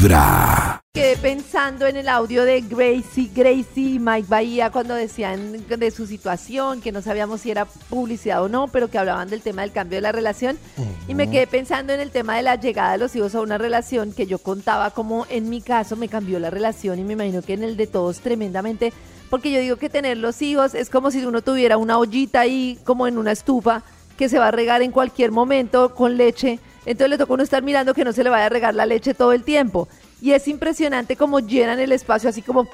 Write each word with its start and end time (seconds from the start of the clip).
Vibra. 0.00 0.80
Quedé 0.94 1.16
pensando 1.18 1.86
en 1.86 1.96
el 1.96 2.08
audio 2.08 2.44
de 2.44 2.62
Gracie, 2.62 3.30
Gracie 3.34 3.94
y 3.94 3.98
Mike 3.98 4.28
Bahía 4.28 4.70
cuando 4.70 4.94
decían 4.94 5.64
de 5.68 5.90
su 5.90 6.06
situación, 6.06 6.80
que 6.80 6.90
no 6.90 7.02
sabíamos 7.02 7.42
si 7.42 7.50
era 7.50 7.66
publicidad 7.66 8.42
o 8.42 8.48
no, 8.48 8.68
pero 8.68 8.88
que 8.88 8.96
hablaban 8.96 9.28
del 9.28 9.42
tema 9.42 9.60
del 9.60 9.72
cambio 9.72 9.98
de 9.98 10.00
la 10.00 10.12
relación. 10.12 10.58
Y 11.06 11.14
me 11.14 11.30
quedé 11.30 11.46
pensando 11.46 11.92
en 11.92 12.00
el 12.00 12.10
tema 12.10 12.36
de 12.36 12.42
la 12.42 12.56
llegada 12.56 12.92
de 12.92 12.98
los 12.98 13.14
hijos 13.14 13.34
a 13.34 13.42
una 13.42 13.58
relación 13.58 14.12
que 14.12 14.26
yo 14.26 14.38
contaba 14.38 14.90
como 14.90 15.26
en 15.28 15.50
mi 15.50 15.60
caso 15.60 15.96
me 15.96 16.08
cambió 16.08 16.38
la 16.38 16.48
relación 16.48 16.98
y 16.98 17.04
me 17.04 17.12
imagino 17.12 17.42
que 17.42 17.52
en 17.52 17.62
el 17.62 17.76
de 17.76 17.86
todos 17.86 18.20
tremendamente, 18.20 18.94
porque 19.28 19.52
yo 19.52 19.60
digo 19.60 19.76
que 19.76 19.90
tener 19.90 20.16
los 20.16 20.40
hijos 20.40 20.74
es 20.74 20.88
como 20.88 21.10
si 21.10 21.22
uno 21.24 21.42
tuviera 21.42 21.76
una 21.76 21.98
ollita 21.98 22.40
ahí 22.40 22.78
como 22.84 23.06
en 23.06 23.18
una 23.18 23.32
estufa 23.32 23.82
que 24.16 24.30
se 24.30 24.38
va 24.38 24.48
a 24.48 24.50
regar 24.50 24.80
en 24.80 24.92
cualquier 24.92 25.30
momento 25.30 25.94
con 25.94 26.16
leche. 26.16 26.58
Entonces 26.86 27.10
le 27.10 27.18
toca 27.18 27.34
uno 27.34 27.42
estar 27.42 27.62
mirando 27.62 27.94
que 27.94 28.04
no 28.04 28.12
se 28.12 28.24
le 28.24 28.30
vaya 28.30 28.46
a 28.46 28.48
regar 28.48 28.74
la 28.74 28.86
leche 28.86 29.14
todo 29.14 29.32
el 29.32 29.44
tiempo. 29.44 29.88
Y 30.20 30.32
es 30.32 30.48
impresionante 30.48 31.16
como 31.16 31.40
llenan 31.40 31.78
el 31.78 31.92
espacio, 31.92 32.28
así 32.30 32.42
como 32.42 32.68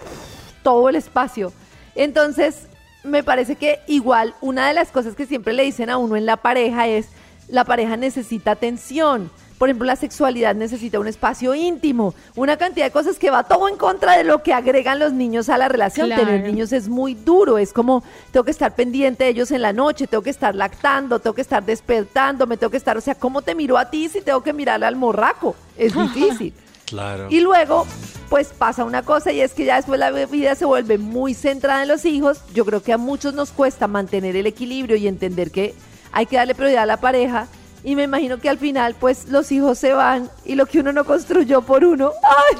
todo 0.63 0.89
el 0.89 0.97
espacio. 0.97 1.53
Entonces, 1.95 2.67
me 3.05 3.23
parece 3.23 3.57
que 3.57 3.81
igual 3.87 4.35
una 4.41 4.69
de 4.69 4.75
las 4.75 4.91
cosas 4.91 5.15
que 5.15 5.27
siempre 5.27 5.53
le 5.53 5.63
dicen 5.63 5.91
a 5.91 5.97
uno 5.97 6.17
en 6.17 6.27
la 6.27 6.37
pareja 6.37 6.89
es, 6.89 7.07
la 7.49 7.65
pareja 7.65 7.97
necesita 7.97 8.53
atención. 8.53 9.31
Por 9.59 9.69
ejemplo, 9.69 9.87
la 9.87 9.97
sexualidad 9.97 10.55
necesita 10.55 11.01
un 11.01 11.09
espacio 11.09 11.55
íntimo, 11.55 12.15
una 12.35 12.57
cantidad 12.57 12.87
de 12.87 12.91
cosas 12.91 13.19
que 13.19 13.31
va 13.31 13.45
todo 13.45 13.69
en 13.69 13.77
contra 13.77 14.17
de 14.17 14.25
lo 14.25 14.43
que 14.43 14.53
agregan 14.53 14.99
los 14.99 15.13
niños 15.13 15.49
a 15.49 15.57
la 15.57 15.69
relación. 15.69 16.09
Claro. 16.09 16.25
Tener 16.25 16.43
niños 16.43 16.73
es 16.73 16.89
muy 16.89 17.15
duro, 17.15 17.57
es 17.57 17.73
como 17.73 18.03
tengo 18.33 18.45
que 18.45 18.51
estar 18.51 18.75
pendiente 18.75 19.25
de 19.25 19.31
ellos 19.31 19.51
en 19.51 19.63
la 19.63 19.73
noche, 19.73 20.07
tengo 20.07 20.23
que 20.23 20.31
estar 20.31 20.55
lactando, 20.55 21.21
tengo 21.21 21.35
que 21.35 21.41
estar 21.41 21.65
despertando, 21.65 22.47
me 22.47 22.57
tengo 22.57 22.71
que 22.71 22.77
estar, 22.77 22.97
o 22.99 23.01
sea, 23.01 23.15
¿cómo 23.15 23.41
te 23.41 23.55
miro 23.55 23.79
a 23.79 23.89
ti 23.91 24.09
si 24.09 24.21
tengo 24.21 24.43
que 24.43 24.53
mirar 24.53 24.85
al 24.85 24.97
morraco? 24.97 25.57
Es 25.77 25.95
difícil. 26.15 26.53
Claro. 26.85 27.27
Y 27.31 27.41
luego, 27.41 27.87
pues 28.29 28.49
pasa 28.49 28.85
una 28.85 29.03
cosa 29.03 29.33
y 29.33 29.41
es 29.41 29.55
que 29.55 29.65
ya 29.65 29.77
después 29.77 29.99
la 29.99 30.11
vida 30.11 30.55
se 30.55 30.65
vuelve 30.65 30.99
muy 30.99 31.35
centrada 31.35 31.83
en 31.83 31.89
los 31.89 32.05
hijos. 32.05 32.43
Yo 32.55 32.65
creo 32.65 32.83
que 32.83 32.93
a 32.93 32.99
muchos 32.99 33.35
nos 33.35 33.51
cuesta 33.51 33.89
mantener 33.89 34.37
el 34.37 34.47
equilibrio 34.47 34.97
y 34.97 35.09
entender 35.09 35.51
que 35.51 35.75
hay 36.13 36.27
que 36.27 36.37
darle 36.37 36.55
prioridad 36.55 36.85
a 36.85 36.87
la 36.87 36.99
pareja. 36.99 37.49
Y 37.87 37.95
me 37.95 38.03
imagino 38.03 38.39
que 38.39 38.49
al 38.49 38.59
final, 38.59 38.97
pues 38.99 39.29
los 39.29 39.53
hijos 39.53 39.79
se 39.79 39.93
van 39.93 40.29
y 40.45 40.57
lo 40.57 40.67
que 40.67 40.81
uno 40.81 40.93
no 40.93 41.05
construyó 41.05 41.63
por 41.63 41.85
uno. 41.85 42.11
¡Ay! 42.23 42.59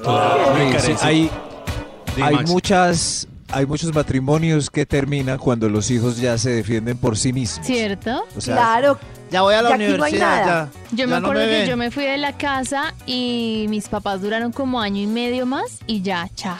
Claro, 0.00 0.44
Sí, 0.56 0.72
Karencita. 0.72 1.06
hay, 1.06 1.30
hay 2.22 2.36
muchas, 2.46 3.26
hay 3.50 3.66
muchos 3.66 3.92
matrimonios 3.92 4.70
que 4.70 4.86
terminan 4.86 5.38
cuando 5.38 5.68
los 5.68 5.90
hijos 5.90 6.18
ya 6.18 6.38
se 6.38 6.50
defienden 6.50 6.96
por 6.98 7.18
sí 7.18 7.32
mismos. 7.32 7.66
¿Cierto? 7.66 8.24
O 8.36 8.40
sea, 8.40 8.54
claro, 8.54 8.98
Ya 9.32 9.42
voy 9.42 9.54
a 9.54 9.62
la 9.62 9.70
no 9.70 9.74
universidad, 9.74 10.46
ya. 10.46 10.68
Yo 10.92 11.06
me 11.08 11.12
no 11.20 11.26
acuerdo 11.26 11.42
que 11.42 11.48
ven. 11.50 11.68
yo 11.68 11.76
me 11.76 11.90
fui 11.90 12.04
de 12.04 12.18
la 12.18 12.36
casa 12.38 12.94
y 13.06 13.66
mis 13.70 13.88
papás 13.88 14.22
duraron 14.22 14.52
como 14.52 14.80
año 14.80 15.02
y 15.02 15.06
medio 15.08 15.46
más 15.46 15.78
y 15.88 16.00
ya, 16.02 16.28
chao. 16.36 16.56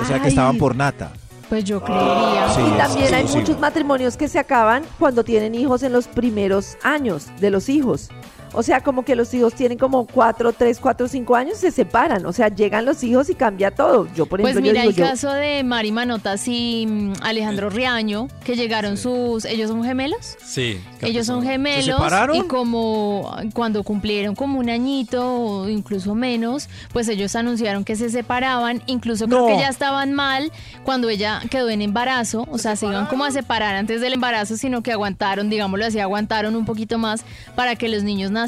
o 0.00 0.04
sea 0.06 0.20
que 0.22 0.28
estaban 0.28 0.56
por 0.56 0.74
nata. 0.74 1.12
Pues 1.48 1.64
yo 1.64 1.82
creería. 1.82 2.48
Sí, 2.48 2.60
Y 2.60 2.76
también 2.76 3.14
hay 3.14 3.24
muchos 3.24 3.58
matrimonios 3.60 4.16
que 4.16 4.28
se 4.28 4.38
acaban 4.38 4.84
cuando 4.98 5.22
tienen 5.22 5.54
hijos 5.54 5.82
en 5.82 5.92
los 5.92 6.08
primeros 6.08 6.76
años 6.82 7.28
de 7.40 7.50
los 7.50 7.68
hijos. 7.68 8.10
O 8.56 8.62
sea, 8.62 8.80
como 8.80 9.04
que 9.04 9.14
los 9.14 9.32
hijos 9.34 9.54
tienen 9.54 9.78
como 9.78 10.06
cuatro, 10.06 10.52
tres, 10.52 10.80
cuatro, 10.80 11.06
cinco 11.08 11.36
años, 11.36 11.58
se 11.58 11.70
separan. 11.70 12.24
O 12.26 12.32
sea, 12.32 12.48
llegan 12.48 12.84
los 12.86 13.04
hijos 13.04 13.30
y 13.30 13.34
cambia 13.34 13.70
todo. 13.70 14.08
Yo, 14.14 14.26
por 14.26 14.40
Pues 14.40 14.52
ejemplo, 14.52 14.72
mira 14.72 14.84
yo 14.84 14.90
el 14.90 14.96
yo- 14.96 15.04
caso 15.04 15.32
de 15.32 15.62
Mari 15.62 15.92
Manotas 15.92 16.48
y 16.48 16.86
mm, 16.88 17.12
Alejandro 17.22 17.70
Riaño, 17.70 18.28
que 18.44 18.56
llegaron 18.56 18.96
sus... 18.96 19.44
¿Ellos 19.44 19.68
son 19.70 19.84
gemelos? 19.84 20.36
Sí. 20.42 20.80
Ellos 21.02 21.26
son 21.26 21.42
gemelos 21.42 21.84
separaron? 21.84 22.36
y 22.36 22.42
como 22.44 23.36
cuando 23.52 23.82
cumplieron 23.84 24.34
como 24.34 24.58
un 24.58 24.70
añito 24.70 25.22
o 25.34 25.68
incluso 25.68 26.14
menos, 26.14 26.68
pues 26.92 27.08
ellos 27.08 27.36
anunciaron 27.36 27.84
que 27.84 27.94
se 27.94 28.08
separaban, 28.10 28.82
incluso 28.86 29.26
creo 29.26 29.40
No. 29.40 29.46
que 29.48 29.58
ya 29.58 29.68
estaban 29.68 30.14
mal 30.14 30.50
cuando 30.82 31.10
ella 31.10 31.42
quedó 31.50 31.68
en 31.68 31.82
embarazo, 31.82 32.46
o 32.50 32.58
sea, 32.58 32.74
se 32.76 32.86
iban 32.86 33.06
como 33.06 33.24
a 33.24 33.30
separar 33.30 33.74
antes 33.74 34.00
del 34.00 34.14
embarazo, 34.14 34.56
sino 34.56 34.82
que 34.82 34.92
aguantaron, 34.92 35.50
digámoslo 35.50 35.84
así, 35.84 36.00
aguantaron 36.00 36.56
un 36.56 36.64
poquito 36.64 36.96
más 36.98 37.24
para 37.54 37.76
que 37.76 37.88
los 37.88 38.02
niños 38.02 38.30
nacieran, 38.30 38.45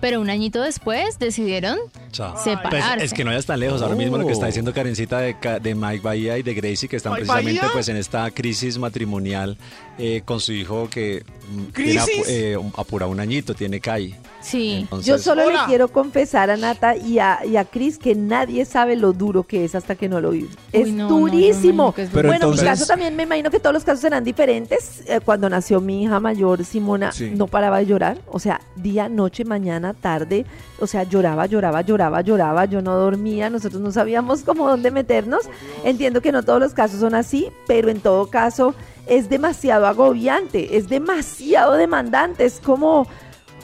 pero 0.00 0.20
un 0.20 0.30
añito 0.30 0.60
después 0.62 1.18
decidieron 1.18 1.78
Chao. 2.12 2.32
Pues 2.32 2.44
separarse. 2.44 3.04
es 3.04 3.12
que 3.12 3.24
no 3.24 3.30
vayas 3.30 3.46
tan 3.46 3.60
lejos. 3.60 3.82
Ahora 3.82 3.94
mismo 3.94 4.16
lo 4.18 4.26
que 4.26 4.32
está 4.32 4.44
Oh. 4.44 4.48
diciendo 4.48 4.72
Karencita 4.72 5.18
de, 5.20 5.38
Ca- 5.38 5.58
de 5.60 5.74
Mike 5.74 6.00
Bahía 6.02 6.38
y 6.38 6.42
de 6.42 6.54
Gracie, 6.54 6.88
que 6.88 6.96
están 6.96 7.12
¿Mike 7.12 7.26
precisamente 7.26 7.60
Bahía? 7.60 7.72
pues 7.72 7.88
en 7.88 7.96
esta 7.96 8.30
crisis 8.30 8.78
matrimonial 8.78 9.58
eh, 9.98 10.22
con 10.24 10.40
su 10.40 10.52
hijo 10.52 10.88
que 10.90 11.24
mm, 11.50 11.64
tiene 11.72 11.92
apu- 12.00 12.04
¿Crisis? 12.04 12.24
eh, 12.28 12.56
apura 12.76 13.06
un 13.06 13.20
añito, 13.20 13.54
tiene 13.54 13.80
CAI. 13.80 14.14
Sí. 14.42 14.80
Entonces, 14.82 15.06
Yo 15.06 15.18
solo 15.18 15.44
Hola. 15.46 15.62
le 15.62 15.66
quiero 15.66 15.88
confesar 15.88 16.50
a 16.50 16.56
Nata 16.56 16.94
y 16.96 17.18
a, 17.18 17.40
y 17.44 17.56
a 17.56 17.64
Cris 17.64 17.98
que 17.98 18.14
nadie 18.14 18.64
sabe 18.64 18.94
lo 18.94 19.12
duro 19.12 19.42
que 19.42 19.64
es 19.64 19.74
hasta 19.74 19.96
que 19.96 20.08
no 20.08 20.20
lo 20.20 20.30
vive. 20.30 20.46
Uy, 20.48 20.56
es 20.72 20.88
no, 20.92 21.08
no, 21.08 21.10
no, 21.10 21.18
durísimo. 21.18 21.84
no, 21.86 21.94
que 21.94 22.02
es 22.02 22.10
Pero 22.12 22.28
bueno, 22.28 22.44
entonces- 22.44 22.62
mi 22.62 22.68
caso 22.68 22.86
también 22.86 23.16
me 23.16 23.24
imagino 23.24 23.50
que 23.50 23.58
todos 23.58 23.74
los 23.74 23.82
casos 23.82 24.00
serán 24.02 24.22
diferentes. 24.22 25.02
Eh, 25.08 25.18
cuando 25.24 25.48
nació 25.50 25.80
mi 25.80 26.04
hija 26.04 26.20
mayor, 26.20 26.64
Simona, 26.64 27.10
Sí. 27.10 27.32
no 27.34 27.48
paraba 27.48 27.78
de 27.78 27.86
llorar. 27.86 28.18
O 28.30 28.38
sea, 28.38 28.60
día, 28.76 29.08
noche, 29.08 29.44
mañana, 29.44 29.94
tarde. 29.94 30.46
O 30.78 30.86
sea, 30.86 31.02
lloraba, 31.02 31.46
lloraba, 31.46 31.80
lloraba, 31.80 32.20
lloraba. 32.20 32.66
Yo 32.66 32.82
no 32.82 32.94
dormía. 32.94 33.50
Nosotros 33.50 33.80
no 33.82 33.90
sabíamos 33.90 34.42
cómo 34.42 34.68
dónde 34.68 34.92
meternos. 34.92 35.42
Entiendo 35.84 36.20
que 36.20 36.30
no 36.30 36.44
todos 36.44 36.60
los 36.60 36.72
casos 36.72 37.00
son 37.00 37.14
así, 37.16 37.48
pero 37.66 37.88
en 37.90 37.98
todo 38.00 38.28
caso 38.28 38.74
es 39.06 39.28
demasiado 39.28 39.86
agobiante. 39.86 40.76
Es 40.76 40.88
demasiado 40.88 41.74
demandante. 41.74 42.44
Es 42.44 42.60
como, 42.60 43.06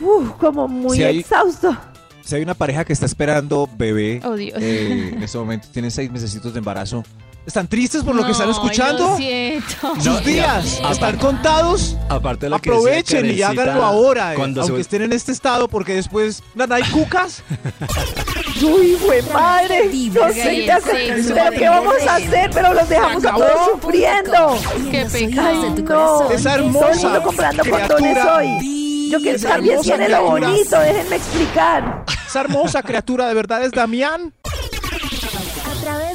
uf, 0.00 0.30
como 0.38 0.69
muy 0.69 0.97
Si 0.97 1.04
hay- 1.04 1.19
exhausto. 1.20 1.76
Si 2.25 2.36
hay 2.36 2.42
una 2.42 2.54
pareja 2.54 2.84
que 2.84 2.92
está 2.92 3.06
esperando 3.06 3.69
bebé, 3.76 4.20
Oh, 4.25 4.34
Dios. 4.36 4.56
eh, 4.62 5.10
en 5.14 5.22
este 5.22 5.38
momento 5.38 5.66
tienen 5.72 5.91
seis 5.91 6.10
meses 6.10 6.32
de 6.53 6.58
embarazo, 6.58 7.03
¿están 7.47 7.69
tristes 7.69 8.03
por 8.04 8.14
lo 8.14 8.25
que 8.25 8.32
están 8.32 8.50
escuchando? 8.50 9.10
Lo 9.10 9.16
siento. 9.16 9.94
Sus 9.97 10.04
No, 10.04 10.14
y 10.14 10.16
a- 10.19 10.20
días 10.20 10.75
aparte- 10.78 10.92
están 10.92 11.19
contados. 11.19 11.97
aparte 12.08 12.47
de 12.47 12.50
lo 12.50 12.58
que 12.58 12.70
decía 12.70 12.82
Aprovechen 12.84 13.19
y 13.19 13.38
Karencita, 13.38 13.62
háganlo 13.62 13.84
ahora, 13.84 14.32
eh, 14.32 14.36
Cuando 14.36 14.60
aunque 14.62 14.76
se, 14.76 14.80
estén 14.82 15.03
en 15.03 15.12
este 15.12 15.32
estado, 15.32 15.69
porque 15.69 15.94
después 15.94 16.42
nada 16.54 16.76
hay 16.76 16.82
cucas. 16.84 17.42
Uy, 18.62 18.97
güey, 19.04 19.22
madre. 19.32 19.91
No 20.12 20.28
sé 20.28 20.62
qué 20.64 20.72
hacer. 20.72 21.25
Pero 21.34 21.50
qué 21.50 21.69
vamos 21.69 21.97
a 22.08 22.14
hacer, 22.16 22.50
pero 22.53 22.75
los 22.75 22.88
dejamos 22.88 23.25
a 23.25 23.32
todos 23.32 23.70
sufriendo. 23.72 24.56
Y 24.76 24.97
en 24.97 25.10
Qué 25.10 25.26
pecado. 25.28 25.48
oídos 25.50 25.76
de 25.76 25.82
tu 25.82 25.88
no. 25.92 26.30
Esa 26.30 26.54
hermosa 26.54 27.22
comprando 27.22 27.62
condones 27.64 27.97
criatura. 27.97 28.36
hoy. 28.36 29.09
Yo 29.10 29.19
quiero 29.19 29.38
también 29.41 29.72
hermosa 29.74 29.94
tiene 29.97 30.09
lo 30.09 30.22
bonito, 30.22 30.78
déjenme 30.80 31.16
explicar. 31.16 32.04
Esa 32.26 32.41
hermosa 32.41 32.82
criatura 32.82 33.26
de 33.28 33.34
verdad 33.34 33.62
es 33.64 33.72
Damián. 33.72 34.32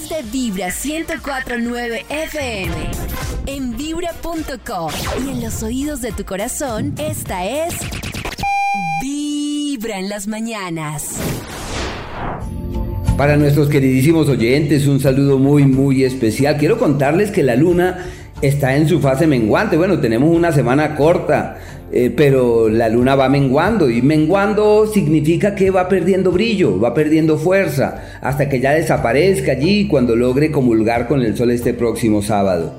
De 0.09 0.21
Vibra 0.31 0.67
1049 0.67 2.05
FM. 2.07 2.73
En 3.45 3.75
vibra.com. 3.75 4.91
Y 5.25 5.31
en 5.31 5.43
los 5.43 5.63
oídos 5.63 6.01
de 6.01 6.13
tu 6.13 6.23
corazón, 6.23 6.93
esta 6.97 7.45
es. 7.45 7.73
Vibra 9.01 9.99
en 9.99 10.07
las 10.07 10.27
mañanas. 10.27 11.17
Para 13.17 13.35
nuestros 13.35 13.67
queridísimos 13.67 14.29
oyentes, 14.29 14.87
un 14.87 15.01
saludo 15.01 15.39
muy, 15.39 15.63
muy 15.65 16.03
especial. 16.05 16.57
Quiero 16.57 16.77
contarles 16.77 17.31
que 17.31 17.43
la 17.43 17.55
luna 17.55 18.05
está 18.41 18.77
en 18.77 18.87
su 18.87 18.99
fase 18.99 19.27
menguante. 19.27 19.75
Bueno, 19.75 19.99
tenemos 19.99 20.33
una 20.33 20.53
semana 20.53 20.95
corta, 20.95 21.57
eh, 21.89 22.11
pero 22.15 22.67
la 22.67 22.89
luna 22.89 23.15
va 23.15 23.29
menguando 23.29 23.89
y 23.89 24.01
menguando 24.01 24.87
significa 24.87 25.55
que 25.55 25.71
va 25.71 25.87
perdiendo 25.87 26.31
brillo, 26.31 26.79
va 26.79 26.93
perdiendo 26.93 27.37
fuerza, 27.37 28.19
hasta 28.21 28.49
que 28.49 28.59
ya 28.59 28.71
desaparezca 28.73 29.53
allí 29.53 29.87
cuando 29.87 30.15
logre 30.15 30.51
comulgar 30.51 31.07
con 31.07 31.21
el 31.21 31.37
sol 31.37 31.51
este 31.51 31.73
próximo 31.73 32.21
sábado. 32.21 32.73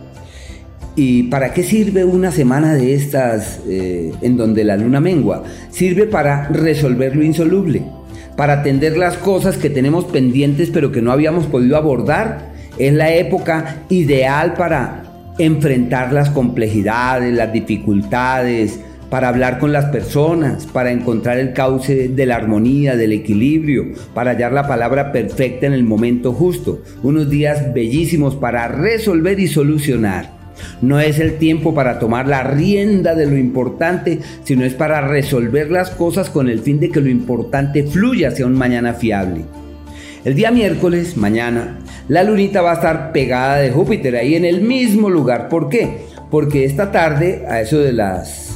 ¿Y 0.94 1.24
para 1.24 1.54
qué 1.54 1.62
sirve 1.62 2.04
una 2.04 2.32
semana 2.32 2.74
de 2.74 2.94
estas 2.94 3.60
eh, 3.66 4.12
en 4.20 4.36
donde 4.36 4.64
la 4.64 4.76
luna 4.76 5.00
mengua? 5.00 5.44
Sirve 5.70 6.06
para 6.06 6.48
resolver 6.48 7.16
lo 7.16 7.22
insoluble, 7.22 7.82
para 8.36 8.54
atender 8.54 8.98
las 8.98 9.16
cosas 9.16 9.56
que 9.56 9.70
tenemos 9.70 10.04
pendientes 10.04 10.70
pero 10.70 10.92
que 10.92 11.00
no 11.00 11.12
habíamos 11.12 11.46
podido 11.46 11.76
abordar. 11.76 12.52
Es 12.78 12.92
la 12.92 13.14
época 13.14 13.84
ideal 13.88 14.54
para 14.54 15.04
enfrentar 15.38 16.12
las 16.12 16.30
complejidades, 16.30 17.32
las 17.32 17.52
dificultades, 17.52 18.80
para 19.10 19.28
hablar 19.28 19.58
con 19.58 19.72
las 19.72 19.86
personas, 19.86 20.66
para 20.66 20.92
encontrar 20.92 21.38
el 21.38 21.52
cauce 21.52 22.08
de 22.08 22.26
la 22.26 22.36
armonía, 22.36 22.96
del 22.96 23.12
equilibrio, 23.12 23.86
para 24.14 24.32
hallar 24.32 24.52
la 24.52 24.68
palabra 24.68 25.12
perfecta 25.12 25.66
en 25.66 25.72
el 25.72 25.84
momento 25.84 26.32
justo. 26.32 26.82
Unos 27.02 27.30
días 27.30 27.72
bellísimos 27.72 28.34
para 28.36 28.68
resolver 28.68 29.40
y 29.40 29.48
solucionar. 29.48 30.36
No 30.82 31.00
es 31.00 31.20
el 31.20 31.38
tiempo 31.38 31.74
para 31.74 31.98
tomar 31.98 32.26
la 32.26 32.42
rienda 32.42 33.14
de 33.14 33.26
lo 33.26 33.36
importante, 33.36 34.20
sino 34.44 34.64
es 34.64 34.74
para 34.74 35.00
resolver 35.06 35.70
las 35.70 35.90
cosas 35.90 36.30
con 36.30 36.48
el 36.48 36.60
fin 36.60 36.80
de 36.80 36.90
que 36.90 37.00
lo 37.00 37.08
importante 37.08 37.84
fluya 37.84 38.28
hacia 38.28 38.46
un 38.46 38.54
mañana 38.54 38.94
fiable. 38.94 39.44
El 40.24 40.34
día 40.34 40.50
miércoles, 40.50 41.16
mañana, 41.16 41.78
la 42.08 42.24
lunita 42.24 42.60
va 42.60 42.72
a 42.72 42.74
estar 42.74 43.12
pegada 43.12 43.56
de 43.58 43.70
Júpiter 43.70 44.16
ahí 44.16 44.34
en 44.34 44.44
el 44.44 44.62
mismo 44.62 45.08
lugar. 45.08 45.48
¿Por 45.48 45.68
qué? 45.68 45.98
Porque 46.30 46.64
esta 46.64 46.90
tarde, 46.90 47.44
a 47.48 47.60
eso 47.60 47.78
de 47.78 47.92
las, 47.92 48.47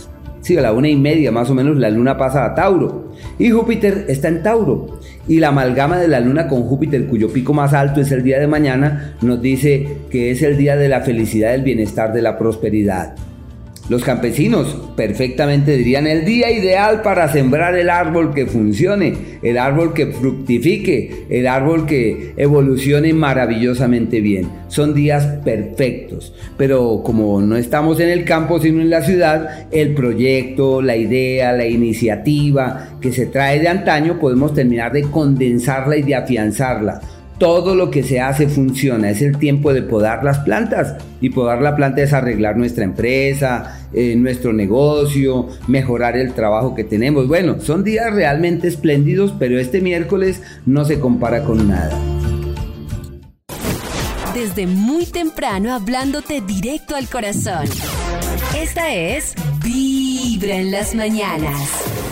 sí, 0.42 0.58
a 0.58 0.60
la 0.60 0.72
una 0.72 0.88
y 0.88 0.96
media 0.96 1.32
más 1.32 1.48
o 1.48 1.54
menos, 1.54 1.78
la 1.78 1.88
luna 1.88 2.18
pasa 2.18 2.44
a 2.44 2.54
Tauro. 2.54 3.12
Y 3.38 3.50
Júpiter 3.50 4.04
está 4.08 4.28
en 4.28 4.42
Tauro. 4.42 5.00
Y 5.26 5.38
la 5.38 5.48
amalgama 5.48 5.98
de 5.98 6.08
la 6.08 6.20
luna 6.20 6.48
con 6.48 6.64
Júpiter, 6.64 7.06
cuyo 7.06 7.32
pico 7.32 7.54
más 7.54 7.72
alto 7.72 8.00
es 8.00 8.12
el 8.12 8.22
día 8.22 8.38
de 8.38 8.46
mañana, 8.46 9.14
nos 9.22 9.40
dice 9.40 9.86
que 10.10 10.32
es 10.32 10.42
el 10.42 10.56
día 10.56 10.76
de 10.76 10.88
la 10.88 11.00
felicidad, 11.00 11.52
del 11.52 11.62
bienestar, 11.62 12.12
de 12.12 12.22
la 12.22 12.36
prosperidad. 12.36 13.14
Los 13.92 14.04
campesinos 14.04 14.74
perfectamente 14.96 15.76
dirían 15.76 16.06
el 16.06 16.24
día 16.24 16.50
ideal 16.50 17.02
para 17.02 17.30
sembrar 17.30 17.74
el 17.74 17.90
árbol 17.90 18.32
que 18.32 18.46
funcione, 18.46 19.12
el 19.42 19.58
árbol 19.58 19.92
que 19.92 20.06
fructifique, 20.06 21.26
el 21.28 21.46
árbol 21.46 21.84
que 21.84 22.32
evolucione 22.38 23.12
maravillosamente 23.12 24.22
bien. 24.22 24.48
Son 24.68 24.94
días 24.94 25.26
perfectos, 25.44 26.32
pero 26.56 27.02
como 27.04 27.42
no 27.42 27.54
estamos 27.54 28.00
en 28.00 28.08
el 28.08 28.24
campo 28.24 28.58
sino 28.60 28.80
en 28.80 28.88
la 28.88 29.02
ciudad, 29.02 29.66
el 29.70 29.92
proyecto, 29.92 30.80
la 30.80 30.96
idea, 30.96 31.52
la 31.52 31.66
iniciativa 31.66 32.96
que 32.98 33.12
se 33.12 33.26
trae 33.26 33.60
de 33.60 33.68
antaño 33.68 34.18
podemos 34.18 34.54
terminar 34.54 34.92
de 34.92 35.02
condensarla 35.02 35.98
y 35.98 36.02
de 36.02 36.14
afianzarla 36.14 37.02
todo 37.38 37.74
lo 37.74 37.90
que 37.90 38.02
se 38.02 38.20
hace 38.20 38.48
funciona. 38.48 39.10
Es 39.10 39.22
el 39.22 39.38
tiempo 39.38 39.72
de 39.72 39.82
podar 39.82 40.24
las 40.24 40.38
plantas. 40.40 40.96
Y 41.20 41.30
podar 41.30 41.62
la 41.62 41.76
planta 41.76 42.02
es 42.02 42.12
arreglar 42.12 42.56
nuestra 42.56 42.84
empresa, 42.84 43.86
eh, 43.92 44.14
nuestro 44.16 44.52
negocio, 44.52 45.48
mejorar 45.66 46.16
el 46.16 46.32
trabajo 46.34 46.74
que 46.74 46.84
tenemos. 46.84 47.28
Bueno, 47.28 47.60
son 47.60 47.84
días 47.84 48.12
realmente 48.12 48.68
espléndidos, 48.68 49.34
pero 49.38 49.58
este 49.58 49.80
miércoles 49.80 50.42
no 50.66 50.84
se 50.84 50.98
compara 50.98 51.44
con 51.44 51.68
nada. 51.68 51.98
Desde 54.34 54.66
muy 54.66 55.04
temprano 55.04 55.74
hablándote 55.74 56.40
directo 56.40 56.96
al 56.96 57.08
corazón. 57.08 57.66
Esta 58.58 58.94
es 58.94 59.34
Vibra 59.62 60.56
en 60.56 60.70
las 60.70 60.94
mañanas. 60.94 62.11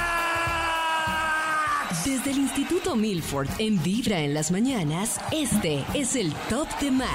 Desde 2.23 2.37
el 2.37 2.45
Instituto 2.45 2.95
Milford 2.95 3.47
en 3.57 3.81
Vibra 3.81 4.19
en 4.19 4.35
las 4.35 4.51
mañanas, 4.51 5.19
este 5.31 5.83
es 5.95 6.15
el 6.15 6.31
Top 6.51 6.67
de 6.79 6.91
Max. 6.91 7.09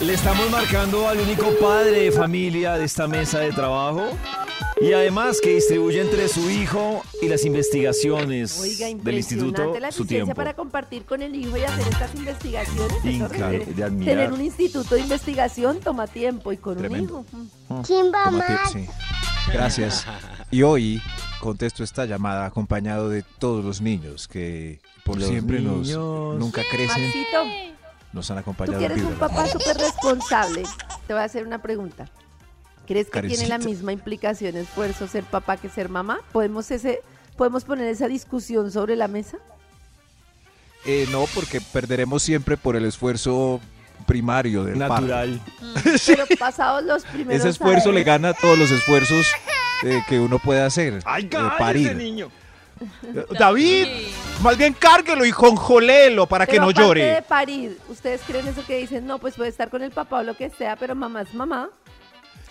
Le 0.00 0.12
estamos 0.14 0.50
marcando 0.50 1.06
al 1.06 1.20
único 1.20 1.52
padre 1.60 2.00
de 2.00 2.10
familia 2.10 2.76
de 2.76 2.84
esta 2.84 3.06
mesa 3.06 3.38
de 3.38 3.52
trabajo 3.52 4.02
y 4.80 4.92
además 4.92 5.38
que 5.40 5.54
distribuye 5.54 6.00
entre 6.00 6.26
su 6.26 6.50
hijo 6.50 7.04
y 7.22 7.28
las 7.28 7.44
investigaciones 7.44 8.58
Oiga, 8.58 8.88
del 9.04 9.18
instituto 9.18 9.78
la 9.78 9.92
su 9.92 10.04
tiempo. 10.04 10.34
para 10.34 10.54
compartir 10.54 11.04
con 11.04 11.22
el 11.22 11.32
hijo 11.36 11.56
y 11.56 11.62
hacer 11.62 11.86
estas 11.86 12.12
investigaciones. 12.16 13.04
de 13.76 13.84
admirar. 13.84 14.16
Tener 14.16 14.32
un 14.32 14.40
instituto 14.40 14.96
de 14.96 15.02
investigación 15.02 15.78
toma 15.78 16.08
tiempo 16.08 16.50
y 16.50 16.56
con 16.56 16.76
Tremendo. 16.76 17.24
un 17.30 17.44
hijo. 17.68 17.82
mm. 17.84 18.12
Toma 18.24 18.46
tip, 18.72 18.82
sí. 18.84 18.90
Gracias. 19.52 20.04
Y 20.50 20.62
hoy 20.62 21.00
contesto 21.40 21.82
esta 21.82 22.04
llamada 22.04 22.46
acompañado 22.46 23.08
de 23.08 23.22
todos 23.22 23.64
los 23.64 23.80
niños 23.80 24.28
que 24.28 24.80
por 25.04 25.18
Los 25.18 25.28
siempre 25.28 25.60
nos 25.60 25.86
niños. 25.88 26.36
nunca 26.38 26.62
crecen, 26.70 27.02
Maxito, 27.04 27.44
nos 28.12 28.30
han 28.30 28.36
tú 28.36 28.40
acompañado. 28.42 28.78
que 28.78 28.84
eres 28.84 29.02
un 29.02 29.14
papá 29.14 29.46
súper 29.48 29.76
responsable, 29.76 30.62
te 31.06 31.12
voy 31.14 31.22
a 31.22 31.24
hacer 31.24 31.46
una 31.46 31.60
pregunta. 31.60 32.08
¿Crees 32.86 33.08
que 33.08 33.22
tiene 33.22 33.46
la 33.48 33.58
misma 33.58 33.92
implicación, 33.92 34.56
esfuerzo 34.56 35.06
ser 35.08 35.24
papá 35.24 35.56
que 35.56 35.68
ser 35.68 35.88
mamá? 35.88 36.20
¿Podemos, 36.32 36.70
ese, 36.70 37.00
¿Podemos 37.36 37.64
poner 37.64 37.86
esa 37.88 38.08
discusión 38.08 38.70
sobre 38.72 38.96
la 38.96 39.06
mesa? 39.08 39.38
Eh, 40.86 41.06
no, 41.12 41.26
porque 41.34 41.60
perderemos 41.60 42.22
siempre 42.22 42.56
por 42.56 42.74
el 42.74 42.84
esfuerzo 42.86 43.60
primario 44.06 44.64
del 44.64 44.78
padre. 44.78 44.88
Natural. 45.08 45.40
Pero 46.06 46.24
pasados 46.38 46.82
los 46.84 47.04
primeros 47.04 47.40
Ese 47.40 47.50
esfuerzo 47.50 47.90
le 47.92 47.98
años- 47.98 48.06
gana 48.06 48.28
a 48.30 48.34
todos 48.34 48.58
los 48.58 48.70
esfuerzos 48.70 49.26
eh, 49.84 50.02
que 50.08 50.18
uno 50.20 50.38
puede 50.38 50.62
hacer. 50.62 51.00
¡Ay, 51.04 51.24
eh, 51.30 51.38
parir. 51.58 51.96
niño! 51.96 52.30
David, 53.38 53.86
más 54.42 54.56
bien 54.56 54.72
cárguelo 54.72 55.24
y 55.26 55.32
conjolelo 55.32 56.26
para 56.26 56.46
que 56.46 56.56
no 56.58 56.64
aparte 56.70 56.80
llore. 56.82 57.04
de 57.16 57.22
parir, 57.22 57.78
¿ustedes 57.88 58.22
creen 58.26 58.48
eso 58.48 58.64
que 58.66 58.78
dicen? 58.78 59.06
No, 59.06 59.18
pues 59.18 59.34
puede 59.34 59.50
estar 59.50 59.68
con 59.68 59.82
el 59.82 59.90
papá 59.90 60.20
o 60.20 60.22
lo 60.22 60.34
que 60.36 60.48
sea, 60.50 60.76
pero 60.76 60.94
mamá 60.94 61.22
es 61.22 61.34
mamá. 61.34 61.68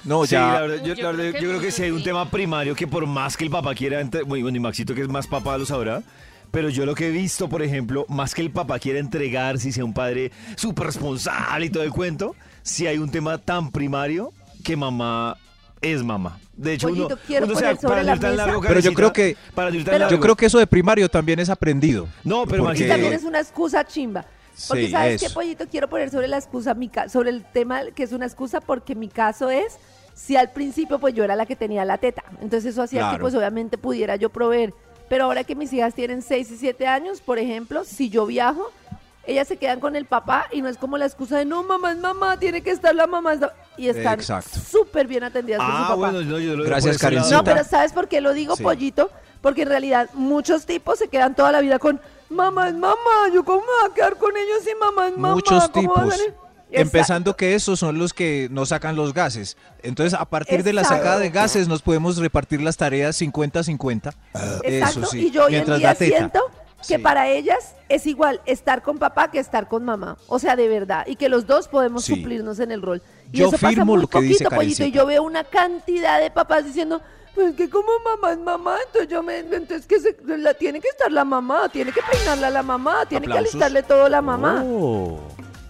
No, 0.03 0.25
Sí, 0.25 0.31
ya. 0.33 0.53
la 0.53 0.61
verdad, 0.61 0.85
yo, 0.85 0.93
Yo 0.93 1.03
la 1.03 1.11
verdad, 1.11 1.23
creo 1.31 1.33
que 1.33 1.41
yo 1.41 1.49
creo 1.49 1.61
que 1.61 1.71
sí, 1.71 1.77
si 1.77 1.83
hay 1.83 1.91
un 1.91 1.97
sí. 1.99 2.03
tema 2.05 2.29
primario 2.29 2.75
que 2.75 2.87
por 2.87 3.05
más 3.07 3.35
que 3.35 3.43
el 3.43 3.49
papá 3.49 3.73
quiera, 3.75 3.99
entre- 3.99 4.21
bueno, 4.23 4.47
y 4.49 4.59
Maxito 4.59 4.93
que 4.95 5.01
es 5.01 5.09
más 5.09 5.27
papá 5.27 5.57
lo 5.57 5.65
sabrá, 5.65 6.03
pero 6.51 6.69
yo 6.69 6.85
lo 6.85 6.95
que 6.95 7.07
he 7.07 7.11
visto, 7.11 7.49
por 7.49 7.61
ejemplo, 7.63 8.05
más 8.07 8.33
que 8.33 8.41
el 8.41 8.51
papá 8.51 8.79
quiera 8.79 8.99
entregar, 8.99 9.57
si 9.59 9.71
sea 9.71 9.83
un 9.83 9.93
padre 9.93 10.31
súper 10.55 10.85
responsable 10.87 11.65
y 11.65 11.69
todo 11.69 11.83
el 11.83 11.91
cuento, 11.91 12.35
si 12.61 12.87
hay 12.87 12.97
un 12.97 13.11
tema 13.11 13.39
tan 13.39 13.71
primario 13.71 14.31
que 14.63 14.75
mamá 14.77 15.35
es 15.81 16.03
mamá. 16.03 16.39
De 16.55 16.73
hecho, 16.73 16.87
Pollito, 16.89 17.07
uno, 17.07 17.17
quiero 17.25 17.45
uno, 17.45 17.53
poner 17.55 17.75
sobre 17.77 17.87
para 17.89 18.03
la 18.03 18.15
mesa- 18.15 18.29
largo, 18.31 18.61
Pero 18.61 18.79
yo 18.81 18.93
creo 18.93 19.13
que- 19.13 19.37
para 19.55 19.71
Pero- 19.71 19.83
largo. 19.97 20.09
Yo 20.09 20.19
creo 20.19 20.35
que 20.35 20.45
eso 20.45 20.59
de 20.59 20.67
primario 20.67 21.09
también 21.09 21.39
es 21.39 21.49
aprendido. 21.49 22.07
No, 22.23 22.45
pero 22.45 22.63
Porque- 22.65 22.87
también 22.87 23.13
es 23.13 23.23
una 23.23 23.39
excusa 23.39 23.85
chimba. 23.85 24.25
Porque 24.67 24.87
Sí, 24.87 24.91
sabes 24.91 25.21
qué. 25.23 25.29
Pollito, 25.29 25.67
quiero 25.69 25.87
poner 25.89 26.09
sobre 26.09 26.27
la 26.27 26.37
excusa, 26.37 26.73
mi 26.73 26.89
ca- 26.89 27.07
sobre 27.07 27.29
el 27.29 27.45
tema 27.45 27.81
que 27.95 28.03
es 28.03 28.11
una 28.11 28.25
excusa 28.25 28.59
porque 28.59 28.93
mi 28.93 29.07
caso 29.07 29.49
es, 29.49 29.77
si 30.13 30.35
al 30.35 30.51
principio 30.51 30.99
pues 30.99 31.13
yo 31.13 31.23
era 31.23 31.37
la 31.37 31.45
que 31.45 31.55
tenía 31.55 31.85
la 31.85 31.97
teta, 31.97 32.23
entonces 32.41 32.73
eso 32.73 32.81
hacía 32.81 32.99
que 33.03 33.07
Claro. 33.07 33.21
pues 33.21 33.35
obviamente 33.35 33.77
pudiera 33.77 34.17
yo 34.17 34.29
proveer. 34.29 34.73
Pero 35.07 35.23
ahora 35.23 35.45
que 35.45 35.55
mis 35.55 35.71
hijas 35.71 35.95
tienen 35.95 36.21
6 36.21 36.51
y 36.51 36.57
7 36.57 36.85
años, 36.87 37.21
por 37.21 37.39
ejemplo, 37.39 37.85
si 37.85 38.09
yo 38.09 38.25
viajo, 38.25 38.69
ellas 39.31 39.47
se 39.47 39.57
quedan 39.57 39.79
con 39.79 39.95
el 39.95 40.05
papá 40.05 40.47
y 40.51 40.61
no 40.61 40.67
es 40.69 40.77
como 40.77 40.97
la 40.97 41.05
excusa 41.05 41.37
de 41.37 41.45
no, 41.45 41.63
mamá 41.63 41.91
es 41.91 41.97
mamá, 41.97 42.37
tiene 42.37 42.61
que 42.61 42.71
estar 42.71 42.93
la 42.95 43.07
mamá. 43.07 43.33
es 43.33 43.39
la-". 43.41 43.53
Y 43.77 43.87
están 43.89 44.19
súper 44.21 45.07
bien 45.07 45.23
atendidas 45.23 45.59
por 45.59 45.67
su 45.69 45.73
Ah, 45.75 45.81
papá. 45.83 45.95
bueno, 45.95 46.21
no, 46.21 46.39
yo 46.39 46.51
lo 46.55 46.63
veo 46.63 46.65
Gracias. 46.71 46.97
Karencita. 46.97 47.37
No, 47.37 47.43
pero 47.43 47.63
¿sabes 47.63 47.93
por 47.93 48.07
qué 48.07 48.21
lo 48.21 48.33
digo, 48.33 48.55
Sí. 48.55 48.63
pollito? 48.63 49.09
Porque 49.41 49.61
en 49.61 49.69
realidad 49.69 50.09
muchos 50.13 50.65
tipos 50.65 50.99
se 50.99 51.07
quedan 51.07 51.33
toda 51.35 51.51
la 51.51 51.61
vida 51.61 51.79
con 51.79 52.01
mamá 52.29 52.67
es 52.69 52.75
mamá, 52.75 52.95
yo 53.33 53.43
cómo 53.45 53.61
me 53.61 53.65
voy 53.81 53.91
a 53.91 53.93
quedar 53.93 54.17
con 54.17 54.35
ellos 54.35 54.57
si 54.63 54.71
mamá 54.75 55.07
es 55.07 55.17
mamá. 55.17 55.33
Muchos 55.35 55.69
¿Cómo 55.69 55.93
va 55.93 56.01
a 56.01 56.03
tipos. 56.05 56.17
ser?". 56.17 56.33
Empezando 56.71 57.35
que 57.35 57.55
esos 57.55 57.79
son 57.79 57.97
los 57.97 58.13
que 58.13 58.47
nos 58.51 58.69
sacan 58.69 58.95
los 58.95 59.11
gases. 59.13 59.57
Entonces, 59.81 60.13
a 60.19 60.25
partir 60.25 60.63
de 60.63 60.71
la 60.71 60.83
sacada 60.83 61.17
de 61.17 61.31
gases, 61.31 61.67
nos 61.67 61.81
podemos 61.81 62.17
repartir 62.17 62.61
las 62.61 62.77
tareas 62.77 63.15
50-50. 63.19 64.13
Exacto, 64.63 64.99
Eso 64.99 65.05
sí. 65.07 65.27
y 65.27 65.31
yo 65.31 65.45
hoy 65.45 65.47
en 65.47 65.51
mientras 65.53 65.79
día 65.79 65.87
da 65.87 65.95
teta. 65.95 66.17
siento 66.17 66.41
que 66.87 66.95
Sí. 66.95 66.97
para 66.97 67.27
ellas 67.27 67.75
es 67.89 68.05
igual 68.07 68.41
estar 68.45 68.81
con 68.81 68.97
papá 68.97 69.29
que 69.31 69.39
estar 69.39 69.67
con 69.67 69.83
mamá. 69.85 70.17
O 70.27 70.39
sea, 70.39 70.55
de 70.55 70.67
verdad. 70.67 71.05
Y 71.07 71.15
que 71.15 71.29
los 71.29 71.45
dos 71.47 71.67
podemos 71.67 72.05
Sí. 72.05 72.15
suplirnos 72.15 72.59
en 72.59 72.71
el 72.71 72.81
rol. 72.81 73.01
Y 73.31 73.39
Yo 73.39 73.47
eso 73.49 73.57
pasa 73.57 73.83
muy 73.85 73.99
lo 74.01 74.07
que 74.07 74.21
dice 74.21 74.43
poquito, 74.45 74.55
pollito. 74.55 74.83
Y 74.85 74.91
yo 74.91 75.05
veo 75.05 75.23
una 75.23 75.43
cantidad 75.43 76.19
de 76.19 76.31
papás 76.31 76.65
diciendo, 76.65 77.01
pues 77.35 77.53
que 77.55 77.69
como 77.69 77.87
mamá 78.03 78.31
es 78.33 78.39
mamá, 78.39 78.77
entonces 78.87 79.09
yo 79.09 79.21
me, 79.21 79.39
entonces 79.39 79.85
que 79.85 79.99
se- 79.99 80.17
la, 80.25 80.53
tiene 80.53 80.81
que 80.81 80.87
estar 80.87 81.11
la 81.11 81.23
mamá, 81.25 81.69
tiene 81.69 81.91
que 81.91 82.01
peinarla 82.11 82.49
la 82.49 82.63
mamá, 82.63 83.05
tiene 83.07 83.25
Aplausos. 83.27 83.51
que 83.51 83.57
alistarle 83.57 83.83
todo 83.83 84.09
la 84.09 84.21
mamá. 84.21 84.63
Oh. 84.65 85.19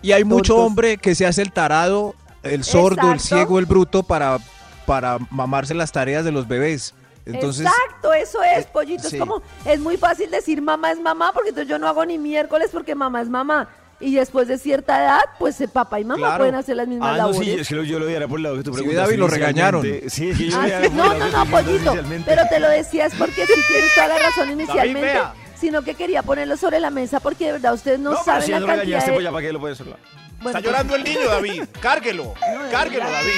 Y 0.01 0.11
hay 0.13 0.23
mucho 0.23 0.55
hombre 0.57 0.97
que 0.97 1.13
se 1.15 1.25
hace 1.25 1.41
el 1.41 1.51
tarado, 1.51 2.15
el 2.43 2.63
sordo, 2.63 3.11
el 3.11 3.19
ciego, 3.19 3.59
el 3.59 3.65
bruto 3.65 4.03
para, 4.03 4.37
para 4.85 5.17
mamarse 5.29 5.73
las 5.73 5.91
tareas 5.91 6.23
de 6.23 6.31
los 6.31 6.47
bebés. 6.47 6.93
Entonces, 7.33 7.65
Exacto, 7.65 8.13
eso 8.13 8.41
es, 8.43 8.65
eh, 8.65 8.69
pollito. 8.71 9.09
sí. 9.09 9.15
Es 9.15 9.19
como, 9.19 9.41
es 9.65 9.79
muy 9.79 9.97
fácil 9.97 10.29
decir 10.31 10.61
mamá 10.61 10.91
es 10.91 10.99
mamá, 10.99 11.31
porque 11.33 11.49
entonces 11.49 11.69
yo 11.69 11.79
no 11.79 11.87
hago 11.87 12.05
ni 12.05 12.17
miércoles 12.17 12.69
porque 12.71 12.95
mamá 12.95 13.21
es 13.21 13.29
mamá. 13.29 13.69
Y 14.01 14.15
después 14.15 14.47
de 14.47 14.57
cierta 14.57 15.03
edad, 15.03 15.19
pues 15.39 15.59
eh, 15.59 15.67
papá 15.67 15.99
y 15.99 16.05
mamá 16.05 16.19
Claro. 16.19 16.37
pueden 16.37 16.55
hacer 16.55 16.77
las 16.77 16.87
mismas 16.87 17.09
Ah, 17.09 17.11
no, 17.11 17.17
labores. 17.29 17.39
sí, 17.41 17.51
es 17.59 17.67
que 17.67 17.85
yo 17.85 17.99
lo 17.99 18.05
diera 18.05 18.29
por 18.29 18.39
el 18.39 18.43
lado 18.43 18.55
que 18.55 18.63
tú 18.63 18.71
Sí, 18.71 18.75
preguntaste 18.77 19.07
David, 19.07 19.19
lo 19.19 19.27
regañaron. 19.27 19.81
Sí, 20.07 20.29
es 20.29 20.37
que 20.37 20.49
yo 20.49 20.57
Ah, 20.57 20.67
sí, 20.83 20.89
no, 20.93 21.13
no, 21.13 21.27
no, 21.29 21.45
pollito. 21.51 21.95
Pero 22.25 22.41
te 22.49 22.59
lo 22.61 22.69
decías 22.69 23.11
porque 23.19 23.45
sí 23.45 23.53
tienes 23.67 23.93
toda 23.95 24.07
la 24.07 24.17
razón 24.19 24.51
inicialmente, 24.51 25.19
sino 25.59 25.81
que 25.81 25.95
quería 25.95 26.23
ponerlo 26.23 26.55
sobre 26.55 26.79
la 26.79 26.89
mesa 26.91 27.19
porque 27.19 27.47
de 27.47 27.51
verdad 27.53 27.73
ustedes 27.73 27.99
no, 27.99 28.11
No, 28.11 28.15
pero 28.15 28.23
saben 28.25 28.43
si 28.43 28.51
la 28.51 28.57
cantidad 28.59 28.75
regañaste, 28.77 29.11
de... 29.11 29.15
pues 29.17 29.23
ya 29.25 29.31
para 29.33 29.45
qué 29.45 29.51
lo 29.53 29.59
puedes 29.59 29.81
hablar. 29.81 29.97
Bueno, 30.41 30.57
Está 30.57 30.59
llorando 30.69 30.95
el 30.95 31.03
niño, 31.03 31.25
David. 31.29 31.63
Cárguelo. 31.81 32.23
no, 32.25 32.71
Cárguelo, 32.71 33.09
David. 33.09 33.31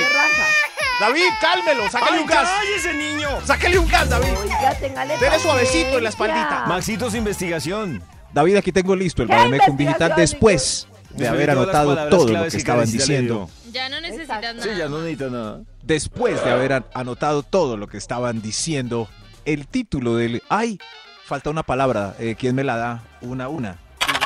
David, 1.00 1.24
cálmelo. 1.42 1.90
Sácale 1.90 2.18
¡Ay, 2.18 2.22
un 2.22 2.28
gas. 2.28 2.50
cállese, 2.50 2.94
niño! 2.94 3.30
Sácale 3.46 3.80
un 3.80 3.88
gas, 3.88 4.08
David. 4.10 4.30
Oiga, 4.40 4.76
téngale 4.80 5.18
Dele 5.18 5.40
suavecito 5.40 5.98
en 5.98 6.04
la 6.04 6.10
espaldita. 6.10 6.66
Maxito, 6.68 7.10
su 7.10 7.18
investigación. 7.18 8.04
David, 8.34 8.58
aquí 8.58 8.72
tengo 8.72 8.96
listo 8.96 9.24
el 9.24 9.28
¿Qué 9.30 9.36
Bademecum 9.36 9.76
Digital 9.78 10.14
después 10.16 10.88
de 11.10 11.28
haber 11.28 11.50
anotado 11.52 12.08
todo 12.10 12.28
lo 12.32 12.48
que 12.48 12.56
estaban 12.58 12.90
diciendo. 12.90 13.50
Ya 13.72 13.90
no 13.90 14.00
necesitas 14.00 14.42
nada. 14.42 14.62
Sí, 14.62 14.70
ya 14.78 14.88
no 14.88 15.00
necesita 15.00 15.30
nada. 15.30 15.62
Después 15.82 16.44
de 16.44 16.52
haber 16.52 16.74
an- 16.74 16.86
anotado 16.94 17.42
todo 17.42 17.78
lo 17.78 17.88
que 17.88 17.98
estaban 17.98 18.42
diciendo, 18.42 19.10
el 19.46 19.66
título 19.68 20.16
del... 20.18 20.44
¡Ay! 20.50 20.78
Falta 21.26 21.50
una 21.50 21.64
palabra. 21.64 22.16
eh, 22.20 22.36
¿Quién 22.38 22.54
me 22.56 22.64
la 22.64 22.76
da? 22.78 23.04
Una, 23.22 23.48
una. 23.50 23.78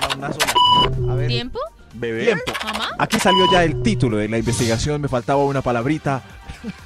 Una, 0.10 0.16
una 0.18 0.34
sola. 0.34 1.12
A 1.14 1.16
ver. 1.16 1.28
¿Tiempo? 1.28 1.60
¿Bebé? 1.96 2.26
Tiempo. 2.26 2.54
¿Mamá? 2.64 2.90
Aquí 3.00 3.20
salió 3.20 3.50
ya 3.52 3.64
el 3.64 3.82
título 3.82 4.18
de 4.18 4.28
la 4.28 4.38
investigación, 4.38 5.02
me 5.02 5.08
faltaba 5.08 5.44
una 5.44 5.62
palabrita. 5.62 6.22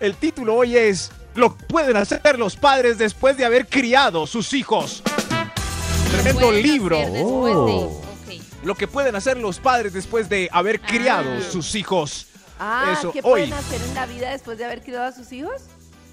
El 0.00 0.16
título 0.16 0.56
hoy 0.56 0.76
es 0.76 1.12
Lo 1.36 1.54
pueden 1.56 1.96
hacer 1.96 2.38
los 2.38 2.56
padres 2.56 2.98
después 2.98 3.36
de 3.36 3.44
haber 3.44 3.66
criado 3.68 4.26
sus 4.26 4.52
hijos. 4.52 5.02
Tremendo 6.10 6.50
libro. 6.52 6.98
de- 6.98 7.22
Oh. 7.24 7.84
ok. 7.86 8.64
Lo 8.64 8.74
que 8.74 8.86
pueden 8.88 9.14
hacer 9.16 9.36
los 9.38 9.58
padres 9.60 9.92
después 9.92 10.28
de 10.28 10.48
haber 10.52 10.80
criado 10.80 11.30
Ah. 11.38 11.42
sus 11.50 11.74
hijos. 11.74 12.26
Ah, 12.58 12.94
Eso, 12.98 13.12
¿qué 13.12 13.20
hoy. 13.22 13.42
pueden 13.48 13.52
hacer 13.54 13.80
en 13.80 13.94
la 13.94 14.06
vida 14.06 14.30
después 14.30 14.58
de 14.58 14.64
haber 14.64 14.82
criado 14.82 15.04
a 15.06 15.12
sus 15.12 15.32
hijos? 15.32 15.62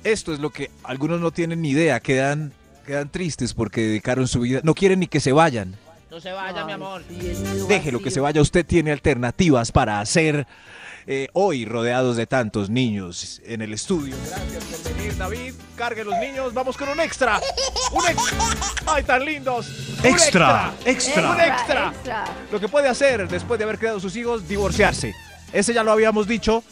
Esto 0.04 0.34
es 0.34 0.40
lo 0.40 0.52
que 0.52 0.72
algunos 0.84 1.20
no 1.20 1.32
tienen 1.32 1.62
ni 1.62 1.72
idea, 1.72 2.00
quedan, 2.00 2.54
quedan 2.86 3.10
tristes 3.10 3.54
porque 3.54 3.82
dedicaron 3.82 4.28
su 4.28 4.40
vida, 4.42 4.62
no 4.64 4.74
quieren 4.74 5.00
ni 5.02 5.08
que 5.08 5.20
se 5.20 5.32
vayan. 5.34 5.76
No 6.20 6.24
se 6.24 6.34
vaya, 6.34 6.66
mi 6.66 6.74
amor. 6.74 7.02
Déjelo 7.70 8.02
que 8.02 8.12
se 8.12 8.20
vaya, 8.20 8.42
usted 8.42 8.66
tiene 8.66 8.92
alternativas 8.92 9.72
para 9.72 10.02
hacer 10.02 10.46
eh, 11.08 11.30
hoy 11.32 11.64
rodeados 11.64 12.18
de 12.18 12.28
tantos 12.28 12.70
niños 12.70 13.42
en 13.46 13.62
el 13.62 13.72
estudio. 13.72 14.18
Gracias 14.28 14.66
por 14.66 14.96
venir, 14.96 15.16
David. 15.16 15.54
Cargue 15.78 16.04
los 16.04 16.14
niños. 16.20 16.54
Vamos 16.54 16.76
con 16.76 16.90
un 16.90 17.00
extra. 17.00 17.40
Un 17.94 18.06
extra. 18.06 18.38
¡Ay, 18.86 19.04
tan 19.04 19.24
lindos! 19.24 19.70
Un 20.02 20.06
Extra, 20.08 20.74
Un 20.84 20.90
extra. 20.90 21.88
extra. 21.88 22.26
Lo 22.52 22.60
que 22.60 22.68
puede 22.68 22.90
hacer 22.90 23.30
después 23.30 23.58
de 23.58 23.64
haber 23.64 23.80
criado 23.80 24.02
sus 24.02 24.14
hijos, 24.18 24.46
divorciarse. 24.46 25.16
Ese 25.54 25.74
ya 25.74 25.84
lo 25.84 25.94
habíamos 25.94 26.28
dicho. 26.28 26.66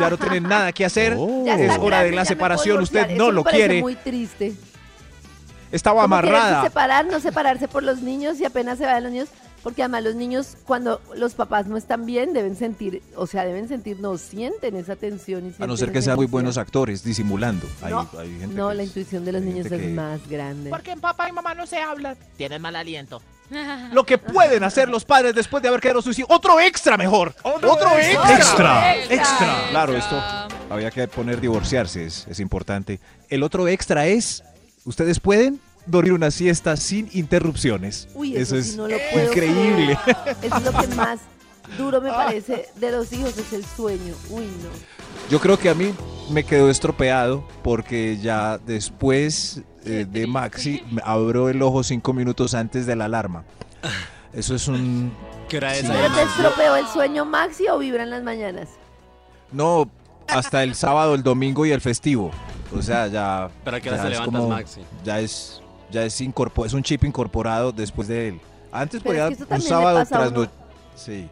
Ya 0.00 0.08
no 0.08 0.16
tienen 0.16 0.44
nada 0.44 0.72
que 0.72 0.82
hacer. 0.82 1.14
Oh. 1.18 1.44
Es 1.46 1.78
hora 1.78 2.02
de 2.04 2.12
la 2.12 2.24
separación. 2.24 2.80
Usted 2.80 3.10
no 3.10 3.30
lo 3.30 3.44
parece 3.44 3.58
quiere. 3.66 3.80
muy 3.82 3.96
triste. 3.96 4.54
Estaba 5.74 6.04
amarrada. 6.04 6.62
separar, 6.62 7.06
no 7.06 7.20
separarse 7.20 7.68
por 7.68 7.82
los 7.82 8.00
niños 8.00 8.40
y 8.40 8.44
apenas 8.44 8.78
se 8.78 8.86
vayan 8.86 9.02
los 9.04 9.12
niños, 9.12 9.28
porque 9.62 9.82
además 9.82 10.04
los 10.04 10.14
niños 10.14 10.56
cuando 10.66 11.00
los 11.16 11.34
papás 11.34 11.66
no 11.66 11.76
están 11.76 12.04
bien 12.06 12.32
deben 12.32 12.54
sentir, 12.56 13.02
o 13.16 13.26
sea, 13.26 13.44
deben 13.44 13.66
sentir, 13.66 13.98
no 14.00 14.16
sienten 14.18 14.76
esa 14.76 14.94
tensión. 14.96 15.54
Y 15.58 15.62
A 15.62 15.66
no 15.66 15.76
ser 15.76 15.90
que 15.90 16.02
sean 16.02 16.16
muy 16.16 16.26
buenos 16.26 16.58
actores, 16.58 17.02
disimulando. 17.02 17.66
No, 17.88 18.08
hay 18.18 18.28
gente 18.38 18.54
no, 18.54 18.68
que 18.68 18.74
la 18.76 18.82
es- 18.82 18.88
intuición 18.88 19.24
de 19.24 19.32
los 19.32 19.42
niños 19.42 19.66
es 19.66 19.72
que- 19.80 19.88
más 19.88 20.26
grande. 20.28 20.70
Porque 20.70 20.92
en 20.92 21.00
papá 21.00 21.28
y 21.28 21.32
mamá 21.32 21.54
no 21.54 21.66
se 21.66 21.80
hablan. 21.80 22.16
Tienen 22.36 22.60
mal 22.62 22.76
aliento. 22.76 23.20
Lo 23.92 24.04
que 24.04 24.16
pueden 24.18 24.64
hacer 24.64 24.88
los 24.88 25.04
padres 25.04 25.34
después 25.34 25.62
de 25.62 25.68
haber 25.68 25.80
criado 25.80 26.00
sus 26.02 26.18
hijos. 26.18 26.30
Otro 26.34 26.60
extra 26.60 26.96
mejor. 26.96 27.34
Otro, 27.42 27.74
extra. 27.98 28.34
Extra, 28.38 28.96
extra. 29.04 29.54
Claro, 29.70 29.96
esto 29.96 30.20
había 30.70 30.90
que 30.90 31.06
poner 31.08 31.40
divorciarse, 31.40 32.04
es, 32.06 32.26
es 32.28 32.40
importante. 32.40 33.00
El 33.28 33.42
otro 33.42 33.68
extra 33.68 34.06
es, 34.06 34.42
ustedes 34.84 35.20
pueden 35.20 35.60
dormir 35.86 36.12
una 36.12 36.30
siesta 36.30 36.76
sin 36.76 37.08
interrupciones. 37.12 38.08
Uy, 38.14 38.36
eso, 38.36 38.56
es 38.56 38.72
sí 38.72 38.76
no 38.76 38.88
lo 38.88 38.96
puedo 39.12 39.28
increíble. 39.28 39.98
Eso 40.42 40.56
es 40.56 40.64
lo 40.64 40.72
que 40.72 40.86
más 40.88 41.20
duro 41.78 42.00
me 42.00 42.10
parece 42.10 42.68
de 42.76 42.90
los 42.92 43.12
hijos, 43.12 43.36
es 43.36 43.52
el 43.52 43.64
sueño. 43.64 44.14
Uy, 44.30 44.44
no. 44.44 44.70
Yo 45.30 45.40
creo 45.40 45.58
que 45.58 45.68
a 45.68 45.74
mí 45.74 45.94
me 46.30 46.44
quedó 46.44 46.70
estropeado 46.70 47.46
porque 47.62 48.18
ya 48.18 48.58
después 48.58 49.62
eh, 49.84 50.06
de 50.08 50.26
Maxi 50.26 50.82
me 50.90 51.02
abro 51.04 51.48
el 51.48 51.60
ojo 51.62 51.82
cinco 51.82 52.12
minutos 52.12 52.54
antes 52.54 52.86
de 52.86 52.96
la 52.96 53.06
alarma. 53.06 53.44
Eso 54.32 54.54
es 54.54 54.68
un... 54.68 55.12
¿Qué 55.48 55.58
hora 55.58 55.74
es 55.76 55.80
Sí. 55.86 55.86
ahí, 55.92 55.98
¿Pero 56.02 56.14
te 56.14 56.22
estropeó 56.22 56.76
el 56.76 56.86
sueño 56.88 57.24
Maxi 57.24 57.68
o 57.68 57.78
vibra 57.78 58.02
en 58.02 58.10
las 58.10 58.22
mañanas? 58.22 58.68
No, 59.52 59.90
hasta 60.28 60.62
el 60.62 60.74
sábado, 60.74 61.14
el 61.14 61.22
domingo 61.22 61.64
y 61.66 61.72
el 61.72 61.80
festivo. 61.80 62.30
O 62.76 62.82
sea, 62.82 63.06
ya... 63.08 63.48
¿Pero 63.64 63.76
a 63.76 63.80
qué 63.80 63.88
hora 63.88 63.96
ya 63.98 64.02
se 64.02 64.08
es 64.08 64.12
levantas, 64.14 64.40
como- 64.40 64.54
Maxi? 64.54 64.80
Ya 65.04 65.20
es, 65.20 65.62
ya 65.90 66.02
es, 66.04 66.20
es 66.20 66.72
un 66.72 66.82
chip 66.82 67.04
incorporado 67.04 67.72
después 67.72 68.08
de 68.08 68.28
él. 68.28 68.40
Antes 68.72 69.02
Pero 69.02 69.14
es 69.14 69.20
podía 69.20 69.36
que 69.36 69.44
eso 69.44 69.54
un 69.54 69.60
sábado 69.62 70.04
tras 70.08 70.30
uno. 70.32 70.48
Sí. 70.96 71.28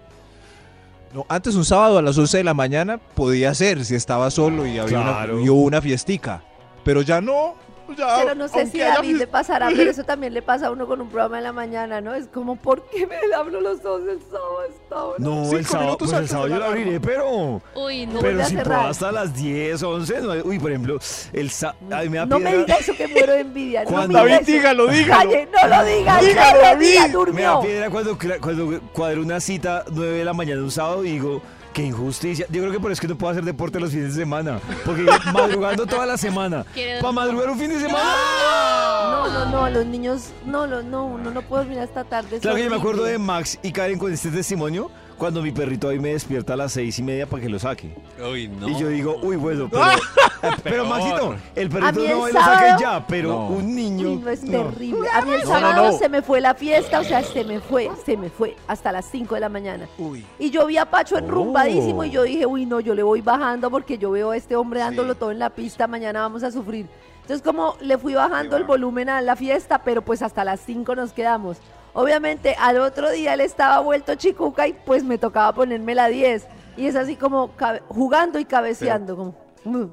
No, 1.12 1.26
antes 1.28 1.54
un 1.56 1.64
sábado 1.64 1.98
a 1.98 2.02
las 2.02 2.16
11 2.16 2.38
de 2.38 2.44
la 2.44 2.54
mañana 2.54 2.98
podía 2.98 3.52
ser 3.54 3.84
si 3.84 3.94
estaba 3.94 4.30
solo 4.30 4.66
y 4.66 4.78
había 4.78 5.02
Claro. 5.02 5.34
una, 5.36 5.44
y 5.44 5.48
hubo 5.50 5.62
una 5.62 5.82
fiestica. 5.82 6.42
Pero 6.84 7.02
ya 7.02 7.20
no. 7.20 7.54
Ya, 7.96 8.16
Pero 8.18 8.34
no 8.34 8.48
sé 8.48 8.66
si 8.66 8.80
a 8.80 8.88
David 8.94 9.10
le 9.12 9.16
fiesta- 9.18 9.32
pasará, 9.32 9.68
pero 9.74 9.90
eso 9.90 10.04
también 10.04 10.32
le 10.34 10.42
pasa 10.42 10.66
a 10.66 10.70
uno 10.70 10.86
con 10.86 11.00
un 11.00 11.08
programa 11.08 11.38
en 11.38 11.44
la 11.44 11.52
mañana, 11.52 12.00
¿no? 12.00 12.14
Es 12.14 12.26
como, 12.28 12.56
¿por 12.56 12.82
qué 12.90 13.06
me 13.06 13.16
abro 13.36 13.60
los 13.60 13.84
ojos 13.84 14.02
el 14.08 14.20
sábado 14.20 14.58
esta 14.68 15.04
hora? 15.04 15.16
No, 15.18 15.44
Cinco 15.44 15.56
el 15.58 15.66
sábado, 15.66 15.98
pues 15.98 16.12
el 16.12 16.28
sábado 16.28 16.48
yo 16.48 16.54
la 16.54 16.60
lo 16.60 16.64
abriré, 16.66 17.00
pero... 17.00 17.60
Uy, 17.74 18.06
no. 18.06 18.20
Pero 18.20 18.44
si 18.44 18.56
puedo 18.56 18.74
hasta 18.80 19.12
las 19.12 19.34
10, 19.34 19.82
11, 19.82 20.20
no, 20.20 20.32
uy, 20.44 20.58
por 20.58 20.70
ejemplo, 20.70 20.98
el 21.32 21.50
ay, 21.92 22.08
me 22.08 22.18
da 22.18 22.26
No 22.26 22.38
me 22.38 22.50
piedra- 22.50 22.64
diga 22.64 22.76
eso 22.76 22.92
que 22.96 23.08
muero 23.08 23.32
de 23.32 23.40
envidia. 23.40 23.84
No 23.84 23.90
Cuando- 23.90 24.08
diga 24.08 24.20
David, 24.22 24.34
eso. 24.42 24.52
dígalo, 24.52 24.86
dígalo. 24.88 25.30
Calle, 25.30 25.48
no 25.52 25.68
lo 25.68 25.84
diga. 25.84 26.20
Dígalo, 26.20 26.50
no 26.52 26.56
lo 26.56 26.62
David. 26.62 26.86
diga, 26.88 27.32
Me 27.32 27.42
da 27.42 27.60
piedra 27.60 27.90
cuando, 27.90 28.18
cuando 28.40 28.80
cuadro 28.92 29.22
una 29.22 29.40
cita 29.40 29.84
9 29.90 30.18
de 30.18 30.24
la 30.24 30.32
mañana 30.32 30.62
un 30.62 30.70
sábado 30.70 31.04
y 31.04 31.12
digo, 31.12 31.42
qué 31.72 31.82
injusticia. 31.82 32.46
Yo 32.50 32.60
creo 32.60 32.72
que 32.72 32.80
por 32.80 32.90
eso 32.90 32.98
es 32.98 33.00
que 33.00 33.08
no 33.08 33.16
puedo 33.16 33.30
hacer 33.32 33.44
deporte 33.44 33.80
los 33.80 33.90
fines 33.90 34.14
de 34.14 34.20
semana. 34.20 34.60
Porque 34.84 35.02
madrugando 35.32 35.86
toda 35.86 36.06
la 36.06 36.16
semana. 36.16 36.64
¿Para 37.00 37.12
madrugar 37.12 37.50
un 37.50 37.58
fin 37.58 37.70
de 37.70 37.80
semana? 37.80 38.14
No, 39.04 39.28
no, 39.28 39.50
no, 39.50 39.70
los 39.70 39.86
niños, 39.86 40.30
no, 40.46 40.66
no, 40.66 40.82
no, 40.82 41.06
uno 41.06 41.30
no 41.30 41.42
puede 41.42 41.64
dormir 41.64 41.80
hasta 41.80 42.04
tarde. 42.04 42.38
Claro 42.38 42.56
que 42.56 42.64
yo 42.64 42.70
me 42.70 42.76
acuerdo 42.76 43.04
de 43.04 43.18
Max 43.18 43.58
y 43.62 43.72
Karen 43.72 43.98
con 43.98 44.12
este 44.12 44.30
testimonio 44.30 44.90
cuando 45.22 45.40
mi 45.40 45.52
perrito 45.52 45.88
ahí 45.88 46.00
me 46.00 46.08
despierta 46.14 46.54
a 46.54 46.56
las 46.56 46.72
seis 46.72 46.98
y 46.98 47.02
media 47.04 47.26
para 47.28 47.40
que 47.40 47.48
lo 47.48 47.56
saque. 47.60 47.94
Uy, 48.28 48.48
no. 48.48 48.68
Y 48.68 48.76
yo 48.76 48.88
digo, 48.88 49.20
uy, 49.22 49.36
bueno, 49.36 49.68
pero, 49.70 49.84
pero 50.64 50.84
Maxito, 50.84 51.36
el 51.54 51.68
perrito 51.70 52.00
el 52.04 52.08
no 52.10 52.26
lo 52.26 52.32
saque 52.40 52.82
ya, 52.82 53.06
pero 53.06 53.28
No. 53.28 53.46
un 53.50 53.72
niño. 53.72 54.08
Uy, 54.10 54.16
no 54.16 54.28
es 54.30 54.42
no. 54.42 54.64
terrible. 54.64 55.08
A 55.14 55.22
mí 55.22 55.32
el 55.34 55.42
sábado 55.44 55.84
no, 55.84 55.92
no. 55.92 55.96
se 55.96 56.08
me 56.08 56.22
fue 56.22 56.40
la 56.40 56.54
fiesta, 56.54 56.98
o 56.98 57.04
sea, 57.04 57.22
se 57.22 57.44
me 57.44 57.60
fue, 57.60 57.88
se 58.04 58.16
me 58.16 58.30
fue 58.30 58.56
hasta 58.66 58.90
las 58.90 59.04
5 59.12 59.36
de 59.36 59.40
la 59.42 59.48
mañana. 59.48 59.86
Uy. 59.96 60.24
Y 60.40 60.50
yo 60.50 60.66
vi 60.66 60.76
a 60.76 60.86
Pacho 60.86 61.16
enrumbadísimo 61.16 62.00
Oh. 62.00 62.04
y 62.04 62.10
yo 62.10 62.24
dije, 62.24 62.44
uy, 62.44 62.66
no, 62.66 62.80
yo 62.80 62.92
le 62.92 63.04
voy 63.04 63.20
bajando 63.20 63.70
porque 63.70 63.98
yo 63.98 64.10
veo 64.10 64.32
a 64.32 64.36
este 64.36 64.56
hombre 64.56 64.80
dándolo 64.80 65.14
todo 65.14 65.30
en 65.30 65.38
la 65.38 65.50
pista, 65.50 65.86
mañana 65.86 66.22
vamos 66.22 66.42
a 66.42 66.50
sufrir. 66.50 66.86
Entonces, 67.20 67.42
como 67.46 67.76
le 67.80 67.96
fui 67.96 68.14
bajando 68.14 68.56
el 68.56 68.64
volumen 68.64 69.08
a 69.08 69.20
la 69.20 69.36
fiesta, 69.36 69.84
pero 69.84 70.02
pues 70.02 70.20
hasta 70.20 70.42
las 70.42 70.58
5 70.66 70.96
nos 70.96 71.12
quedamos. 71.12 71.58
Obviamente, 71.94 72.56
al 72.58 72.78
otro 72.78 73.10
día 73.10 73.34
él 73.34 73.40
estaba 73.40 73.80
vuelto 73.80 74.14
chicuca 74.14 74.66
y 74.66 74.72
pues 74.72 75.04
me 75.04 75.18
tocaba 75.18 75.52
ponerme 75.52 75.94
la 75.94 76.08
10. 76.08 76.46
Y 76.76 76.86
es 76.86 76.96
así 76.96 77.16
como 77.16 77.50
jugando 77.88 78.38
y 78.38 78.44
cabeceando, 78.44 79.16
como... 79.16 79.34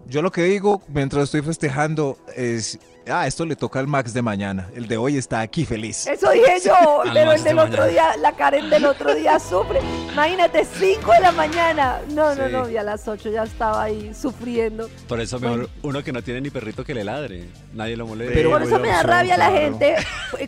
Yo 0.08 0.22
lo 0.24 0.32
que 0.32 0.44
digo 0.44 0.82
mientras 0.88 1.26
estoy 1.26 1.42
festejando 1.42 2.18
es, 2.36 2.80
ah, 3.08 3.26
esto 3.28 3.46
le 3.46 3.56
toca 3.56 3.80
al 3.80 3.88
Max 3.88 4.14
de 4.14 4.22
mañana. 4.22 4.70
El 4.76 4.88
de 4.88 4.98
hoy 4.98 5.18
está 5.18 5.40
aquí 5.42 5.66
feliz. 5.66 6.08
Eso 6.08 6.30
dije 6.32 6.60
yo, 6.66 6.74
pero 7.14 7.32
el 7.32 7.44
de 7.44 7.50
del 7.50 7.60
otro 7.60 7.84
mañana. 7.84 7.88
día, 7.92 8.18
la 8.18 8.32
Karen 8.34 8.70
del 8.70 8.86
otro 8.86 9.14
día 9.16 9.40
sufre. 9.40 9.80
Imagínate, 10.14 10.66
5 10.66 11.12
de 11.14 11.20
la 11.20 11.32
mañana. 11.32 12.00
No, 12.10 12.36
no, 12.36 12.46
Sí. 12.48 12.52
no, 12.52 12.70
y 12.70 12.78
a 12.78 12.84
las 12.84 13.08
8 13.08 13.30
ya 13.32 13.44
estaba 13.44 13.84
ahí 13.84 14.14
sufriendo. 14.14 14.90
Por 15.08 15.20
eso 15.22 15.40
mejor 15.40 15.70
uno 15.84 16.04
que 16.04 16.12
no 16.12 16.22
tiene 16.22 16.42
ni 16.42 16.50
perrito 16.50 16.84
que 16.84 16.94
le 16.94 17.04
ladre. 17.04 17.50
Nadie 17.74 17.96
lo 17.98 18.06
molesta. 18.08 18.34
Pero- 18.34 18.52
Por 18.52 18.64
eso 18.64 18.80
me 18.80 18.90
da 18.90 19.04
rabia 19.04 19.38
la 19.38 19.52
gente, 19.52 19.96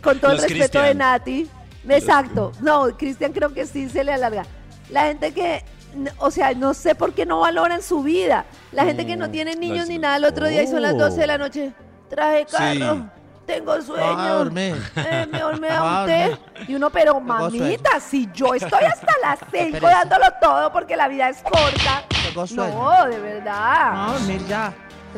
con 0.02 0.18
todo 0.18 0.32
el 0.32 0.36
Los 0.38 0.46
respeto 0.48 0.78
de 0.78 0.88
Cristian. 0.90 0.98
Nati. 0.98 1.48
Exacto. 1.88 2.52
No, 2.60 2.96
Cristian 2.96 3.32
creo 3.32 3.52
que 3.52 3.66
sí 3.66 3.88
se 3.88 4.04
le 4.04 4.12
alarga. 4.12 4.44
La 4.90 5.04
gente 5.06 5.32
que, 5.32 5.64
o 6.18 6.30
sea, 6.30 6.52
no 6.54 6.74
sé 6.74 6.94
por 6.94 7.12
qué 7.12 7.26
no 7.26 7.40
valoran 7.40 7.82
su 7.82 8.02
vida. 8.02 8.44
La 8.72 8.84
gente 8.84 9.04
que 9.06 9.16
no 9.16 9.30
tiene 9.30 9.56
niños 9.56 9.78
las- 9.78 9.88
ni 9.88 9.98
nada 9.98 10.16
el 10.16 10.24
otro 10.24 10.46
día 10.46 10.62
y 10.62 10.66
son 10.68 10.82
las 10.82 10.94
Oh. 10.94 10.98
12 10.98 11.20
de 11.22 11.26
la 11.26 11.38
noche. 11.38 11.72
Traje 12.14 12.46
carro. 12.46 12.94
Sí. 12.94 13.02
Tengo 13.46 13.82
sueño. 13.82 14.04
Ah, 14.06 14.44
Eh, 14.96 15.26
mejor 15.30 15.58
me 15.60 15.68
da 15.68 15.78
Ah, 15.80 16.00
un 16.02 16.06
té. 16.06 16.38
Y 16.68 16.74
uno, 16.76 16.90
pero 16.90 17.18
mamita, 17.20 17.98
si 18.00 18.28
yo 18.32 18.54
estoy 18.54 18.84
hasta 18.84 19.12
las 19.20 19.38
5 19.50 19.78
dándolo 19.80 20.26
todo 20.40 20.72
porque 20.72 20.96
la 20.96 21.08
vida 21.08 21.28
es 21.28 21.38
corta. 21.42 22.04
No, 22.72 23.06
de 23.06 23.18
verdad. 23.18 23.92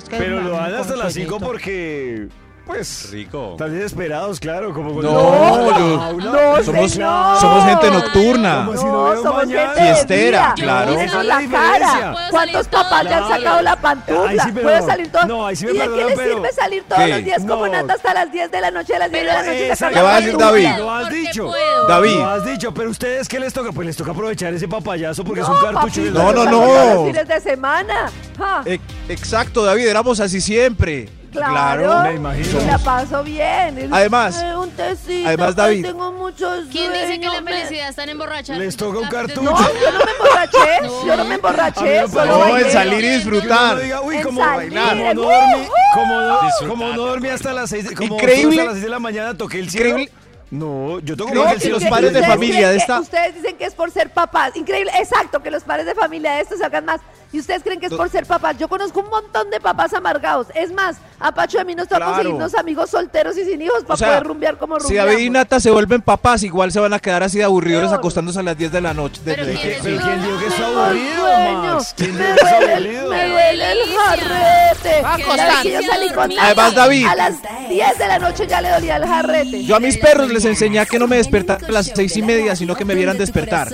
Pero 0.08 0.40
lo 0.40 0.50
dan 0.50 0.74
hasta 0.74 0.96
las 0.96 1.12
5 1.12 1.38
porque, 1.38 2.28
pues, 2.66 3.10
Rico. 3.10 3.52
están 3.52 3.72
desesperados, 3.72 4.40
claro, 4.40 4.72
como 4.72 4.92
cuando- 4.94 5.12
No, 5.12 5.78
yo-. 5.78 6.12
No, 6.32 6.62
Somos- 6.62 6.90
señor. 6.92 7.36
somos 7.40 7.64
gente 7.64 7.90
nocturna. 7.90 8.64
Como 8.66 8.78
si 8.78 8.84
no 8.86 9.02
hubiera 9.02 9.16
somos 9.22 9.36
mañana. 9.36 9.60
gente 9.68 9.80
de 9.80 9.86
Fiestera, 9.94 10.38
día. 10.38 10.54
claro. 10.64 10.92
Esa 10.94 11.04
es 11.04 11.12
la 11.12 11.22
la 11.24 11.38
diferencia. 11.40 11.80
cara. 11.88 12.12
Puedo 12.12 12.30
¿Cuántos 12.30 12.52
salir 12.52 12.70
todos 12.70 12.84
papás 12.84 13.04
ya 13.04 13.18
han 13.18 13.28
sacado 13.28 13.62
la 13.62 13.76
pantufla? 13.76 14.44
Sí, 14.44 14.50
pero- 14.54 14.68
Puedo 14.68 14.86
salir 14.86 15.12
todos. 15.12 15.26
no, 15.26 15.46
ahí 15.46 15.56
sí 15.56 15.66
me 15.66 15.70
¿Y 15.72 15.74
de 15.74 15.80
qué 15.80 15.86
perdonan, 15.88 16.08
le 16.08 16.16
pero- 16.16 16.34
sirve 16.36 16.52
salir 16.52 16.84
todos 16.88 17.02
¿Qué? 17.02 17.08
los 17.08 17.24
días 17.24 17.38
como 17.46 17.66
No. 17.66 17.72
Nata 17.72 17.92
hasta 17.94 18.14
las 18.14 18.32
10 18.32 18.50
de 18.50 18.60
la 18.60 18.70
noche, 18.70 18.94
a 18.94 18.98
las 18.98 19.10
10 19.10 19.22
de 19.24 19.32
la 19.32 19.42
noche 19.42 19.66
Esa- 19.66 19.76
sacar 19.76 19.94
¿Qué 19.94 20.00
va 20.02 20.10
a 20.12 20.16
decir 20.20 20.36
pantufla? 20.38 20.62
David? 20.70 20.78
Lo 20.82 20.90
has 20.90 21.02
Porque 21.02 21.16
dicho. 21.18 21.46
puedo. 21.46 21.86
David. 21.88 22.14
Lo 22.16 22.26
has 22.28 22.44
dicho, 22.46 22.74
pero 22.74 22.90
ustedes 22.90 23.28
qué 23.28 23.40
les 23.40 23.52
toca? 23.52 23.72
Pues 23.72 23.86
les 23.86 23.96
toca 23.96 24.10
aprovechar 24.12 24.54
ese 24.54 24.68
papayazo 24.68 25.22
porque 25.24 25.40
es 25.42 25.48
No, 25.48 25.54
un 25.54 25.60
cartucho. 25.60 26.00
es 26.02 26.12
No, 26.12 26.32
la- 26.32 26.32
no, 26.32 26.44
no. 26.44 26.50
salgo 26.60 26.94
Los 26.94 27.06
fines 27.08 27.28
de 27.28 27.40
semana. 27.40 28.10
Ja, 28.38 28.62
E- 28.64 28.80
exacto, 29.08 29.64
David, 29.64 29.86
éramos 29.86 30.18
así 30.20 30.40
siempre. 30.40 31.08
Claro. 31.34 32.00
me 32.02 32.14
imagino. 32.14 32.60
Y 32.62 32.64
la 32.66 32.78
paso 32.78 33.22
bien. 33.24 33.88
Además- 33.92 34.42
eh, 34.42 34.56
un 34.56 34.70
tecito. 34.70 35.28
además, 35.28 35.48
ay, 35.50 35.54
David. 35.54 35.86
Tengo 35.86 36.12
muchos 36.12 36.64
¿Quién 36.70 36.92
dice 36.92 37.20
que 37.20 37.26
la 37.28 37.42
felicidad 37.42 37.88
está 37.88 38.02
en 38.04 38.08
emborrachar? 38.10 38.56
Les 38.58 38.76
toca 38.76 38.98
un 38.98 39.08
cartucho. 39.08 39.42
No, 39.42 39.56
yo 39.58 39.92
no 39.92 40.04
me 40.04 40.10
emborraché. 40.18 40.80
No. 40.82 41.06
Yo 41.06 41.16
no 41.16 41.24
me 41.24 41.34
emborraché. 41.34 42.08
Solo 42.08 42.26
No, 42.48 42.58
en 42.58 42.70
salir 42.70 42.98
y 42.98 43.00
Que 43.00 43.06
uno 43.06 43.16
disfrutar. 43.16 43.80
diga, 43.80 44.00
uy, 44.02 44.20
como, 44.22 44.40
salir, 44.44 44.72
como 44.78 45.14
no 45.14 45.22
dormí, 45.24 45.68
como 45.94 46.20
no, 46.20 46.40
como 46.68 46.88
no 46.88 47.02
dormí 47.06 47.28
hasta 47.28 47.52
las 47.52 47.70
seis, 47.70 47.88
de- 47.88 47.94
como 47.94 48.14
Increíble. 48.14 48.50
hasta 48.60 48.64
las 48.64 48.72
seis 48.74 48.84
de 48.84 48.90
la 48.90 48.98
mañana, 48.98 49.36
toqué 49.36 49.58
el 49.60 49.70
cielo. 49.70 49.88
Increíble. 49.90 50.12
No, 50.50 51.00
yo 51.00 51.16
tengo 51.16 51.34
más 51.44 51.56
que 51.56 51.68
los 51.68 51.82
padres 51.84 52.12
de 52.12 52.22
familia 52.22 52.68
de 52.70 52.76
esta- 52.76 53.00
Ustedes 53.00 53.34
dicen 53.34 53.56
que 53.56 53.64
es 53.64 53.74
por 53.74 53.90
ser 53.90 54.10
papás. 54.10 54.54
Increíble, 54.54 54.92
exacto, 55.00 55.42
que 55.42 55.50
los 55.50 55.64
padres 55.64 55.86
de 55.86 55.94
familia 55.96 56.32
de 56.34 56.42
estos 56.42 56.58
se 56.58 56.64
hagan 56.64 56.84
más. 56.84 57.00
Y 57.34 57.40
ustedes 57.40 57.64
creen 57.64 57.80
que 57.80 57.86
es 57.86 57.92
por 57.92 58.08
ser 58.08 58.26
papás. 58.26 58.56
Yo 58.58 58.68
conozco 58.68 59.00
un 59.00 59.10
montón 59.10 59.50
de 59.50 59.58
papás 59.60 59.92
amargados. 59.92 60.46
Es 60.54 60.72
más, 60.72 60.96
a 61.18 61.32
Pacho 61.32 61.58
y 61.58 61.60
a 61.60 61.64
mí 61.64 61.74
nos 61.74 61.88
toca 61.88 61.96
Claro. 61.98 62.12
conseguirnos 62.14 62.54
amigos 62.54 62.90
solteros 62.90 63.36
y 63.36 63.44
sin 63.44 63.60
hijos 63.60 63.82
para 63.82 63.94
O 63.94 63.96
sea, 63.96 64.08
poder 64.08 64.22
rumbear 64.24 64.56
como 64.56 64.76
Si 64.78 64.84
rumbeamos. 64.84 65.12
David 65.12 65.24
y 65.26 65.30
Nata 65.30 65.58
se 65.58 65.70
vuelven 65.72 66.00
papás, 66.00 66.44
igual 66.44 66.70
se 66.70 66.78
van 66.78 66.92
a 66.94 67.00
quedar 67.00 67.24
así 67.24 67.38
de 67.38 67.44
aburridos 67.44 67.86
Peor. 67.86 67.94
acostándose 67.96 68.38
a 68.38 68.42
las 68.44 68.56
10 68.56 68.70
de 68.70 68.80
la 68.80 68.94
noche. 68.94 69.20
de- 69.24 69.34
Pero 69.34 69.46
de- 69.46 69.54
¿quién 69.54 69.72
es 69.72 69.80
Pero 69.82 69.96
No, 69.96 70.02
¿quién 70.06 70.22
dijo 70.22 70.38
que 70.38 70.46
es 70.46 70.60
aburrido. 70.60 71.72
Max? 71.74 71.94
¿Quién 71.96 72.14
Me 72.16 72.24
dijo 72.24 72.34
que 72.36 72.40
es 72.44 72.50
duele, 72.60 72.74
aburrido? 72.74 73.10
me 73.10 73.28
duele 73.28 73.72
el 73.72 73.78
jarrete. 73.96 75.70
Yo 75.72 75.82
salí 75.82 76.08
con 76.14 76.32
Además, 76.38 76.74
David. 76.74 77.06
A 77.06 77.14
las 77.16 77.34
10 77.68 77.98
de 77.98 78.06
la 78.06 78.18
noche 78.20 78.46
ya 78.46 78.60
le 78.60 78.70
dolía 78.70 78.96
el 78.96 79.06
jarrete. 79.06 79.64
Yo 79.64 79.74
a 79.74 79.80
mis 79.80 79.98
perros 79.98 80.30
les 80.30 80.44
enseñé 80.44 80.78
a 80.78 80.86
que 80.86 81.00
no 81.00 81.08
me 81.08 81.16
despertaran 81.16 81.64
a 81.64 81.72
las 81.72 81.86
seis 81.94 82.16
y 82.16 82.22
media, 82.22 82.54
sino 82.54 82.76
que 82.76 82.84
me 82.84 82.94
vieran 82.94 83.18
despertar. 83.18 83.68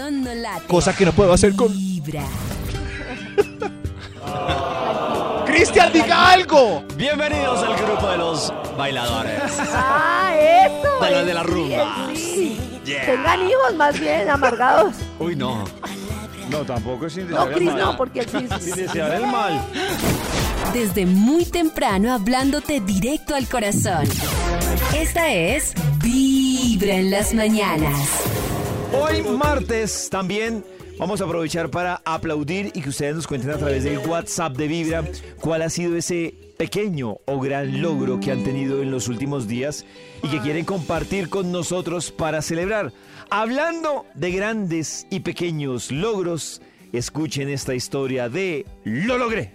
Cosa 0.67 0.95
que 0.97 1.05
no 1.05 1.12
puedo 1.12 1.33
hacer 1.35 1.55
con... 1.55 1.69
Vibra. 2.02 2.23
¡Cristian, 5.47 5.92
diga 5.92 6.30
algo! 6.33 6.85
Bienvenidos 6.97 7.62
al 7.62 7.76
grupo 7.76 8.09
de 8.09 8.19
los 8.19 8.52
bailadores. 8.76 9.40
Ah, 9.75 10.33
eso. 10.38 11.04
De 11.04 11.11
los 11.11 11.26
de 11.26 11.35
la 11.35 11.42
sí, 11.42 11.47
rumba. 11.49 12.11
sí. 12.14 12.61
Tengan 12.85 13.40
hijos 13.49 13.75
más 13.76 13.99
bien 14.00 14.28
amargados. 14.30 14.95
Uy, 15.19 15.37
no. 15.37 15.64
No, 16.50 16.64
tampoco 16.64 17.07
es 17.07 17.12
sin 17.12 17.30
No, 17.30 17.45
el 17.45 17.54
Cris, 17.54 17.69
mal. 17.71 17.78
no, 17.78 17.97
porque 17.97 18.25
Cris. 18.25 18.50
Sin 18.61 18.75
desear 18.75 19.14
el 19.14 19.26
mal. 19.26 19.61
Desde 20.73 21.07
muy 21.07 21.45
temprano 21.45 22.12
hablándote 22.12 22.80
directo 22.80 23.35
al 23.35 23.49
corazón. 23.49 24.04
Esta 24.97 25.30
es 25.33 25.75
Vibra 26.02 26.95
en 26.95 27.11
las 27.11 27.33
mañanas. 27.35 27.97
Hoy 29.00 29.23
martes 29.23 30.09
también 30.11 30.64
vamos 31.00 31.23
a 31.23 31.25
aprovechar 31.25 31.71
para 31.71 32.02
aplaudir 32.04 32.73
y 32.75 32.83
que 32.83 32.90
ustedes 32.90 33.16
nos 33.16 33.26
cuenten 33.26 33.50
a 33.50 33.57
través 33.57 33.85
del 33.85 33.99
WhatsApp 33.99 34.54
de 34.54 34.69
Vibra 34.69 35.02
cuál 35.40 35.62
ha 35.62 35.71
sido 35.71 35.97
ese 35.97 36.35
pequeño 36.59 37.16
o 37.25 37.40
gran 37.40 37.80
logro 37.80 38.21
que 38.21 38.30
han 38.30 38.45
tenido 38.45 38.83
en 38.83 38.90
los 38.90 39.09
últimos 39.09 39.49
días 39.49 39.87
y 40.23 40.28
que 40.28 40.40
quieren 40.40 40.66
compartir 40.66 41.30
con 41.30 41.50
nosotros 41.50 42.11
para 42.12 42.42
celebrar. 42.42 42.92
Hablando 43.30 44.04
de 44.14 44.30
grandes 44.30 45.07
y 45.09 45.21
pequeños 45.21 45.90
logros, 45.90 46.61
escuchen 46.92 47.49
esta 47.49 47.75
historia 47.75 48.28
de 48.28 48.66
Lo 48.85 49.16
logré. 49.16 49.54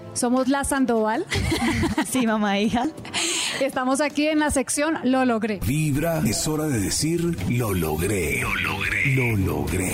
Somos 0.13 0.47
la 0.47 0.63
Sandoval. 0.63 1.25
Sí, 2.07 2.27
mamá, 2.27 2.57
e 2.57 2.63
hija. 2.63 2.87
Estamos 3.61 4.01
aquí 4.01 4.27
en 4.27 4.39
la 4.39 4.49
sección 4.49 4.97
Lo 5.03 5.23
logré. 5.23 5.59
Vibra 5.65 6.21
es 6.25 6.47
hora 6.47 6.65
de 6.67 6.79
decir 6.79 7.37
lo 7.49 7.73
logré. 7.73 8.41
Lo 8.41 8.53
logré. 8.55 9.15
Lo 9.15 9.37
logré. 9.37 9.91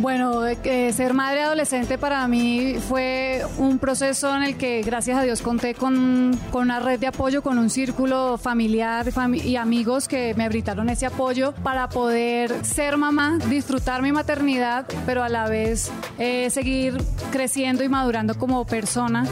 Bueno, 0.00 0.46
eh, 0.46 0.92
ser 0.94 1.12
madre 1.12 1.42
adolescente 1.42 1.98
para 1.98 2.26
mí 2.26 2.76
fue 2.88 3.42
un 3.58 3.78
proceso 3.78 4.34
en 4.34 4.42
el 4.42 4.56
que 4.56 4.80
gracias 4.80 5.18
a 5.18 5.22
Dios 5.24 5.42
conté 5.42 5.74
con, 5.74 6.38
con 6.50 6.62
una 6.62 6.80
red 6.80 6.98
de 6.98 7.06
apoyo, 7.06 7.42
con 7.42 7.58
un 7.58 7.68
círculo 7.68 8.38
familiar 8.38 9.06
fami- 9.12 9.44
y 9.44 9.56
amigos 9.56 10.08
que 10.08 10.32
me 10.36 10.48
brindaron 10.48 10.88
ese 10.88 11.04
apoyo 11.04 11.52
para 11.62 11.90
poder 11.90 12.64
ser 12.64 12.96
mamá, 12.96 13.38
disfrutar 13.50 14.00
mi 14.00 14.10
maternidad, 14.10 14.86
pero 15.04 15.22
a 15.22 15.28
la 15.28 15.48
vez 15.48 15.90
eh, 16.18 16.48
seguir 16.48 16.96
creciendo 17.30 17.84
y 17.84 17.90
madurando 17.90 18.38
como 18.38 18.64
persona, 18.64 19.26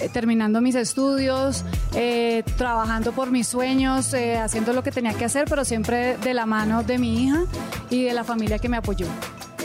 eh, 0.00 0.08
terminando 0.10 0.62
mis 0.62 0.74
estudios, 0.74 1.66
trabajando 2.56 3.12
por 3.12 3.30
mis 3.30 3.46
sueños, 3.46 4.14
haciendo 4.42 4.72
lo 4.72 4.82
que 4.82 4.90
tenía 4.90 5.12
que 5.12 5.26
hacer, 5.26 5.44
pero 5.50 5.66
siempre 5.66 6.16
de 6.16 6.32
la 6.32 6.46
mano 6.46 6.82
de 6.82 6.96
mi 6.98 7.24
hija 7.24 7.42
y 7.90 8.04
de 8.04 8.14
la 8.14 8.24
familia 8.24 8.58
que 8.58 8.70
me 8.70 8.78
apoyó. 8.78 9.06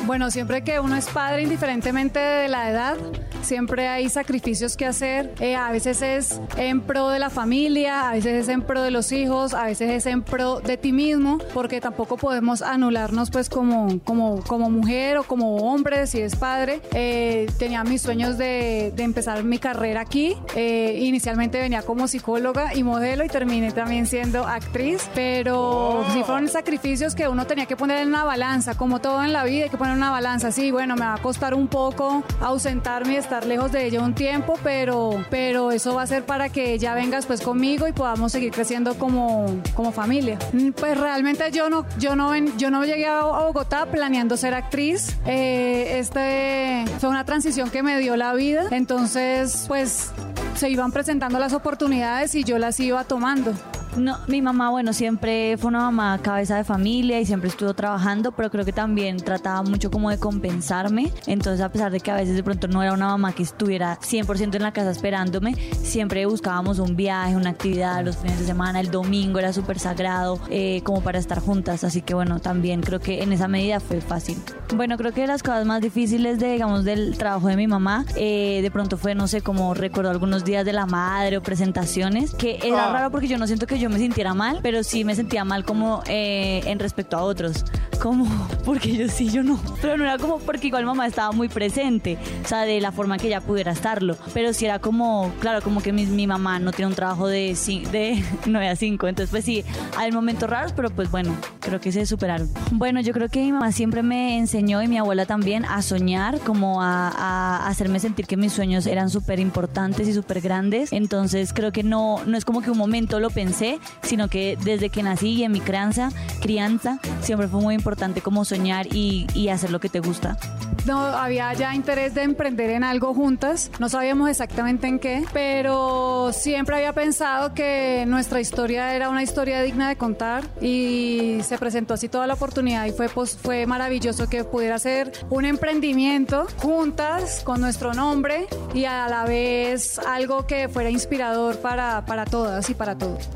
Bueno, 0.09 0.31
siempre 0.31 0.63
que 0.63 0.79
uno 0.79 0.95
es 0.95 1.07
padre, 1.07 1.43
indiferentemente 1.43 2.17
de 2.17 2.47
la 2.47 2.71
edad, 2.71 2.97
siempre 3.43 3.87
hay 3.87 4.09
sacrificios 4.09 4.75
que 4.75 4.87
hacer. 4.87 5.35
Eh, 5.39 5.55
a 5.55 5.71
veces 5.71 6.01
es 6.01 6.41
en 6.57 6.81
pro 6.81 7.09
de 7.09 7.19
la 7.19 7.29
familia, 7.29 8.09
a 8.09 8.13
veces 8.13 8.33
es 8.41 8.49
en 8.49 8.63
pro 8.63 8.81
de 8.81 8.89
los 8.89 9.11
hijos, 9.11 9.53
a 9.53 9.65
veces 9.65 9.91
es 9.91 10.07
en 10.07 10.23
pro 10.23 10.61
de 10.61 10.77
ti 10.77 10.93
mismo, 10.93 11.37
porque 11.53 11.79
tampoco 11.79 12.17
podemos 12.17 12.63
anularnos 12.63 13.29
pues 13.29 13.49
como, 13.49 13.99
como, 14.03 14.41
como 14.41 14.71
mujer 14.71 15.19
o 15.19 15.23
como 15.25 15.57
hombre 15.57 16.07
si 16.07 16.19
es 16.21 16.35
padre. 16.35 16.81
Eh, 16.95 17.45
tenía 17.59 17.83
mis 17.83 18.01
sueños 18.01 18.39
de, 18.39 18.91
de 18.95 19.03
empezar 19.03 19.43
mi 19.43 19.59
carrera 19.59 20.01
aquí. 20.01 20.35
Eh, 20.55 21.01
inicialmente 21.03 21.61
venía 21.61 21.83
como 21.83 22.07
psicóloga 22.07 22.73
y 22.73 22.81
modelo 22.81 23.23
y 23.23 23.27
terminé 23.27 23.71
también 23.73 24.07
siendo 24.07 24.47
actriz, 24.47 25.07
pero 25.13 26.03
sí 26.13 26.23
fueron 26.23 26.47
sacrificios 26.47 27.13
que 27.13 27.27
uno 27.27 27.45
tenía 27.45 27.67
que 27.67 27.75
poner 27.75 27.99
en 27.99 28.07
una 28.07 28.23
balanza, 28.23 28.73
como 28.73 28.99
todo 29.01 29.23
en 29.23 29.33
la 29.33 29.43
vida 29.43 29.65
hay 29.65 29.69
que 29.69 29.77
poner 29.77 29.98
una 29.99 30.11
balanza. 30.11 30.51
Sí, 30.51 30.71
bueno, 30.71 30.95
me 30.95 31.01
va 31.05 31.15
a 31.15 31.21
costar 31.21 31.53
un 31.53 31.67
poco 31.67 32.23
ausentarme 32.41 33.13
y 33.13 33.15
estar 33.17 33.45
lejos 33.45 33.71
de 33.73 33.85
ella 33.85 34.01
un 34.01 34.15
tiempo, 34.15 34.57
pero, 34.63 35.23
pero 35.29 35.71
eso 35.71 35.93
va 35.95 36.03
a 36.03 36.07
ser 36.07 36.23
para 36.25 36.47
que 36.49 36.73
ella 36.73 36.93
venga 36.93 37.17
después 37.17 37.41
conmigo 37.41 37.85
y 37.87 37.91
podamos 37.91 38.31
seguir 38.31 38.51
creciendo 38.51 38.95
como, 38.95 39.45
como 39.75 39.91
familia. 39.91 40.39
Mm, 40.53 40.69
Pues 40.71 40.97
realmente 40.97 41.51
yo 41.51 41.69
no, 41.69 41.85
yo 41.97 42.15
no, 42.15 42.33
yo 42.57 42.71
no 42.71 42.85
llegué 42.85 43.07
a 43.07 43.19
a 43.19 43.43
Bogotá 43.43 43.85
planeando 43.87 44.37
ser 44.37 44.53
actriz. 44.53 45.17
Eh, 45.25 45.97
este 45.99 46.85
fue 46.99 47.09
una 47.09 47.25
transición 47.25 47.69
que 47.69 47.83
me 47.83 47.99
dio 47.99 48.15
la 48.15 48.33
vida. 48.33 48.63
Entonces, 48.71 49.65
pues 49.67 50.11
se 50.55 50.69
iban 50.69 50.91
presentando 50.93 51.39
las 51.39 51.51
oportunidades 51.53 52.35
y 52.35 52.43
yo 52.45 52.57
las 52.57 52.79
iba 52.79 53.03
tomando. 53.03 53.53
No, 53.97 54.17
mi 54.27 54.41
mamá, 54.41 54.69
bueno, 54.69 54.93
siempre 54.93 55.57
fue 55.57 55.69
una 55.69 55.79
mamá 55.79 56.19
cabeza 56.21 56.57
de 56.57 56.63
familia 56.63 57.19
y 57.19 57.25
siempre 57.25 57.49
estuvo 57.49 57.73
trabajando, 57.73 58.31
pero 58.31 58.49
creo 58.49 58.63
que 58.63 58.71
también 58.71 59.17
trataba 59.17 59.63
mucho 59.63 59.91
como 59.91 60.09
de 60.09 60.19
compensarme. 60.19 61.11
Entonces, 61.25 61.61
a 61.61 61.71
pesar 61.71 61.91
de 61.91 61.99
que 61.99 62.11
a 62.11 62.15
veces 62.15 62.35
de 62.35 62.43
pronto 62.43 62.67
no 62.67 62.83
era 62.83 62.93
una 62.93 63.07
mamá 63.07 63.33
que 63.33 63.43
estuviera 63.43 63.99
100% 63.99 64.55
en 64.55 64.61
la 64.61 64.71
casa 64.71 64.91
esperándome, 64.91 65.55
siempre 65.83 66.25
buscábamos 66.25 66.79
un 66.79 66.95
viaje, 66.95 67.35
una 67.35 67.49
actividad 67.49 68.03
los 68.03 68.17
fines 68.17 68.39
de 68.39 68.45
semana, 68.45 68.79
el 68.79 68.91
domingo 68.91 69.39
era 69.39 69.53
súper 69.53 69.79
sagrado, 69.79 70.39
eh, 70.49 70.81
como 70.83 71.01
para 71.01 71.19
estar 71.19 71.39
juntas. 71.39 71.83
Así 71.83 72.01
que 72.01 72.13
bueno, 72.13 72.39
también 72.39 72.81
creo 72.81 72.99
que 72.99 73.23
en 73.23 73.33
esa 73.33 73.47
medida 73.47 73.79
fue 73.79 74.01
fácil. 74.01 74.37
Bueno, 74.75 74.97
creo 74.97 75.11
que 75.13 75.25
las 75.25 75.41
cosas 75.41 75.65
más 75.65 75.81
difíciles 75.81 76.39
de, 76.39 76.51
digamos, 76.53 76.85
del 76.85 77.17
trabajo 77.17 77.47
de 77.47 77.55
mi 77.55 77.67
mamá, 77.67 78.05
eh, 78.15 78.59
de 78.61 78.71
pronto 78.71 78.97
fue, 78.97 79.15
no 79.15 79.27
sé, 79.27 79.41
como 79.41 79.73
recuerdo 79.73 80.11
algunos 80.11 80.45
días 80.45 80.63
de 80.63 80.73
la 80.73 80.85
madre 80.85 81.37
o 81.37 81.41
presentaciones, 81.41 82.35
que 82.35 82.59
era 82.63 82.91
raro 82.91 83.09
porque 83.09 83.27
yo 83.27 83.37
no 83.37 83.47
siento 83.47 83.65
que 83.65 83.78
yo 83.79 83.89
me 83.89 83.97
sintiera 83.97 84.33
mal, 84.33 84.59
pero 84.61 84.83
sí 84.83 85.03
me 85.03 85.15
sentía 85.15 85.45
mal 85.45 85.63
como 85.63 86.03
eh, 86.07 86.61
en 86.65 86.79
respecto 86.79 87.17
a 87.17 87.23
otros. 87.23 87.65
Como, 88.01 88.25
porque 88.65 88.95
yo 88.95 89.07
sí, 89.09 89.29
yo 89.29 89.43
no. 89.43 89.59
Pero 89.81 89.97
no 89.97 90.03
era 90.03 90.17
como 90.17 90.39
porque 90.39 90.67
igual 90.67 90.85
mamá 90.85 91.07
estaba 91.07 91.31
muy 91.31 91.49
presente, 91.49 92.17
o 92.43 92.47
sea, 92.47 92.61
de 92.61 92.79
la 92.81 92.91
forma 92.91 93.17
que 93.17 93.27
ella 93.27 93.41
pudiera 93.41 93.71
estarlo. 93.71 94.17
Pero 94.33 94.53
sí 94.53 94.65
era 94.65 94.79
como, 94.79 95.31
claro, 95.39 95.61
como 95.61 95.81
que 95.81 95.91
mi, 95.91 96.05
mi 96.05 96.27
mamá 96.27 96.59
no 96.59 96.71
tiene 96.71 96.87
un 96.87 96.95
trabajo 96.95 97.27
de, 97.27 97.57
de 97.91 98.23
9 98.45 98.67
a 98.67 98.75
5. 98.75 99.07
Entonces, 99.07 99.31
pues 99.31 99.45
sí, 99.45 99.63
hay 99.97 100.11
momentos 100.11 100.49
raros, 100.49 100.73
pero 100.73 100.89
pues 100.89 101.11
bueno, 101.11 101.35
creo 101.59 101.79
que 101.79 101.91
se 101.91 102.05
superaron. 102.05 102.49
Bueno, 102.71 103.01
yo 103.01 103.13
creo 103.13 103.29
que 103.29 103.39
mi 103.41 103.51
mamá 103.51 103.71
siempre 103.71 104.03
me 104.03 104.37
enseñó 104.37 104.81
y 104.81 104.87
mi 104.87 104.97
abuela 104.97 105.25
también 105.25 105.65
a 105.65 105.81
soñar, 105.81 106.39
como 106.39 106.81
a, 106.81 107.09
a 107.09 107.67
hacerme 107.67 107.99
sentir 107.99 108.27
que 108.27 108.37
mis 108.37 108.53
sueños 108.53 108.85
eran 108.87 109.09
súper 109.09 109.39
importantes 109.39 110.07
y 110.07 110.13
súper 110.13 110.41
grandes. 110.41 110.93
Entonces, 110.93 111.53
creo 111.53 111.71
que 111.71 111.83
no, 111.83 112.21
no 112.25 112.37
es 112.37 112.45
como 112.45 112.61
que 112.61 112.71
un 112.71 112.77
momento 112.77 113.19
lo 113.19 113.29
pensé, 113.29 113.68
sino 114.01 114.27
que 114.27 114.57
desde 114.63 114.89
que 114.89 115.03
nací 115.03 115.29
y 115.29 115.43
en 115.43 115.51
mi 115.51 115.59
crianza, 115.61 116.09
crianza, 116.41 116.99
siempre 117.21 117.47
fue 117.47 117.61
muy 117.61 117.75
importante 117.75 118.21
como 118.21 118.45
soñar 118.45 118.87
y, 118.87 119.27
y 119.33 119.49
hacer 119.49 119.71
lo 119.71 119.79
que 119.79 119.89
te 119.89 119.99
gusta. 119.99 120.37
No 120.85 120.99
había 121.01 121.53
ya 121.53 121.75
interés 121.75 122.13
de 122.13 122.23
emprender 122.23 122.69
en 122.69 122.83
algo 122.83 123.13
juntas, 123.13 123.71
no 123.79 123.89
sabíamos 123.89 124.29
exactamente 124.29 124.87
en 124.87 124.99
qué, 124.99 125.25
pero 125.33 126.31
siempre 126.33 126.75
había 126.75 126.93
pensado 126.93 127.53
que 127.53 128.05
nuestra 128.07 128.39
historia 128.39 128.95
era 128.95 129.09
una 129.09 129.23
historia 129.23 129.61
digna 129.61 129.89
de 129.89 129.95
contar 129.95 130.45
y 130.61 131.39
se 131.43 131.57
presentó 131.57 131.93
así 131.93 132.09
toda 132.09 132.27
la 132.27 132.35
oportunidad 132.35 132.85
y 132.85 132.91
fue, 132.91 133.09
pues, 133.09 133.37
fue 133.37 133.65
maravilloso 133.65 134.29
que 134.29 134.43
pudiera 134.43 134.79
ser 134.79 135.11
un 135.29 135.45
emprendimiento 135.45 136.47
juntas 136.57 137.41
con 137.43 137.61
nuestro 137.61 137.93
nombre 137.93 138.47
y 138.73 138.85
a 138.85 139.07
la 139.07 139.25
vez 139.25 139.99
algo 139.99 140.45
que 140.47 140.69
fuera 140.69 140.89
inspirador 140.89 141.57
para, 141.57 142.05
para 142.05 142.25
todas 142.25 142.69
y 142.69 142.73
para 142.73 142.97
todos. 142.97 143.29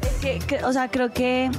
o 0.65 0.73
sea, 0.73 0.89
creo 0.89 1.11
que 1.11 1.49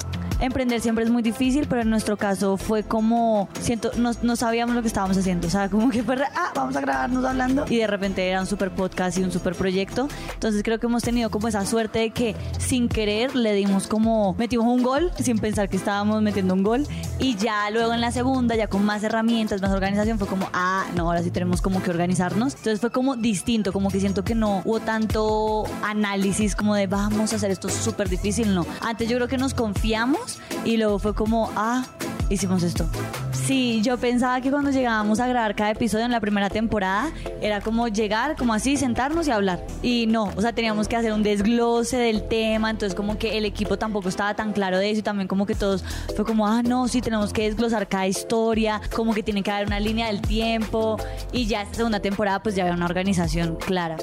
emprender 0.46 0.80
siempre 0.80 1.04
es 1.04 1.10
muy 1.10 1.22
difícil, 1.22 1.66
pero 1.68 1.82
en 1.82 1.90
nuestro 1.90 2.16
caso 2.16 2.56
fue 2.56 2.82
como, 2.82 3.48
siento, 3.60 3.90
no, 3.96 4.12
no 4.22 4.36
sabíamos 4.36 4.74
lo 4.74 4.82
que 4.82 4.88
estábamos 4.88 5.16
haciendo, 5.16 5.46
o 5.46 5.50
sea, 5.50 5.68
como 5.68 5.90
que 5.90 6.02
fue, 6.02 6.16
ah, 6.34 6.52
vamos 6.54 6.76
a 6.76 6.80
grabarnos 6.80 7.24
hablando 7.24 7.64
y 7.68 7.78
de 7.78 7.86
repente 7.86 8.28
era 8.28 8.40
un 8.40 8.46
super 8.46 8.70
podcast 8.70 9.18
y 9.18 9.22
un 9.22 9.32
super 9.32 9.54
proyecto. 9.54 10.08
Entonces 10.34 10.62
creo 10.62 10.78
que 10.78 10.86
hemos 10.86 11.02
tenido 11.02 11.30
como 11.30 11.48
esa 11.48 11.64
suerte 11.66 12.00
de 12.00 12.10
que 12.10 12.36
sin 12.58 12.88
querer 12.88 13.34
le 13.34 13.54
dimos 13.54 13.86
como, 13.86 14.34
metimos 14.38 14.66
un 14.66 14.82
gol 14.82 15.10
sin 15.18 15.38
pensar 15.38 15.68
que 15.68 15.76
estábamos 15.76 16.22
metiendo 16.22 16.54
un 16.54 16.62
gol 16.62 16.86
y 17.18 17.36
ya 17.36 17.70
luego 17.70 17.92
en 17.92 18.00
la 18.00 18.12
segunda, 18.12 18.56
ya 18.56 18.66
con 18.66 18.84
más 18.84 19.02
herramientas, 19.02 19.62
más 19.62 19.70
organización, 19.70 20.18
fue 20.18 20.28
como, 20.28 20.48
ah, 20.52 20.86
no, 20.94 21.04
ahora 21.04 21.22
sí 21.22 21.30
tenemos 21.30 21.62
como 21.62 21.82
que 21.82 21.90
organizarnos. 21.90 22.54
Entonces 22.54 22.80
fue 22.80 22.90
como 22.90 23.16
distinto, 23.16 23.72
como 23.72 23.90
que 23.90 24.00
siento 24.00 24.24
que 24.24 24.34
no 24.34 24.62
hubo 24.64 24.80
tanto 24.80 25.64
análisis 25.82 26.54
como 26.54 26.74
de 26.74 26.86
vamos 26.86 27.32
a 27.32 27.36
hacer 27.36 27.50
esto 27.50 27.68
súper 27.68 28.08
difícil, 28.08 28.54
no. 28.54 28.66
Antes 28.80 29.08
yo 29.08 29.16
creo 29.16 29.28
que 29.28 29.38
nos 29.38 29.54
confiamos 29.54 30.33
y 30.64 30.76
luego 30.76 30.98
fue 30.98 31.14
como, 31.14 31.50
ah, 31.56 31.84
hicimos 32.28 32.62
esto. 32.62 32.86
Sí, 33.32 33.82
yo 33.82 33.98
pensaba 33.98 34.40
que 34.40 34.50
cuando 34.50 34.70
llegábamos 34.70 35.20
a 35.20 35.26
grabar 35.26 35.54
cada 35.54 35.72
episodio 35.72 36.06
en 36.06 36.10
la 36.10 36.20
primera 36.20 36.48
temporada 36.48 37.12
era 37.42 37.60
como 37.60 37.88
llegar, 37.88 38.36
como 38.36 38.54
así, 38.54 38.76
sentarnos 38.76 39.28
y 39.28 39.30
hablar. 39.32 39.66
Y 39.82 40.06
no, 40.06 40.30
o 40.34 40.40
sea, 40.40 40.54
teníamos 40.54 40.88
que 40.88 40.96
hacer 40.96 41.12
un 41.12 41.22
desglose 41.22 41.98
del 41.98 42.26
tema, 42.26 42.70
entonces 42.70 42.94
como 42.94 43.18
que 43.18 43.36
el 43.36 43.44
equipo 43.44 43.76
tampoco 43.76 44.08
estaba 44.08 44.34
tan 44.34 44.52
claro 44.52 44.78
de 44.78 44.90
eso 44.90 45.00
y 45.00 45.02
también 45.02 45.28
como 45.28 45.44
que 45.44 45.54
todos 45.54 45.84
fue 46.16 46.24
como, 46.24 46.46
ah, 46.46 46.62
no, 46.62 46.88
sí, 46.88 47.02
tenemos 47.02 47.32
que 47.32 47.42
desglosar 47.42 47.86
cada 47.86 48.06
historia, 48.06 48.80
como 48.94 49.12
que 49.12 49.22
tiene 49.22 49.42
que 49.42 49.50
haber 49.50 49.66
una 49.66 49.80
línea 49.80 50.06
del 50.06 50.22
tiempo 50.22 50.96
y 51.32 51.46
ya 51.46 51.62
esta 51.62 51.74
segunda 51.74 52.00
temporada 52.00 52.42
pues 52.42 52.54
ya 52.54 52.62
había 52.62 52.74
una 52.74 52.86
organización 52.86 53.56
clara. 53.56 53.96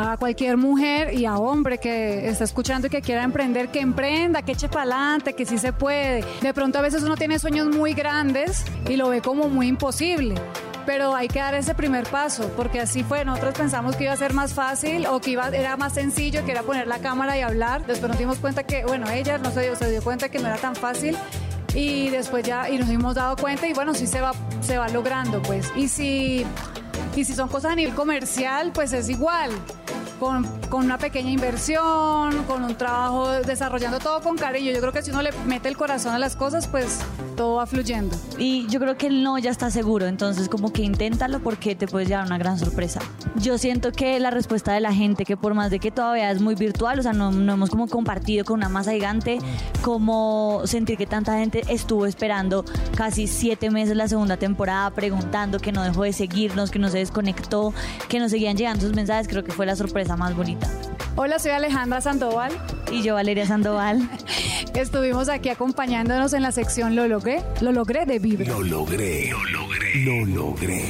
A 0.00 0.16
cualquier 0.16 0.56
mujer 0.56 1.12
y 1.12 1.26
a 1.26 1.38
hombre 1.38 1.78
que 1.78 2.28
está 2.28 2.44
escuchando 2.44 2.86
y 2.86 2.90
que 2.90 3.02
quiera 3.02 3.24
emprender, 3.24 3.68
que 3.68 3.80
emprenda, 3.80 4.42
que 4.42 4.52
eche 4.52 4.68
para 4.68 4.82
adelante, 4.82 5.32
que 5.32 5.44
sí 5.44 5.58
se 5.58 5.72
puede. 5.72 6.24
De 6.40 6.54
pronto 6.54 6.78
a 6.78 6.82
veces 6.82 7.02
uno 7.02 7.16
tiene 7.16 7.40
sueños 7.40 7.66
muy 7.66 7.94
grandes 7.94 8.64
y 8.88 8.96
lo 8.96 9.08
ve 9.08 9.20
como 9.20 9.48
muy 9.48 9.66
imposible. 9.66 10.36
Pero 10.86 11.16
hay 11.16 11.26
que 11.26 11.40
dar 11.40 11.54
ese 11.54 11.74
primer 11.74 12.06
paso, 12.06 12.48
porque 12.56 12.80
así 12.80 13.02
fue. 13.02 13.24
Nosotros 13.24 13.54
pensamos 13.58 13.96
que 13.96 14.04
iba 14.04 14.12
a 14.12 14.16
ser 14.16 14.34
más 14.34 14.54
fácil 14.54 15.04
o 15.06 15.20
que 15.20 15.32
iba, 15.32 15.48
era 15.48 15.76
más 15.76 15.94
sencillo, 15.94 16.44
que 16.44 16.52
era 16.52 16.62
poner 16.62 16.86
la 16.86 17.00
cámara 17.00 17.36
y 17.36 17.40
hablar. 17.40 17.84
Después 17.84 18.08
nos 18.08 18.18
dimos 18.18 18.38
cuenta 18.38 18.62
que, 18.62 18.84
bueno, 18.84 19.10
ella 19.10 19.36
no 19.38 19.50
se 19.50 19.62
dio, 19.62 19.74
se 19.74 19.90
dio 19.90 20.00
cuenta 20.00 20.28
que 20.28 20.38
no 20.38 20.46
era 20.46 20.58
tan 20.58 20.76
fácil 20.76 21.16
y 21.74 22.08
después 22.10 22.44
ya 22.46 22.70
y 22.70 22.78
nos 22.78 22.88
hemos 22.88 23.16
dado 23.16 23.36
cuenta 23.36 23.66
y 23.66 23.72
bueno, 23.72 23.94
sí 23.94 24.06
se 24.06 24.20
va, 24.20 24.32
se 24.60 24.78
va 24.78 24.88
logrando, 24.88 25.42
pues. 25.42 25.72
Y 25.76 25.88
si, 25.88 26.46
y 27.16 27.24
si 27.24 27.34
son 27.34 27.48
cosas 27.48 27.72
a 27.72 27.74
nivel 27.74 27.94
comercial, 27.94 28.70
pues 28.72 28.92
es 28.92 29.08
igual. 29.08 29.50
Con, 30.18 30.44
con 30.68 30.84
una 30.84 30.98
pequeña 30.98 31.30
inversión, 31.30 32.42
con 32.44 32.64
un 32.64 32.74
trabajo, 32.74 33.30
desarrollando 33.30 33.98
todo 33.98 34.20
con 34.20 34.36
cariño. 34.36 34.72
Yo 34.72 34.80
creo 34.80 34.92
que 34.92 35.02
si 35.02 35.10
uno 35.10 35.22
le 35.22 35.30
mete 35.46 35.68
el 35.68 35.76
corazón 35.76 36.12
a 36.12 36.18
las 36.18 36.34
cosas, 36.34 36.66
pues 36.66 37.00
todo 37.36 37.54
va 37.56 37.66
fluyendo. 37.66 38.16
Y 38.36 38.66
yo 38.66 38.80
creo 38.80 38.96
que 38.96 39.06
el 39.06 39.22
no 39.22 39.38
ya 39.38 39.50
está 39.50 39.70
seguro, 39.70 40.06
entonces 40.06 40.48
como 40.48 40.72
que 40.72 40.82
inténtalo 40.82 41.38
porque 41.38 41.76
te 41.76 41.86
puedes 41.86 42.08
llevar 42.08 42.26
una 42.26 42.36
gran 42.36 42.58
sorpresa. 42.58 43.00
Yo 43.36 43.58
siento 43.58 43.92
que 43.92 44.18
la 44.18 44.30
respuesta 44.30 44.72
de 44.72 44.80
la 44.80 44.92
gente, 44.92 45.24
que 45.24 45.36
por 45.36 45.54
más 45.54 45.70
de 45.70 45.78
que 45.78 45.92
todavía 45.92 46.32
es 46.32 46.40
muy 46.40 46.56
virtual, 46.56 46.98
o 46.98 47.02
sea, 47.02 47.12
no, 47.12 47.30
no 47.30 47.52
hemos 47.52 47.70
como 47.70 47.86
compartido 47.86 48.44
con 48.44 48.58
una 48.58 48.68
masa 48.68 48.90
gigante, 48.90 49.38
como 49.82 50.62
sentir 50.64 50.98
que 50.98 51.06
tanta 51.06 51.38
gente 51.38 51.62
estuvo 51.68 52.06
esperando 52.06 52.64
casi 52.96 53.28
siete 53.28 53.70
meses 53.70 53.96
la 53.96 54.08
segunda 54.08 54.36
temporada, 54.36 54.90
preguntando, 54.90 55.60
que 55.60 55.70
no 55.70 55.84
dejó 55.84 56.02
de 56.02 56.12
seguirnos, 56.12 56.72
que 56.72 56.80
no 56.80 56.88
se 56.88 56.98
desconectó, 56.98 57.72
que 58.08 58.18
nos 58.18 58.32
seguían 58.32 58.56
llegando 58.56 58.84
sus 58.84 58.96
mensajes, 58.96 59.28
creo 59.28 59.44
que 59.44 59.52
fue 59.52 59.64
la 59.64 59.76
sorpresa 59.76 60.07
más 60.16 60.34
bonita. 60.36 60.68
Hola, 61.16 61.38
soy 61.38 61.50
Alejandra 61.50 62.00
Sandoval. 62.00 62.52
Y 62.90 63.02
yo, 63.02 63.14
Valeria 63.14 63.46
Sandoval. 63.46 64.08
Estuvimos 64.74 65.28
aquí 65.28 65.48
acompañándonos 65.48 66.32
en 66.32 66.42
la 66.42 66.52
sección 66.52 66.94
Lo 66.94 67.08
logré, 67.08 67.42
lo 67.60 67.72
logré 67.72 68.06
de 68.06 68.18
Vibra. 68.18 68.46
Lo 68.46 68.62
logré, 68.62 69.30
lo 69.30 69.44
logré, 69.46 70.04
lo 70.04 70.24
logré. 70.26 70.84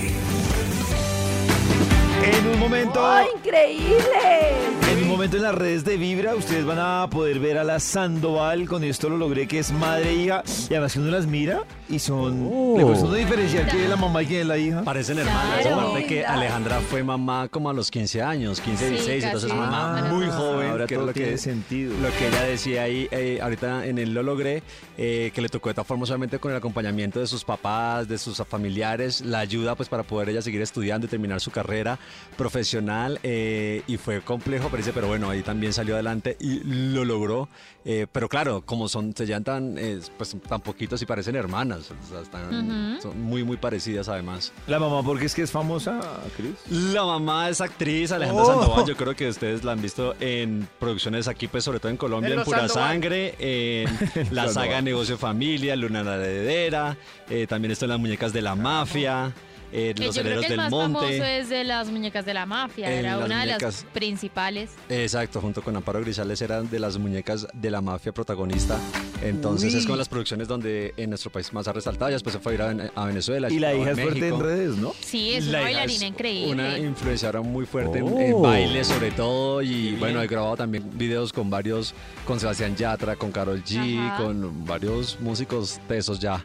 En 2.23 2.47
un 2.47 2.59
momento. 2.59 3.01
¡Oh, 3.03 3.37
increíble! 3.37 4.53
En 4.93 5.03
un 5.03 5.09
momento 5.09 5.37
en 5.37 5.45
las 5.45 5.55
redes 5.55 5.85
de 5.85 5.97
Vibra, 5.97 6.35
ustedes 6.35 6.65
van 6.65 6.79
a 6.79 7.09
poder 7.11 7.39
ver 7.39 7.59
a 7.59 7.65
la 7.65 7.81
Sandoval. 7.81 8.69
Con 8.69 8.85
esto 8.85 9.09
lo 9.09 9.17
logré, 9.17 9.49
que 9.49 9.61
es 9.61 9.73
madre 9.73 10.11
e 10.11 10.15
hija. 10.15 10.43
Y 10.69 10.75
además, 10.75 10.93
que 10.93 10.99
uno 10.99 11.11
las 11.11 11.27
mira 11.27 11.63
y 11.89 11.99
son. 11.99 12.75
Le 12.77 12.83
cuesta 12.85 13.07
uno 13.07 13.15
diferenciar 13.15 13.67
quién 13.69 13.83
es 13.85 13.89
la 13.91 13.97
mamá 13.97 14.23
y 14.23 14.27
quién 14.27 14.41
es 14.43 14.47
la 14.47 14.59
hija. 14.59 14.83
Parecen 14.83 15.19
hermanas. 15.19 15.61
Claro. 15.63 15.81
Aparte 15.81 16.07
que 16.07 16.25
Alejandra 16.27 16.81
fue 16.81 17.03
mamá 17.03 17.49
como 17.49 17.71
a 17.71 17.73
los 17.73 17.91
15 17.91 18.23
años, 18.23 18.61
15, 18.61 18.85
Sí, 18.85 18.91
16, 18.93 19.25
casi. 19.25 19.27
entonces 19.27 19.53
mamá 19.59 19.99
Ah, 19.99 20.13
muy 20.13 20.27
joven. 20.27 20.71
ahora 20.71 20.87
que 20.87 20.95
todo 20.97 21.07
lo 21.07 21.13
tiene 21.13 21.31
que 21.33 21.39
sentido. 21.39 21.95
Lo 22.01 22.09
que 22.17 22.29
ella 22.29 22.43
decía 22.43 22.83
ahí, 22.83 23.09
eh, 23.11 23.39
ahorita 23.43 23.87
en 23.87 23.99
el 23.99 24.13
Lo 24.15 24.23
Logré, 24.23 24.63
eh, 24.97 25.31
que 25.35 25.41
le 25.41 25.49
tocó 25.49 25.69
de 25.71 25.75
todas 25.75 25.87
formas 25.87 26.09
solamente 26.09 26.39
con 26.39 26.51
el 26.51 26.57
acompañamiento 26.59 27.21
de 27.21 27.27
sus 27.27 27.45
papás, 27.45 28.09
de 28.09 28.19
sus 28.19 28.37
familiares, 28.49 29.21
la 29.23 29.39
ayuda 29.41 29.75
pues 29.75 29.89
para 29.89 30.03
poder 30.03 30.29
ella 30.31 30.43
seguir 30.43 30.61
estudiando 30.63 31.07
y 31.07 31.11
terminar 31.11 31.41
su 31.41 31.51
carrera 31.51 31.99
profesional. 32.37 33.19
eh, 33.23 33.83
y 33.87 33.97
fue 33.97 34.21
complejo, 34.21 34.69
pero, 34.71 34.79
dice, 34.79 34.93
pero 34.93 35.09
bueno, 35.09 35.29
ahí 35.31 35.43
también 35.43 35.73
salió 35.73 35.95
adelante 35.95 36.37
y 36.41 36.61
lo 36.65 37.05
logró. 37.05 37.49
Eh, 37.91 38.07
pero 38.13 38.29
claro, 38.29 38.61
como 38.67 38.87
son, 38.87 39.15
se 39.17 39.25
llevan 39.25 39.45
tan, 39.45 39.79
eh, 39.79 39.99
pues, 40.19 40.37
tan 40.47 40.61
poquitos 40.61 41.01
y 41.01 41.07
parecen 41.07 41.37
hermanas. 41.37 41.91
o 41.91 42.07
sea, 42.13 42.21
están- 42.21 42.99
Son 43.01 43.19
muy, 43.19 43.45
muy 43.45 43.57
parecidas 43.57 44.11
además. 44.11 44.53
La 44.67 44.79
mamá, 44.79 45.03
porque 45.03 45.25
es 45.25 45.35
que 45.35 45.41
es 45.41 45.51
famosa, 45.51 45.99
Cris. 46.37 46.53
La 46.93 47.05
mamá 47.07 47.49
es 47.49 47.63
actriz, 47.63 48.13
Alejandra 48.13 48.45
Oh. 48.45 48.47
Sandoval. 48.61 48.85
Yo 48.87 48.95
creo 48.95 49.17
que 49.17 49.29
ustedes 49.31 49.65
la 49.65 49.73
han 49.73 49.81
visto 49.81 50.15
en 50.21 50.69
producciones 50.79 51.29
aquí, 51.29 51.49
pues 51.49 51.65
sobre 51.65 51.81
todo 51.81 51.91
en 51.91 51.97
Colombia, 51.97 52.35
En 52.35 52.43
Pura 52.45 52.69
Sandoval. 52.69 52.89
Sangre, 52.91 53.35
en 53.39 53.89
la 54.35 54.49
saga 54.49 54.83
Negocio 54.83 55.17
Familia, 55.17 55.75
Luna 55.75 56.03
la 56.03 56.17
Heredera, 56.17 56.99
eh, 57.31 57.47
también 57.49 57.73
están 57.73 57.89
las 57.89 57.99
muñecas 57.99 58.35
de 58.35 58.43
la 58.43 58.55
mafia, 58.55 59.33
eh, 59.73 59.95
los 59.97 60.07
yo 60.17 60.23
creo 60.23 60.39
herederos 60.39 60.41
que 60.47 60.53
el 60.53 60.61
del 60.61 60.71
más 60.71 60.71
famoso 60.71 61.25
es 61.25 61.49
de 61.49 61.65
las 61.65 61.91
muñecas 61.91 62.25
de 62.25 62.35
la 62.35 62.47
mafia. 62.47 62.91
En 62.91 62.99
Era 63.05 63.17
las 63.17 63.27
una 63.27 63.41
de 63.41 63.47
las 63.47 63.63
muñecas. 63.63 63.87
principales. 63.93 64.71
Exacto, 64.89 65.41
junto 65.41 65.63
con 65.63 65.77
Amparo 65.77 66.01
Grisales 66.01 66.41
eran 66.43 66.69
de 66.71 66.79
las 66.79 66.97
muñecas 66.99 67.47
de 67.53 67.71
la 67.71 67.81
mafia 67.81 68.13
protagonista. 68.13 68.79
Entonces 69.23 69.75
es 69.75 69.85
como 69.85 69.97
las 69.97 70.09
producciones 70.09 70.47
donde 70.49 70.95
en 70.97 71.11
nuestro 71.11 71.31
país 71.31 71.53
más 71.53 71.67
ha 71.69 71.73
resaltado. 71.73 72.11
Ya 72.11 72.15
después 72.15 72.33
se 72.35 72.41
fue 72.41 72.53
a 72.53 72.55
ir 72.55 72.63
a, 72.63 73.03
a 73.03 73.07
Venezuela. 73.07 73.51
Y 73.51 73.59
la 73.59 73.71
estuvo 73.73 73.83
hija 73.83 73.91
es 73.93 74.01
fuerte 74.01 74.19
en 74.19 74.25
México. 74.31 74.43
redes, 74.43 74.77
¿no? 74.77 74.93
Sí, 75.01 75.33
es 75.35 75.47
La 75.47 75.59
una 75.61 75.71
hija 75.71 75.79
bailarina 75.81 76.05
es 76.07 76.11
increíble. 76.13 76.53
Una 76.53 76.79
influenciadora 76.79 77.41
muy 77.43 77.67
fuerte 77.67 77.99
en- 77.99 78.05
Oh. 78.09 78.21
en, 78.21 78.43
baile, 78.43 78.85
sobre 78.85 79.11
todo. 79.11 79.61
Y 79.63 79.97
bueno, 79.97 80.23
he 80.23 80.27
grabado 80.29 80.57
también 80.57 80.85
videos 80.97 81.33
con 81.33 81.51
varios, 81.51 81.95
con 82.27 82.39
Sebastián 82.41 82.75
Yatra, 82.77 83.17
con 83.17 83.33
Carol 83.33 83.63
G, 83.65 83.99
Ajá. 83.99 84.17
con 84.23 84.65
varios 84.65 85.19
músicos 85.21 85.81
tesos 85.89 86.19
ya. 86.21 86.45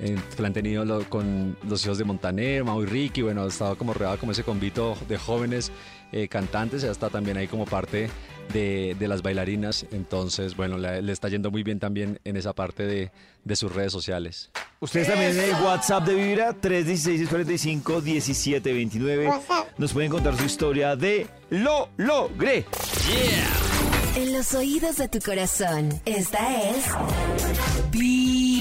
Eh, 0.00 0.16
que 0.36 0.42
la 0.42 0.48
han 0.48 0.54
tenido 0.54 0.84
lo- 0.84 1.08
con 1.08 1.56
los 1.68 1.84
hijos 1.84 1.98
de 1.98 2.04
Montaner, 2.04 2.64
Mau 2.64 2.82
y 2.82 2.86
Ricky. 2.86 3.22
Bueno, 3.22 3.42
ha 3.44 3.48
estado 3.48 3.76
como 3.76 3.92
rodeado 3.94 4.18
como 4.18 4.32
ese 4.32 4.42
convito 4.44 4.96
de 5.08 5.18
jóvenes 5.18 5.70
eh, 6.12 6.28
cantantes. 6.28 6.82
Ya 6.82 6.90
está 6.90 7.10
también 7.10 7.36
ahí 7.36 7.46
como 7.48 7.64
parte 7.66 8.08
de, 8.52 8.96
de 8.98 9.08
las 9.08 9.22
bailarinas. 9.22 9.86
Entonces, 9.92 10.56
bueno, 10.56 10.78
le, 10.78 11.02
le 11.02 11.12
está 11.12 11.28
yendo 11.28 11.50
muy 11.50 11.62
bien 11.62 11.78
también 11.80 12.18
en 12.24 12.36
esa 12.36 12.52
parte 12.54 12.86
de, 12.86 13.10
de 13.44 13.56
sus 13.56 13.72
redes 13.74 13.92
sociales. 13.92 14.50
Ustedes 14.80 15.08
también 15.08 15.32
en 15.32 15.40
el 15.40 15.52
WhatsApp 15.62 16.04
de 16.06 16.14
Vibra, 16.14 16.54
316-645-1729. 16.60 19.40
Nos 19.78 19.92
pueden 19.92 20.10
contar 20.10 20.36
su 20.36 20.44
historia 20.44 20.96
de 20.96 21.26
Lo 21.50 21.88
Logré. 21.96 22.64
En 24.16 24.32
los 24.32 24.54
oídos 24.54 24.96
de 24.96 25.08
tu 25.08 25.18
corazón, 25.20 26.00
esta 26.04 26.70
es 26.70 26.84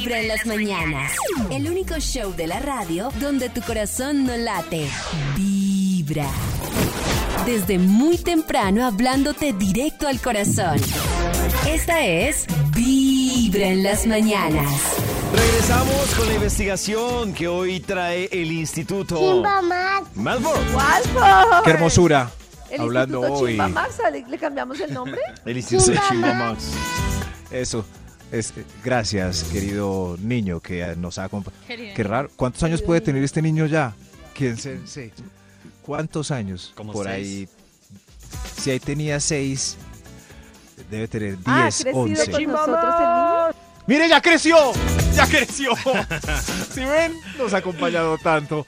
Vibra 0.08 0.22
en 0.22 0.28
las 0.30 0.46
mañanas. 0.46 1.12
El 1.52 1.70
único 1.70 2.00
show 2.00 2.34
de 2.34 2.48
la 2.48 2.60
radio 2.60 3.10
donde 3.20 3.50
tu 3.50 3.62
corazón 3.62 4.24
no 4.24 4.38
late. 4.38 4.88
Vibra. 5.36 6.30
Desde 7.46 7.78
muy 7.78 8.17
temprano 8.17 8.86
hablándote 8.86 9.52
directo 9.52 10.08
al 10.08 10.22
corazón. 10.22 10.80
Esta 11.67 12.06
es 12.06 12.46
Vibra 12.74 13.67
en 13.67 13.84
las 13.84 14.08
mañanas. 14.08 14.72
Regresamos 15.36 16.15
con 16.17 16.28
la 16.30 16.36
investigación 16.36 17.34
que 17.34 17.50
hoy 17.50 17.82
trae 17.82 18.30
el 18.32 18.50
Instituto 18.50 19.43
Malfour. 20.15 20.58
¡Walford! 20.74 21.63
Qué 21.65 21.70
hermosura. 21.72 22.32
El 22.70 22.80
Hablando 22.80 23.17
Instituto 23.17 23.43
hoy. 23.43 23.52
Chimba 23.52 23.67
Max, 23.67 23.98
¿le, 24.10 24.26
le 24.26 24.38
cambiamos 24.38 24.80
el 24.80 24.93
nombre? 24.93 25.20
El 25.46 25.58
Instituto 25.58 26.00
Chimba 26.08 26.34
Max. 26.34 26.63
Eso. 27.52 27.84
Es, 28.31 28.53
gracias, 28.83 29.43
querido 29.45 30.17
niño 30.19 30.59
que 30.59 30.81
eh, 30.81 30.95
nos 30.97 31.17
ha 31.17 31.25
acompañado. 31.25 31.63
Qué 31.67 32.03
raro. 32.03 32.29
¿Cuántos 32.35 32.61
años 32.63 32.81
puede 32.81 32.99
tener 33.01 33.23
este 33.23 33.41
niño 33.41 33.65
ya? 33.65 33.93
¿Quién 34.33 34.57
se. 34.57 34.79
¿Cuántos 35.81 36.31
años? 36.31 36.73
Como 36.75 36.91
Por 36.91 37.05
seis. 37.07 37.27
ahí. 37.27 37.49
Si 38.61 38.71
ahí 38.71 38.79
tenía 38.81 39.19
seis, 39.21 39.77
debe 40.91 41.07
tener 41.07 41.35
diez, 41.37 41.45
Ah, 41.47 41.69
crecido 41.69 41.95
once. 41.97 42.31
con 42.31 42.43
nosotros 42.43 42.95
el 42.99 43.07
niño. 43.07 43.67
¡Mire, 43.87 44.09
ya 44.09 44.21
creció! 44.21 44.57
¡Ya 45.15 45.25
creció! 45.25 45.71
¿Sí 46.73 46.81
ven? 46.81 47.13
Nos 47.37 47.53
ha 47.53 47.57
acompañado 47.57 48.17
tanto. 48.17 48.65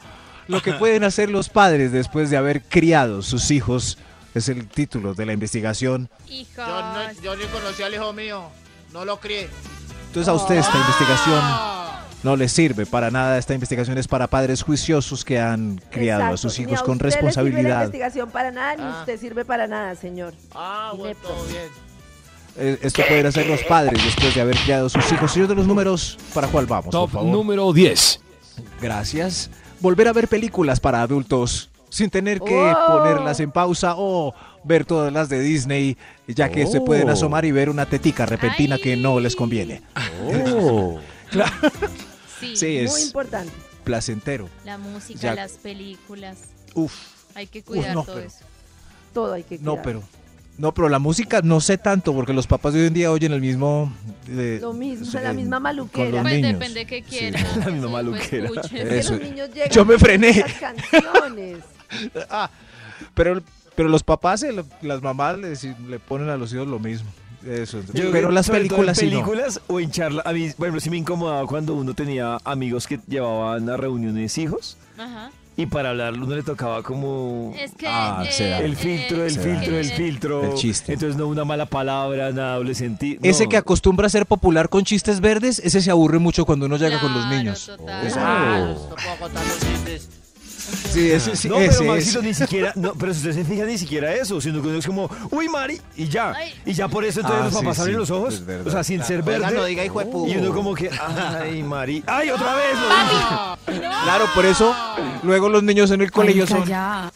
Lo 0.48 0.62
que 0.62 0.72
pueden 0.74 1.04
hacer 1.04 1.30
los 1.30 1.50
padres 1.50 1.92
después 1.92 2.30
de 2.30 2.38
haber 2.38 2.62
criado 2.64 3.22
sus 3.22 3.52
hijos 3.52 3.98
es 4.34 4.48
el 4.48 4.66
título 4.68 5.14
de 5.14 5.26
la 5.26 5.34
investigación. 5.34 6.10
Hijos. 6.30 6.56
Yo, 6.56 6.64
no, 6.66 7.12
yo 7.22 7.36
ni 7.36 7.44
conocí 7.48 7.84
al 7.84 7.94
hijo 7.94 8.14
mío. 8.14 8.44
No 8.94 9.06
lo 9.06 9.20
crié. 9.20 9.50
Entonces 10.08 10.28
a 10.28 10.34
usted 10.34 10.56
esta 10.56 10.78
investigación 10.78 11.42
no 12.24 12.36
le 12.36 12.50
sirve 12.50 12.86
para 12.86 13.12
nada. 13.12 13.38
Esta 13.38 13.54
investigación 13.54 13.98
es 13.98 14.08
para 14.08 14.28
padres 14.28 14.64
juiciosos 14.64 15.24
que 15.24 15.40
han 15.40 15.80
criado 15.92 16.34
a 16.34 16.38
sus 16.38 16.58
Ni 16.58 16.66
hijos 16.66 16.80
a 16.80 16.84
con 16.84 16.94
usted 16.94 17.06
le 17.06 17.12
sirve 17.12 17.22
la 17.22 17.28
responsabilidad. 17.30 17.80
investigación 17.84 18.30
para 18.32 18.52
nada, 18.52 18.76
ni 18.76 18.84
Ah. 18.84 18.98
usted 19.00 19.20
sirve 19.20 19.46
para 19.46 19.68
nada, 19.68 19.96
señor. 19.96 20.34
Ah, 20.56 20.94
bueno, 20.98 21.16
todo 21.22 21.46
bien. 21.46 21.64
Eh, 22.58 22.80
Esto 22.82 23.04
pueden 23.08 23.26
hacer 23.28 23.46
los 23.48 23.62
padres 23.64 24.04
después 24.04 24.34
de 24.36 24.42
haber 24.42 24.58
criado 24.58 24.88
a 24.88 24.90
sus 24.90 25.10
hijos. 25.12 25.32
Señor 25.32 25.48
de 25.48 25.56
los 25.56 25.68
números, 25.68 26.18
¿para 26.34 26.48
cuál 26.48 26.66
vamos? 26.66 26.90
Top 26.92 27.10
por 27.12 27.20
favor? 27.22 27.32
número 27.32 27.72
10. 27.72 28.20
Gracias. 28.82 29.50
Volver 29.80 30.08
a 30.10 30.14
ver 30.14 30.28
películas 30.28 30.80
para 30.80 31.02
adultos 31.02 31.70
sin 31.90 32.10
tener 32.10 32.42
que 32.42 32.56
Oh. 32.74 32.88
ponerlas 32.98 33.40
en 33.40 33.52
pausa 33.52 33.94
o 33.96 34.34
ver 34.70 34.86
todas 34.86 35.12
las 35.12 35.28
de 35.30 35.42
Disney, 35.42 35.98
ya 36.28 36.48
que 36.50 36.66
se 36.68 36.80
pueden 36.80 37.10
Oh. 37.10 37.14
asomar 37.14 37.44
y 37.44 37.52
ver 37.52 37.70
una 37.70 37.86
tetica 37.88 38.26
repentina 38.26 38.78
que 38.78 38.96
no 38.96 39.20
les 39.20 39.36
conviene. 39.36 39.82
Oh. 40.56 41.00
Claro. 41.30 41.52
Sí, 42.40 42.56
Sí, 42.56 42.66
Muy 42.68 42.76
es 42.86 43.06
importante. 43.08 43.52
placentero. 43.84 44.50
la 44.66 44.78
música, 44.80 45.20
Ya- 45.20 45.36
las 45.36 45.52
películas. 45.54 46.38
Uf. 46.74 46.94
Hay 47.36 47.46
que 47.48 47.62
cuidar 47.64 47.94
no, 47.94 48.04
todo 48.04 48.16
pero- 48.16 48.28
eso. 48.28 48.46
Todo 49.14 49.34
hay 49.34 49.44
que 49.44 49.58
No, 49.60 49.72
cuidar. 49.72 49.84
pero 49.84 50.04
no, 50.58 50.74
pero 50.74 50.90
la 50.90 50.98
música 51.00 51.42
no 51.44 51.62
sé 51.62 51.78
tanto 51.78 52.14
porque 52.14 52.34
los 52.34 52.48
papás 52.48 52.74
de 52.74 52.82
hoy 52.82 52.88
en 52.88 52.94
día 52.94 53.12
oyen 53.12 53.32
el 53.34 53.42
mismo 53.42 53.94
eh, 54.28 54.58
Lo 54.62 54.74
mismo, 54.74 55.06
sí, 55.06 55.18
la 55.24 55.34
misma 55.34 55.58
con 55.58 55.64
maluquera. 55.64 56.10
los 56.12 56.22
Pues 56.22 56.34
niños. 56.36 56.54
depende 56.54 56.86
que 56.86 56.96
Sí. 57.04 57.04
quieran. 57.10 57.44
La 57.60 57.66
misma 57.68 57.82
Pues, 57.82 57.92
maluquera. 57.92 58.46
escuchen. 58.46 58.88
Es 58.88 59.06
que 59.08 59.12
los 59.14 59.22
niños 59.24 59.50
llegan 59.54 59.70
Yo 59.70 59.86
me 59.86 59.94
con 59.94 60.00
frené. 60.00 60.30
esas 60.30 60.54
canciones. 60.54 61.58
Ah, 62.30 62.50
pero 63.16 63.42
pero 63.80 63.88
los 63.88 64.04
papás, 64.04 64.44
eh, 64.44 64.52
las 64.82 65.02
mamás 65.02 65.38
les- 65.38 65.64
le 65.64 66.00
ponen 66.00 66.28
a 66.28 66.36
los 66.36 66.52
hijos 66.54 66.68
lo 66.68 66.80
mismo. 66.80 67.10
Eso. 67.48 67.80
Yo 67.94 68.12
pero 68.12 68.30
las 68.30 68.50
películas 68.50 68.98
en 69.02 69.10
sí 69.10 69.16
no. 69.16 69.22
películas 69.22 69.62
o 69.68 69.80
en 69.80 69.90
charla. 69.90 70.22
A 70.26 70.34
mí, 70.34 70.50
por 70.58 70.66
ejemplo, 70.66 70.82
sí 70.82 70.90
me 70.90 70.98
incomodaba 70.98 71.48
cuando 71.48 71.76
uno 71.76 71.94
tenía 71.94 72.38
amigos 72.44 72.88
que 72.88 73.00
llevaban 73.08 73.70
a 73.70 73.78
reuniones 73.78 74.38
hijos 74.38 74.76
Ajá. 74.98 75.32
y 75.56 75.66
para 75.68 75.92
hablar 75.92 76.16
uno 76.16 76.36
le 76.36 76.44
tocaba 76.44 76.84
como 76.84 77.54
Es 77.58 77.72
que 77.76 77.88
Ah, 77.88 78.26
eh, 78.26 78.60
el 78.62 78.76
filtro, 78.76 79.24
el 79.24 79.32
filtro, 79.32 79.78
el 79.80 79.86
filtro. 79.90 80.44
El 80.44 80.54
chiste. 80.56 80.92
Entonces 80.92 81.16
no 81.16 81.28
una 81.28 81.46
mala 81.46 81.66
palabra, 81.68 82.34
nada 82.34 82.56
doble 82.58 82.76
sentido. 82.76 83.22
Ese 83.24 83.46
No. 83.46 83.50
que 83.52 83.56
acostumbra 83.56 84.08
a 84.08 84.10
ser 84.10 84.26
popular 84.26 84.68
con 84.68 84.84
chistes 84.84 85.22
verdes, 85.22 85.60
ese 85.64 85.80
se 85.80 85.90
aburre 85.90 86.20
mucho 86.20 86.46
cuando 86.46 86.66
uno 86.66 86.76
llega 86.76 87.00
con 87.00 87.14
los 87.14 87.22
Claro, 87.24 87.38
niños. 87.38 87.72
total. 87.78 88.06
Eso- 88.06 88.20
Ah, 88.22 88.74
no 88.76 88.96
puedo 88.96 89.18
contar 89.18 89.46
los 89.46 89.60
chistes. 89.60 90.10
Sí, 90.92 91.12
ese 91.12 91.36
sí, 91.36 91.48
No, 91.50 91.56
pero 91.58 91.72
ese 91.72 91.84
Maxito 91.84 92.22
ni 92.22 92.34
siquiera, 92.34 92.72
no, 92.76 92.94
pero 92.94 93.14
si 93.14 93.20
usted 93.20 93.34
se 93.34 93.46
fija 93.46 93.66
ni 93.66 93.78
siquiera 93.78 94.14
eso, 94.14 94.40
sino 94.42 94.62
que 94.62 94.68
uno 94.70 94.78
es 94.80 94.86
como, 94.86 95.10
uy, 95.32 95.48
Mari, 95.50 95.80
y 95.96 96.08
ya. 96.10 96.34
Y 96.66 96.74
ya 96.74 96.88
por 96.88 97.06
eso 97.06 97.20
entonces 97.22 97.42
Ah, 97.42 97.46
los 97.46 97.54
papás 97.56 97.76
sí, 97.76 97.82
abren 97.82 97.96
sí, 97.96 98.00
los 98.00 98.12
ojos, 98.12 98.44
o 98.66 98.72
sea, 98.72 98.84
sin 98.84 99.04
ser 99.04 99.22
Oiga, 99.28 99.40
verde. 99.40 99.58
no 99.58 99.66
diga 99.66 99.86
hijo 99.86 100.00
de 100.00 100.06
puta. 100.08 100.32
y 100.34 100.38
uno 100.38 100.54
como 100.54 100.74
que, 100.76 100.90
ay, 100.90 101.62
Mari, 101.64 102.04
ay, 102.08 102.30
otra 102.32 102.56
vez 102.56 102.76
lo 102.80 102.90
dije. 102.90 103.80
Claro, 104.04 104.26
por 104.34 104.46
eso 104.46 104.76
luego 105.24 105.50
los 105.50 105.62
niños 105.64 105.92
en 105.92 106.02
el 106.02 106.12
colegio 106.12 106.48
son. 106.48 106.66
ya. 106.66 107.12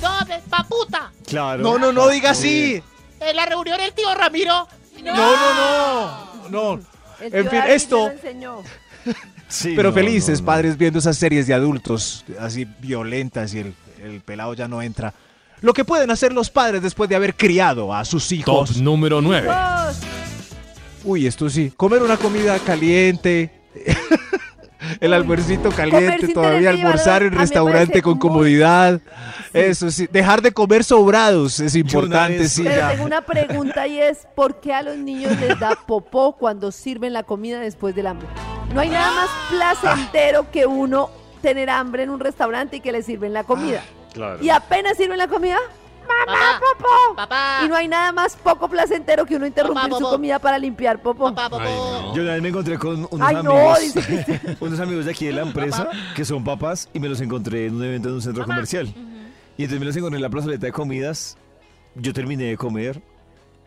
No, 0.00 0.24
de- 0.26 0.40
pa' 0.48 0.64
puta. 0.68 1.10
Claro. 1.26 1.62
No, 1.62 1.78
no, 1.78 1.92
no 1.92 2.08
diga 2.08 2.30
así. 2.30 2.82
En 3.20 3.36
la 3.36 3.46
reunión 3.46 3.80
el 3.80 3.92
tío 3.92 4.14
Ramiro. 4.14 4.66
No, 5.02 5.14
no, 5.14 5.54
no. 5.54 6.48
No. 6.76 6.80
El 7.20 7.34
En 7.34 7.48
fin, 7.50 7.60
esto- 7.68 7.98
me 7.98 8.04
lo 8.06 8.10
enseñó. 8.12 8.62
Sí, 9.48 9.74
Pero 9.76 9.90
no, 9.90 9.94
felices 9.94 10.40
no, 10.40 10.44
no. 10.44 10.46
padres 10.46 10.78
viendo 10.78 10.98
esas 10.98 11.16
series 11.18 11.46
de 11.46 11.54
adultos 11.54 12.24
así 12.40 12.66
violentas 12.80 13.52
y 13.54 13.58
el, 13.58 13.74
el 14.02 14.20
pelado 14.22 14.54
ya 14.54 14.66
no 14.68 14.80
entra. 14.82 15.12
Lo 15.60 15.74
que 15.74 15.84
pueden 15.84 16.10
hacer 16.10 16.32
los 16.32 16.50
padres 16.50 16.82
después 16.82 17.08
de 17.10 17.16
haber 17.16 17.34
criado 17.36 17.94
a 17.94 18.04
sus 18.04 18.26
Top 18.28 18.38
hijos. 18.38 18.76
número 18.78 19.20
9. 19.20 19.46
Dos. 19.48 19.98
Uy, 21.04 21.26
esto 21.26 21.50
sí. 21.50 21.72
Comer 21.76 22.02
una 22.02 22.16
comida 22.16 22.58
caliente. 22.60 23.52
El 25.00 25.12
almuercito 25.14 25.70
caliente, 25.70 26.28
todavía 26.34 26.70
almorzar 26.70 27.22
en 27.22 27.32
restaurante 27.34 28.02
con 28.02 28.18
comodidad. 28.18 29.00
Eso 29.52 29.90
sí. 29.92 30.08
Dejar 30.10 30.42
de 30.42 30.50
comer 30.52 30.82
sobrados 30.82 31.60
es 31.60 31.76
importante, 31.76 32.38
vez- 32.40 32.52
sí. 32.52 32.62
Pero 32.64 32.76
ya. 32.76 32.90
tengo 32.90 33.04
una 33.04 33.20
pregunta 33.24 33.86
y 33.86 33.98
es, 34.00 34.26
¿por 34.34 34.60
qué 34.60 34.72
a 34.74 34.82
los 34.82 34.96
niños 34.96 35.38
les 35.40 35.58
da 35.60 35.76
popó 35.86 36.36
cuando 36.36 36.72
sirven 36.72 37.12
la 37.12 37.22
comida 37.22 37.60
después 37.60 37.94
del 37.94 38.08
hambre? 38.08 38.26
No 38.74 38.80
hay 38.80 38.88
nada 38.88 39.12
más 39.12 39.30
placentero 39.50 40.50
que 40.50 40.66
uno 40.66 41.10
tener 41.42 41.68
hambre 41.68 42.04
en 42.04 42.10
un 42.10 42.20
restaurante 42.20 42.76
y 42.76 42.80
que 42.80 42.92
le 42.92 43.02
sirven 43.02 43.32
la 43.32 43.44
comida. 43.44 43.82
Y 44.40 44.48
apenas 44.48 44.96
sirven 44.96 45.18
la 45.18 45.28
comida, 45.28 45.58
¡mamá, 46.08 46.40
Papá. 46.54 46.60
popó! 46.78 47.16
Papá. 47.16 47.60
Y 47.64 47.68
no 47.68 47.76
hay 47.76 47.88
nada 47.88 48.12
más 48.12 48.36
poco 48.36 48.68
placentero 48.68 49.26
que 49.26 49.36
uno 49.36 49.46
interrumpir 49.46 49.90
Papá, 49.90 49.98
su 49.98 50.04
comida 50.10 50.38
para 50.38 50.58
limpiar 50.58 51.00
popó. 51.02 51.34
Papá, 51.34 51.50
popó. 51.50 52.14
Yo 52.14 52.22
una 52.22 52.32
vez 52.32 52.42
me 52.42 52.48
encontré 52.48 52.78
con 52.78 53.06
unos 53.10 53.28
Ay, 53.28 53.36
no, 53.42 53.74
amigos, 53.74 54.04
Cristian. 54.06 54.56
unos 54.60 54.80
amigos 54.80 55.04
de 55.04 55.10
aquí 55.10 55.26
de 55.26 55.32
la 55.32 55.42
empresa 55.42 55.88
que 56.14 56.24
son 56.24 56.42
papás 56.44 56.88
y 56.92 57.00
me 57.00 57.08
los 57.08 57.20
encontré 57.20 57.66
en 57.66 57.76
un 57.76 57.84
evento 57.84 58.08
en 58.08 58.14
un 58.14 58.22
centro 58.22 58.44
comercial. 58.44 58.86
Y 59.56 59.64
entonces 59.64 59.80
me 59.80 59.86
los 59.86 59.96
encontré 59.96 60.16
en 60.16 60.22
la 60.22 60.30
plazoleta 60.30 60.66
de 60.66 60.72
comidas. 60.72 61.36
Yo 61.94 62.14
terminé 62.14 62.44
de 62.44 62.56
comer, 62.56 63.02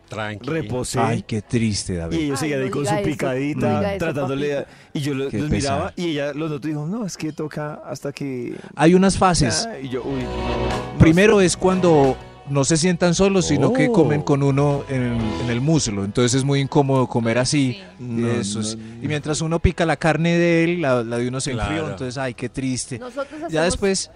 Tranquilo. 0.08 0.52
reposé. 0.52 0.98
Ay, 1.00 1.22
qué 1.26 1.42
triste, 1.42 1.94
Y 1.94 1.96
David. 1.96 2.18
ellos 2.18 2.30
Ay, 2.42 2.50
seguían 2.50 2.60
no 2.60 2.64
ahí 2.66 2.70
con 2.70 2.86
su 2.86 2.94
no 2.94 3.02
picadita, 3.02 3.94
eso, 3.94 3.98
tratándole. 4.04 4.66
y 4.92 5.00
yo 5.00 5.14
los 5.14 5.32
miraba 5.32 5.92
y 5.96 6.06
ella 6.10 6.32
los 6.32 6.50
notó 6.50 6.68
y 6.68 6.70
dijo: 6.72 6.86
No, 6.86 7.04
es 7.04 7.16
que 7.16 7.32
toca 7.32 7.74
hasta 7.84 8.12
que. 8.12 8.54
Hay 8.74 8.94
unas 8.94 9.18
fases. 9.18 9.68
Ah, 9.70 9.78
y 9.80 9.88
yo, 9.88 10.02
uy, 10.04 10.22
no, 10.22 10.92
no 10.92 10.98
Primero 10.98 11.40
es 11.40 11.56
cuando 11.56 12.16
no 12.48 12.62
se 12.64 12.76
sientan 12.76 13.14
solos, 13.16 13.46
sino 13.46 13.72
que 13.72 13.88
Oh. 13.88 13.92
comen 13.92 14.22
con 14.22 14.42
uno 14.44 14.84
en, 14.88 15.18
en 15.42 15.50
el 15.50 15.60
muslo. 15.60 16.04
Entonces 16.04 16.34
es 16.34 16.44
muy 16.44 16.60
incómodo 16.60 17.08
comer 17.08 17.38
así. 17.38 17.80
No, 17.98 18.28
Eso 18.30 18.60
no, 18.60 18.64
es- 18.64 18.76
no. 18.76 19.04
Y 19.04 19.08
mientras 19.08 19.40
uno 19.40 19.58
pica 19.58 19.84
la 19.84 19.96
carne 19.96 20.38
de 20.38 20.62
él, 20.64 20.80
la, 20.82 21.02
la 21.02 21.18
de 21.18 21.26
uno 21.26 21.40
se 21.40 21.50
enfrió. 21.50 21.68
Claro. 21.78 21.90
Entonces, 21.90 22.16
ay, 22.18 22.34
qué 22.34 22.48
triste. 22.48 23.00
Nosotros 23.00 23.26
hacemos 23.32 23.52
Ya 23.52 23.64
después 23.64 24.12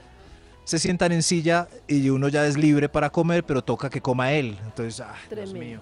se 0.65 0.79
sientan 0.79 1.13
en 1.13 1.23
silla 1.23 1.69
y 1.89 2.09
uno 2.11 2.29
ya 2.29 2.47
es 2.47 2.57
libre 2.57 2.89
para 2.89 3.11
comer, 3.11 3.45
pero 3.45 3.63
toca 3.63 3.91
que 3.91 4.01
coma 4.01 4.33
él. 4.33 4.59
Entonces, 4.65 5.01
ay, 5.01 5.35
Dios 5.35 5.53
mío. 5.53 5.81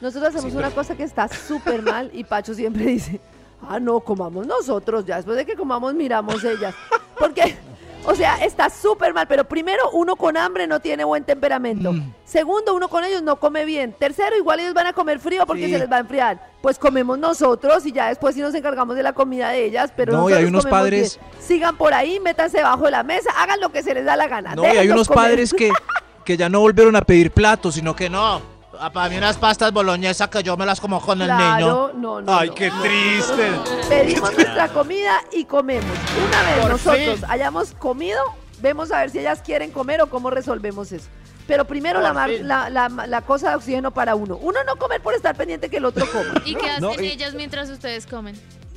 Nosotros 0.00 0.34
hacemos 0.34 0.54
una 0.54 0.70
cosa 0.70 0.96
que 0.96 1.04
está 1.04 1.28
súper 1.28 1.82
mal 1.82 2.10
y 2.12 2.24
Pacho 2.24 2.54
siempre 2.54 2.84
dice, 2.86 3.20
ah, 3.62 3.78
no, 3.80 4.00
comamos 4.00 4.46
nosotros, 4.46 5.04
ya 5.06 5.16
después 5.16 5.36
de 5.36 5.46
que 5.46 5.54
comamos 5.54 5.94
miramos 5.94 6.42
ellas. 6.44 6.74
Porque, 7.18 7.56
o 8.04 8.14
sea, 8.14 8.36
está 8.44 8.68
súper 8.70 9.14
mal, 9.14 9.26
pero 9.26 9.44
primero, 9.44 9.90
uno 9.92 10.16
con 10.16 10.36
hambre 10.36 10.66
no 10.66 10.80
tiene 10.80 11.04
buen 11.04 11.24
temperamento. 11.24 11.92
Mm. 11.92 12.12
Segundo, 12.24 12.74
uno 12.74 12.88
con 12.88 13.04
ellos 13.04 13.22
no 13.22 13.36
come 13.40 13.64
bien. 13.64 13.92
Tercero, 13.98 14.36
igual 14.36 14.60
ellos 14.60 14.74
van 14.74 14.86
a 14.86 14.92
comer 14.92 15.18
frío 15.20 15.46
porque 15.46 15.66
Sí. 15.66 15.72
se 15.72 15.78
les 15.78 15.90
va 15.90 15.96
a 15.96 16.00
enfriar. 16.00 16.52
Pues 16.62 16.78
comemos 16.78 17.18
nosotros 17.18 17.84
y 17.86 17.92
ya 17.92 18.08
después 18.08 18.34
sí 18.34 18.40
nos 18.40 18.54
encargamos 18.54 18.96
de 18.96 19.02
la 19.02 19.12
comida 19.12 19.50
de 19.50 19.64
ellas, 19.66 19.92
pero 19.96 20.12
No, 20.12 20.30
y 20.30 20.32
hay 20.32 20.44
unos 20.44 20.66
padres- 20.66 21.18
bien. 21.20 21.42
Sigan 21.42 21.76
por 21.76 21.92
ahí, 21.94 22.20
métanse 22.20 22.62
bajo 22.62 22.84
de 22.86 22.90
la 22.90 23.02
mesa, 23.02 23.30
hagan 23.36 23.60
lo 23.60 23.70
que 23.70 23.82
se 23.82 23.94
les 23.94 24.04
da 24.04 24.16
la 24.16 24.28
gana. 24.28 24.54
No, 24.54 24.62
y 24.64 24.76
hay 24.76 24.88
unos 24.88 25.08
comer. 25.08 25.24
padres 25.24 25.52
que, 25.52 25.70
que 26.24 26.36
ya 26.36 26.48
no 26.48 26.60
volvieron 26.60 26.96
a 26.96 27.02
pedir 27.02 27.30
platos, 27.30 27.74
sino 27.74 27.94
que 27.94 28.08
no. 28.08 28.53
Ah, 28.80 28.90
Para 28.90 29.08
mí 29.08 29.16
unas 29.16 29.36
pastas 29.36 29.72
boloñesas 29.72 30.28
que 30.28 30.42
yo 30.42 30.56
me 30.56 30.66
las 30.66 30.80
como 30.80 31.00
con 31.00 31.20
el 31.22 31.28
niño. 31.28 31.92
no, 31.94 32.20
no. 32.20 32.34
Ay, 32.38 32.48
no. 32.48 32.54
qué 32.54 32.70
triste. 32.82 33.50
Pedimos 33.88 34.32
nuestra 34.34 34.68
comida 34.68 35.20
y 35.32 35.44
comemos. 35.44 35.96
Una 36.26 36.42
vez 36.42 36.60
Por 36.60 36.70
nosotros 36.70 37.16
fin. 37.20 37.24
hayamos 37.28 37.72
comido, 37.72 38.20
vemos 38.60 38.90
a 38.92 39.00
ver 39.00 39.10
si 39.10 39.18
ellas 39.20 39.40
quieren 39.44 39.70
comer 39.70 40.00
o 40.02 40.08
cómo 40.08 40.30
resolvemos 40.30 40.92
eso. 40.92 41.08
Pero 41.46 41.66
primero 41.66 42.00
la, 42.00 42.12
mar- 42.14 42.30
la, 42.40 42.70
la- 42.70 42.88
la 42.88 43.20
cosa 43.20 43.50
de 43.50 43.56
oxígeno 43.56 43.90
para 43.92 44.14
uno. 44.14 44.36
Uno 44.38 44.60
no 44.64 44.76
comer 44.76 45.02
por 45.02 45.12
estar 45.14 45.36
pendiente 45.36 45.68
que 45.68 45.76
el 45.76 45.84
otro 45.84 46.06
coma. 46.10 46.40
¿Y 46.46 46.54
qué 46.54 46.70
hacen 46.70 46.80
No, 46.82 46.94
y- 46.94 47.06
ellas 47.06 47.34
mientras 47.34 47.68
ustedes 47.68 48.06
comen? 48.06 48.34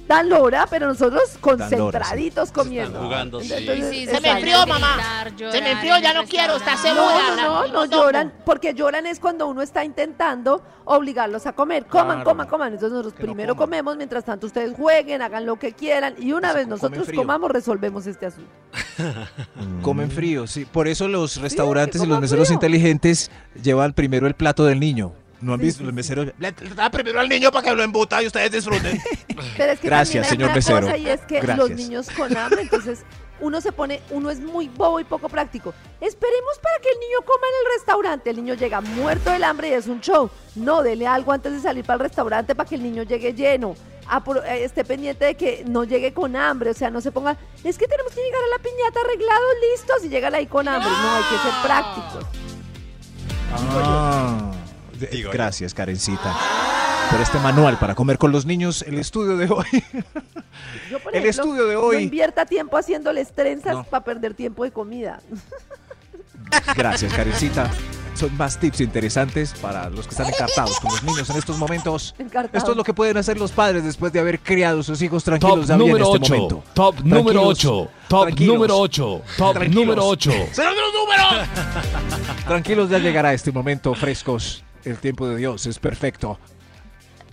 Dan 0.08 0.30
lora, 0.30 0.68
pero 0.70 0.88
nosotros 0.88 1.22
lora, 1.22 1.42
concentraditos 1.42 2.52
comiendo. 2.52 3.00
jugando, 3.00 3.42
sí. 3.42 3.54
Entonces, 3.54 3.90
Sí, 3.90 4.06
Se 4.08 4.22
me 4.22 4.30
enfrió, 4.30 4.66
mamá. 4.66 4.98
Se 5.38 5.62
me 5.62 5.72
enfrió, 5.72 5.96
en 5.98 6.04
ya 6.04 6.14
no 6.14 6.24
quiero, 6.24 6.56
está 6.56 6.78
segura. 6.78 7.36
No, 7.36 7.68
no, 7.68 7.74
no, 7.74 7.86
lloran, 7.86 8.34
porque 8.46 8.74
lloran 8.74 9.06
es 9.06 9.20
cuando 9.20 9.48
uno 9.48 9.62
está 9.62 9.84
intentando 9.84 10.64
obligarlos 10.86 11.46
a 11.46 11.54
comer. 11.54 11.86
Coman, 11.86 12.08
Claro. 12.18 12.24
coman, 12.24 12.48
coman. 12.48 12.74
Entonces 12.74 12.92
nosotros 12.92 13.14
no 13.20 13.26
primero 13.26 13.56
comemos, 13.56 13.98
mientras 13.98 14.24
tanto 14.24 14.48
ustedes 14.48 14.74
jueguen, 14.76 15.22
hagan 15.22 15.46
lo 15.46 15.58
que 15.58 15.74
quieran 15.74 16.16
y 16.18 16.32
una 16.32 16.54
vez 16.54 16.68
nosotros 16.68 17.08
comamos 17.14 17.52
resolvemos 17.52 18.08
este 18.08 18.28
asunto. 18.28 18.50
Comen 19.82 20.10
frío, 20.12 20.48
sí. 20.48 20.66
Por 20.66 20.88
eso 20.88 21.08
los 21.08 21.38
restaurantes 21.42 22.02
que 22.02 22.08
y 22.08 22.10
los 22.10 22.20
meseros 22.22 22.48
frío. 22.48 22.56
inteligentes 22.56 23.30
llevan 23.62 23.94
primero 23.94 24.28
el 24.28 24.34
plato 24.34 24.66
del 24.66 24.80
niño. 24.80 25.14
¿No 25.42 25.54
han 25.54 25.60
Sí, 25.60 25.66
visto? 25.66 25.78
sí, 25.80 25.84
los 25.86 25.92
sí. 25.92 25.96
meseros. 25.96 26.26
Le, 26.40 26.52
le 26.60 26.70
da 26.76 26.90
primero 26.90 27.20
al 27.20 27.30
niño 27.30 27.52
para 27.52 27.68
que 27.70 27.76
lo 27.76 27.84
embuta 27.84 28.22
y 28.24 28.28
ustedes 28.28 28.52
disfruten. 28.52 29.02
Pero 29.58 29.72
es 29.74 29.80
que 29.80 29.88
Gracias, 29.88 30.12
también 30.12 30.24
hay 30.24 30.30
señor 30.30 30.46
una 30.48 30.56
mesero. 30.56 30.82
cosa 30.82 30.98
y 30.98 31.10
es 31.10 31.22
que 31.22 31.40
Gracias. 31.40 31.58
los 31.58 31.70
niños 31.72 32.10
con 32.10 32.36
hambre, 32.36 32.62
entonces 32.64 33.04
uno 33.40 33.62
se 33.62 33.72
pone, 33.72 34.02
uno 34.10 34.32
es 34.32 34.40
muy 34.40 34.68
bobo 34.68 35.00
y 35.00 35.04
poco 35.04 35.30
práctico. 35.30 35.72
Esperemos 36.02 36.58
para 36.62 36.80
que 36.82 36.90
el 36.90 37.00
niño 37.00 37.18
coma 37.24 37.46
en 37.48 37.68
el 37.68 37.78
restaurante. 37.80 38.30
El 38.32 38.36
niño 38.38 38.56
llega 38.56 38.82
muerto 38.82 39.30
del 39.32 39.44
hambre 39.44 39.70
y 39.70 39.74
es 39.74 39.86
un 39.88 40.02
show. 40.02 40.30
No, 40.56 40.82
dele 40.82 41.06
algo 41.06 41.32
antes 41.32 41.52
de 41.54 41.60
salir 41.60 41.86
para 41.86 41.96
el 41.98 42.10
restaurante 42.10 42.56
para 42.56 42.68
que 42.68 42.76
el 42.76 42.82
niño 42.84 43.04
llegue 43.04 43.34
lleno. 43.34 43.76
Apro- 44.10 44.44
eh, 44.44 44.64
esté 44.64 44.84
pendiente 44.86 45.26
de 45.26 45.36
que 45.36 45.64
no 45.68 45.84
llegue 45.84 46.14
con 46.14 46.36
hambre, 46.36 46.70
o 46.72 46.74
sea, 46.74 46.90
no 46.90 47.02
se 47.02 47.12
ponga, 47.12 47.38
es 47.64 47.78
que 47.78 47.88
tenemos 47.88 48.12
que 48.14 48.22
llegar 48.22 48.42
a 48.42 48.58
la 48.58 48.64
piñata 48.64 49.02
arreglados, 49.02 49.50
listos 49.74 50.06
y 50.06 50.10
llegan 50.10 50.34
ahí 50.34 50.48
con 50.48 50.66
hambre. 50.68 50.90
No, 50.90 51.16
hay 51.16 51.24
que 51.24 51.38
ser 51.38 51.54
prácticos. 51.62 52.26
Ah, 53.54 54.52
Digo 55.00 55.30
yo. 55.30 55.32
gracias, 55.32 55.74
Karencita. 55.74 56.36
por 57.12 57.22
este 57.22 57.38
manual 57.40 57.78
para 57.80 57.96
comer 57.96 58.18
con 58.18 58.32
los 58.32 58.46
niños. 58.46 58.82
El 58.88 59.00
estudio 59.00 59.38
de 59.38 59.46
hoy. 59.50 59.84
Yo, 60.92 61.00
por 61.00 61.16
El 61.16 61.26
ejemplo, 61.26 61.44
estudio 61.44 61.66
de 61.68 61.74
No 61.76 61.82
hoy. 61.82 62.04
invierta 62.04 62.46
tiempo 62.46 62.78
haciéndoles 62.78 63.34
trenzas 63.34 63.74
No. 63.76 63.84
para 63.84 64.04
perder 64.04 64.34
tiempo 64.34 64.64
de 64.64 64.72
comida. 64.72 65.20
Gracias, 66.76 67.14
Karencita. 67.14 67.70
Son 68.16 68.36
más 68.36 68.58
tips 68.60 68.82
interesantes 68.82 69.54
para 69.62 69.90
los 69.92 70.06
que 70.08 70.12
están 70.12 70.26
encartados 70.28 70.80
con 70.80 70.92
los 70.92 71.04
niños 71.04 71.30
en 71.30 71.36
estos 71.38 71.56
momentos. 71.60 72.16
Esto 72.52 72.72
es 72.72 72.78
lo 72.78 72.84
que 72.84 72.94
pueden 72.94 73.16
hacer 73.18 73.38
los 73.38 73.52
padres 73.52 73.84
después 73.84 74.12
de 74.12 74.20
haber 74.20 74.40
criado 74.40 74.80
a 74.80 74.84
sus 74.84 75.00
hijos 75.04 75.24
tranquilos 75.24 75.60
Top 75.60 75.66
ya 75.68 75.78
bien 75.78 75.90
en 75.90 75.94
número 76.00 76.16
este 76.16 76.26
8. 76.26 76.34
momento. 76.34 76.64
Top 76.74 76.96
número 77.04 77.24
Tranquilos, 77.44 77.48
8. 77.60 77.90
Top 78.08 78.22
tranquilos, 78.24 78.54
número 78.56 78.78
8. 78.80 79.22
Top 79.38 79.54
tranquilos. 79.54 79.86
número 79.86 80.08
8. 80.08 80.32
¡Señor 80.52 80.74
de 80.74 80.82
los 80.82 80.94
números! 80.94 81.48
Tranquilos, 82.48 82.90
ya 82.90 82.98
llegará 82.98 83.34
este 83.34 83.52
momento 83.52 83.94
frescos. 83.94 84.64
El 84.86 84.98
tiempo 84.98 85.28
de 85.28 85.38
Dios 85.38 85.66
es 85.66 85.80
perfecto. 85.80 86.40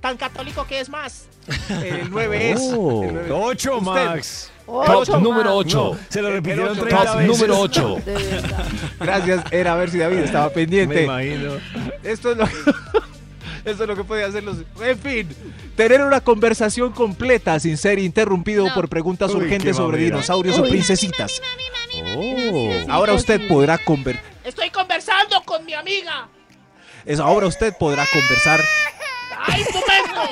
¿Tan 0.01 0.17
católico 0.17 0.67
que 0.67 0.81
es 0.81 0.89
más? 0.89 1.27
El 1.69 2.11
9 2.11 2.51
es. 2.53 2.61
Oh. 2.77 3.03
el 3.05 3.13
nueve- 3.15 3.31
Ocho, 3.33 3.79
Usted. 3.79 3.91
Max. 4.07 4.51
Ocho, 4.67 5.13
Top 5.13 5.23
número 5.23 5.51
más. 5.57 5.67
8. 5.67 5.91
No, 5.95 5.99
se 6.09 6.23
lo 6.23 6.31
repitieron 6.31 6.69
ocho. 6.71 6.81
30 6.85 7.05
Top 7.05 7.17
veces. 7.19 7.29
número 7.37 7.59
8. 7.61 7.97
De 8.07 8.13
verdad. 8.15 8.65
Gracias, 9.01 9.45
era 9.53 9.73
a 9.75 9.77
ver 9.77 9.91
si 9.91 9.99
David 9.99 10.19
estaba 10.19 10.47
Me 10.49 10.53
pendiente. 10.55 11.05
imagino. 11.05 11.53
Esto 12.03 12.33
es 12.33 12.37
lo 12.39 12.45
Esto 13.65 13.83
es 13.85 13.89
lo 13.89 13.97
que 13.97 14.05
pueden 14.05 14.29
hacer 14.29 14.43
los... 14.45 14.59
En 14.83 14.99
fin, 14.99 15.29
tener 15.75 16.03
una 16.03 16.21
conversación 16.21 16.93
completa 16.93 17.59
sin 17.61 17.79
ser 17.79 17.99
interrumpido 17.99 18.67
No. 18.67 18.75
por 18.75 18.89
preguntas 18.91 19.31
Uy, 19.31 19.37
urgentes 19.43 19.77
sobre 19.77 19.99
dinosaurios 20.03 20.59
o 20.59 20.63
Uy. 20.63 20.69
princesitas. 20.71 21.41
Oh. 22.15 22.71
Ahora 22.91 23.15
usted 23.15 23.47
podrá 23.49 23.79
conver... 23.79 24.21
Estoy 24.45 24.69
conversando 24.69 25.43
con 25.47 25.65
mi 25.65 25.73
amiga. 25.73 26.29
Es- 27.07 27.21
Ahora 27.21 27.47
usted 27.47 27.75
podrá 27.79 28.05
conversar, 28.13 28.61
¡Ay, 29.47 29.61
estupendo! 29.63 30.23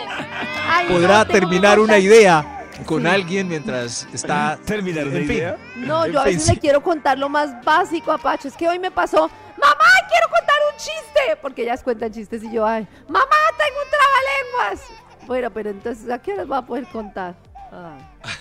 Ay, 0.69 0.87
podrá 0.89 1.19
no, 1.19 1.27
terminar 1.27 1.79
un 1.79 1.85
una 1.87 1.99
idea 1.99 2.67
con 2.87 3.07
alguien 3.07 3.49
mientras 3.49 4.09
está... 4.13 4.59
¿Terminar 4.65 5.07
en 5.07 5.13
fin. 5.27 5.33
idea? 5.37 5.57
No, 5.77 6.07
yo 6.07 6.21
a 6.21 6.25
veces 6.25 6.49
le 6.49 6.59
quiero 6.59 6.83
contar 6.83 7.19
lo 7.19 7.29
más 7.29 7.63
básico 7.65 8.11
a 8.11 8.19
Pacho. 8.19 8.49
Es 8.49 8.57
que 8.57 8.69
hoy 8.69 8.79
me 8.79 8.91
pasó, 8.91 9.29
mamá, 9.29 9.85
quiero 10.09 10.29
contar 10.29 10.57
un 10.73 10.77
chiste. 10.79 11.37
Porque 11.41 11.63
ellas 11.63 11.83
cuentan 11.83 12.11
chistes 12.13 12.43
y 12.43 12.51
yo, 12.53 12.67
ay, 12.67 12.87
mamá, 13.07 13.27
tengo 13.59 13.79
un 13.79 13.91
trabalenguas. 13.91 14.89
Bueno, 15.27 15.51
pero 15.53 15.71
entonces, 15.71 16.11
¿a 16.11 16.19
qué 16.21 16.33
horas 16.33 16.51
va 16.51 16.59
a 16.59 16.67
poder 16.67 16.87
contar? 16.87 17.35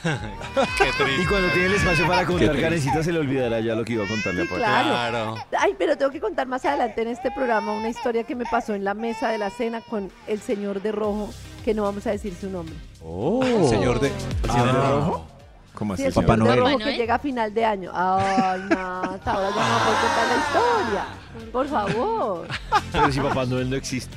Y 1.22 1.26
cuando 1.26 1.50
tiene 1.50 1.68
el 1.68 1.74
espacio 1.76 2.08
para 2.08 2.26
contar. 2.26 2.60
Karencita 2.60 3.04
se 3.04 3.12
le 3.12 3.20
olvidará 3.20 3.60
ya 3.60 3.76
lo 3.76 3.84
que 3.86 3.94
iba 3.94 4.06
a 4.06 4.08
contarle 4.08 4.42
a 4.42 4.44
sí, 4.44 4.50
Paco. 4.50 4.60
claro. 4.62 5.36
Ay, 5.58 5.76
pero 5.78 5.98
tengo 5.98 6.12
que 6.12 6.20
contar 6.20 6.48
más 6.48 6.64
adelante 6.66 7.02
en 7.02 7.08
este 7.10 7.32
programa 7.32 7.72
una 7.74 7.90
historia 7.90 8.24
que 8.24 8.36
me 8.36 8.46
pasó 8.46 8.74
en 8.74 8.84
la 8.84 8.94
mesa 8.94 9.30
de 9.30 9.38
la 9.38 9.50
cena 9.50 9.82
con 9.82 10.12
el 10.28 10.40
señor 10.42 10.82
de 10.82 10.92
rojo, 10.92 11.30
que 11.64 11.74
no 11.74 11.84
vamos 11.84 12.06
a 12.08 12.12
decir 12.12 12.34
su 12.40 12.50
nombre. 12.50 12.74
Oh. 13.04 13.44
Señor 13.70 14.00
de... 14.00 14.10
¿Señor 14.48 14.66
de 14.66 14.78
Ah. 14.80 14.92
rojo? 14.92 15.28
¿Cómo 15.74 15.96
Sí, 15.96 16.04
así? 16.04 16.08
el 16.10 16.14
Papá 16.14 16.34
señor 16.36 16.48
de 16.50 16.56
Noel. 16.56 16.60
rojo 16.60 16.78
que 16.80 16.84
Noel. 16.86 16.98
llega 16.98 17.16
a 17.16 17.20
final 17.20 17.54
de 17.54 17.66
año. 17.66 17.92
Ay, 17.94 18.62
no, 18.70 19.02
hasta 19.02 19.32
ahora 19.34 19.50
ya 19.56 19.70
no 19.70 19.78
puedo 19.86 19.98
contar 20.02 20.28
la 20.28 20.38
historia. 20.44 21.06
Por 21.52 21.68
favor. 21.68 22.48
Pero 22.92 23.12
si 23.12 23.20
Papá 23.20 23.46
Noel 23.46 23.70
no 23.70 23.76
existe. 23.76 24.16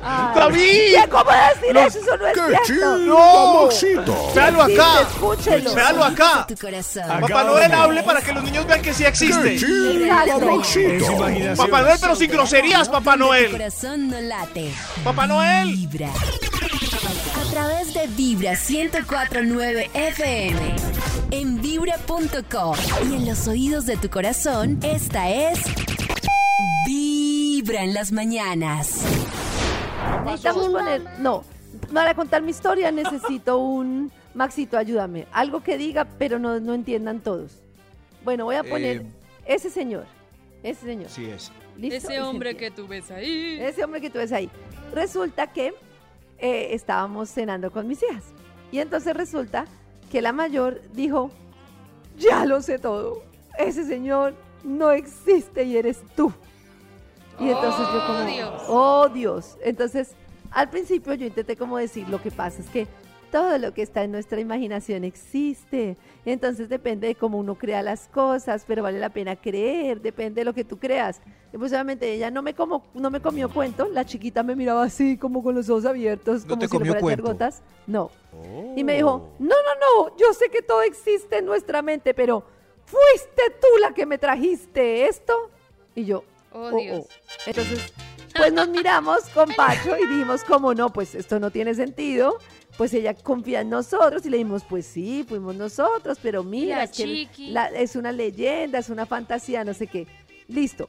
¡David! 0.00 0.60
¿qué? 0.60 1.08
¿Cómo 1.10 1.30
decir 1.30 1.76
eso? 1.76 1.98
Eso 1.98 2.16
no 2.16 2.26
es 2.26 2.66
cierto. 2.66 2.98
¡No! 2.98 4.34
¡Véalo 4.34 4.62
acá! 4.62 5.00
escúchelo. 5.02 5.74
¡Véalo 5.74 6.04
acá! 6.04 6.44
Tu 6.46 6.56
corazón. 6.56 7.04
Acá 7.04 7.20
Papá 7.20 7.44
Noel 7.44 7.72
hable 7.72 8.02
para 8.02 8.20
que 8.20 8.32
los 8.32 8.44
niños 8.44 8.66
vean 8.66 8.82
que 8.82 8.92
sí 8.92 9.04
existe. 9.04 9.54
Exacto. 9.54 10.42
Imaginación. 10.42 11.56
Papá 11.56 11.82
Noel, 11.82 11.98
pero 12.00 12.16
sin 12.16 12.30
groserías, 12.30 12.88
Papá 12.88 13.12
Tu 13.12 13.18
Noel. 13.20 13.50
corazón 13.52 14.08
no 14.08 14.20
late. 14.20 14.70
Papá 15.02 15.26
Noel. 15.26 15.68
Vibra. 15.72 16.08
A 16.10 17.50
través 17.50 17.94
de 17.94 18.06
Vibra 18.08 18.52
1049 18.52 19.90
FM. 19.94 20.76
En 21.30 21.60
vibra.com. 21.60 22.76
Y 23.10 23.14
en 23.14 23.26
los 23.26 23.48
oídos 23.48 23.86
de 23.86 23.96
tu 23.96 24.10
corazón, 24.10 24.78
esta 24.82 25.30
es. 25.30 25.58
Vibra 26.86 27.82
en 27.82 27.94
las 27.94 28.12
mañanas. 28.12 29.00
Necesitamos 30.24 30.68
poner. 30.68 31.02
No, 31.20 31.44
para 31.92 32.14
contar 32.14 32.42
mi 32.42 32.50
historia 32.50 32.90
necesito 32.92 33.58
un. 33.58 34.10
Maxito, 34.34 34.76
ayúdame. 34.76 35.26
Algo 35.32 35.62
que 35.62 35.78
diga, 35.78 36.06
pero 36.18 36.38
no, 36.40 36.58
no 36.58 36.74
entiendan 36.74 37.20
todos. 37.20 37.60
Bueno, 38.24 38.44
voy 38.46 38.56
a 38.56 38.64
poner 38.64 39.02
Eh, 39.02 39.06
ese 39.46 39.70
señor. 39.70 40.06
Ese 40.62 40.86
señor. 40.86 41.08
Sí 41.08 41.26
es. 41.26 41.52
¿Listo? 41.76 41.96
Ese 42.08 42.20
hombre 42.20 42.56
que 42.56 42.70
tú 42.70 42.86
ves 42.88 43.10
ahí. 43.10 43.58
Ese 43.60 43.84
hombre 43.84 44.00
que 44.00 44.10
tú 44.10 44.18
ves 44.18 44.32
ahí. 44.32 44.50
Resulta 44.92 45.46
que 45.52 45.74
eh, 46.38 46.68
estábamos 46.72 47.28
cenando 47.30 47.70
con 47.70 47.86
mis 47.86 48.02
hijas. 48.02 48.24
Y 48.72 48.80
entonces 48.80 49.14
resulta 49.14 49.66
que 50.10 50.20
la 50.20 50.32
mayor 50.32 50.80
dijo, 50.94 51.30
ya 52.18 52.44
lo 52.44 52.60
sé 52.62 52.78
todo. 52.80 53.22
Ese 53.58 53.84
señor 53.84 54.34
no 54.64 54.90
existe 54.90 55.62
y 55.64 55.76
eres 55.76 56.02
tú. 56.16 56.32
Y 57.40 57.48
entonces 57.50 57.86
yo 57.92 58.06
como, 58.06 58.24
Dios. 58.24 58.62
oh 58.68 59.08
Dios. 59.08 59.58
Entonces, 59.62 60.12
al 60.50 60.70
principio 60.70 61.14
yo 61.14 61.26
intenté 61.26 61.56
como 61.56 61.78
decir, 61.78 62.08
lo 62.08 62.22
que 62.22 62.30
pasa 62.30 62.60
es 62.60 62.68
que 62.68 62.86
todo 63.32 63.58
lo 63.58 63.74
que 63.74 63.82
está 63.82 64.04
en 64.04 64.12
nuestra 64.12 64.38
imaginación 64.38 65.02
existe. 65.02 65.96
Entonces 66.24 66.68
depende 66.68 67.08
de 67.08 67.14
cómo 67.16 67.38
uno 67.38 67.56
crea 67.56 67.82
las 67.82 68.06
cosas, 68.06 68.64
pero 68.64 68.84
vale 68.84 69.00
la 69.00 69.08
pena 69.10 69.34
creer, 69.34 70.00
depende 70.00 70.42
de 70.42 70.44
lo 70.44 70.54
que 70.54 70.62
tú 70.62 70.78
creas. 70.78 71.20
Y 71.52 71.58
pues 71.58 71.72
obviamente 71.72 72.12
ella 72.12 72.30
no 72.30 72.42
me, 72.42 72.54
como, 72.54 72.84
no 72.94 73.10
me 73.10 73.20
comió 73.20 73.48
cuento, 73.52 73.88
la 73.88 74.04
chiquita 74.04 74.44
me 74.44 74.54
miraba 74.54 74.84
así 74.84 75.18
como 75.18 75.42
con 75.42 75.56
los 75.56 75.68
ojos 75.68 75.84
abiertos, 75.84 76.42
¿No 76.42 76.50
como 76.50 76.60
te 76.60 76.68
si 76.68 76.72
comió 76.76 76.92
fuera 76.92 77.08
a 77.08 77.12
echar 77.14 77.22
cuento? 77.24 77.44
gotas. 77.44 77.62
No. 77.88 78.10
Y 78.76 78.84
me 78.84 78.94
dijo, 78.94 79.30
no, 79.40 79.48
no, 79.48 80.06
no, 80.08 80.16
yo 80.16 80.32
sé 80.32 80.48
que 80.48 80.62
todo 80.62 80.82
existe 80.82 81.38
en 81.38 81.46
nuestra 81.46 81.82
mente, 81.82 82.14
pero 82.14 82.44
fuiste 82.84 83.42
tú 83.60 83.66
la 83.80 83.92
que 83.92 84.06
me 84.06 84.16
trajiste 84.16 85.06
esto. 85.08 85.50
Y 85.96 86.04
yo, 86.04 86.22
Oh, 86.54 86.70
oh, 86.72 86.78
Dios. 86.78 87.04
oh. 87.04 87.08
Entonces, 87.46 87.92
pues 88.36 88.52
nos 88.52 88.68
miramos 88.68 89.28
con 89.34 89.52
Pacho 89.54 89.96
y 89.98 90.06
dijimos, 90.06 90.42
como 90.44 90.72
no, 90.74 90.92
pues 90.92 91.14
esto 91.14 91.38
no 91.38 91.50
tiene 91.50 91.74
sentido. 91.74 92.38
Pues 92.78 92.92
ella 92.94 93.14
confía 93.14 93.60
en 93.60 93.70
nosotros 93.70 94.24
y 94.26 94.30
le 94.30 94.38
dijimos, 94.38 94.64
pues 94.68 94.84
sí, 94.86 95.24
fuimos 95.28 95.54
nosotros, 95.54 96.18
pero 96.20 96.42
mira, 96.42 96.78
La 96.78 96.84
es, 96.84 96.90
que 96.90 97.28
la- 97.50 97.68
es 97.68 97.94
una 97.94 98.10
leyenda, 98.10 98.78
es 98.80 98.88
una 98.88 99.06
fantasía, 99.06 99.62
no 99.62 99.74
sé 99.74 99.86
qué. 99.86 100.08
Listo, 100.48 100.88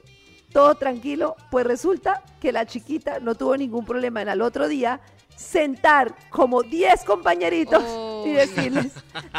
todo 0.51 0.73
tranquilo. 0.75 1.35
Pues 1.51 1.65
resulta 1.67 2.23
que 2.41 2.51
la 2.51 2.65
chiquita 2.65 3.19
no 3.19 3.35
tuvo 3.35 3.55
ningún 3.57 3.85
problema 3.85 4.21
en 4.23 4.29
al 4.29 4.41
otro 4.41 4.67
día 4.67 4.99
sentar 5.35 6.15
como 6.29 6.63
10 6.63 7.03
compañeritos 7.03 7.83
Oh. 7.85 8.23
y 8.25 8.31
decirles, 8.33 8.91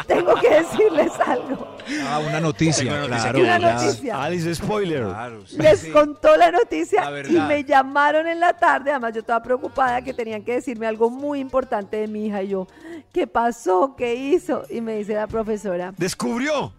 tengo 0.07 0.33
que 0.35 0.49
decirles 0.49 1.11
algo. 1.25 1.75
Ah, 2.07 2.19
una 2.25 2.39
noticia, 2.39 2.83
una 2.91 2.99
noticia 3.07 3.31
claro. 3.31 3.39
Una 3.39 3.59
ya. 3.59 3.73
noticia. 3.73 4.23
Alice 4.23 4.55
spoiler. 4.55 5.03
Claro, 5.03 5.45
sí, 5.45 5.57
Les 5.57 5.79
sí. 5.81 5.91
contó 5.91 6.35
la 6.37 6.51
noticia 6.51 7.09
La 7.09 7.27
y 7.27 7.39
me 7.41 7.63
llamaron 7.63 8.27
en 8.27 8.39
la 8.39 8.53
tarde. 8.53 8.91
Además, 8.91 9.13
yo 9.13 9.19
estaba 9.21 9.41
preocupada 9.43 10.01
que 10.01 10.13
tenían 10.13 10.43
que 10.43 10.53
decirme 10.53 10.87
algo 10.87 11.09
muy 11.09 11.39
importante 11.39 11.97
de 11.97 12.07
mi 12.07 12.27
hija. 12.27 12.43
Y 12.43 12.49
yo, 12.49 12.67
¿qué 13.11 13.27
pasó? 13.27 13.95
¿Qué 13.97 14.15
hizo? 14.15 14.63
Y 14.69 14.79
me 14.81 14.95
dice 14.97 15.15
la 15.15 15.27
profesora, 15.27 15.93
¡Descubrió! 15.97 16.71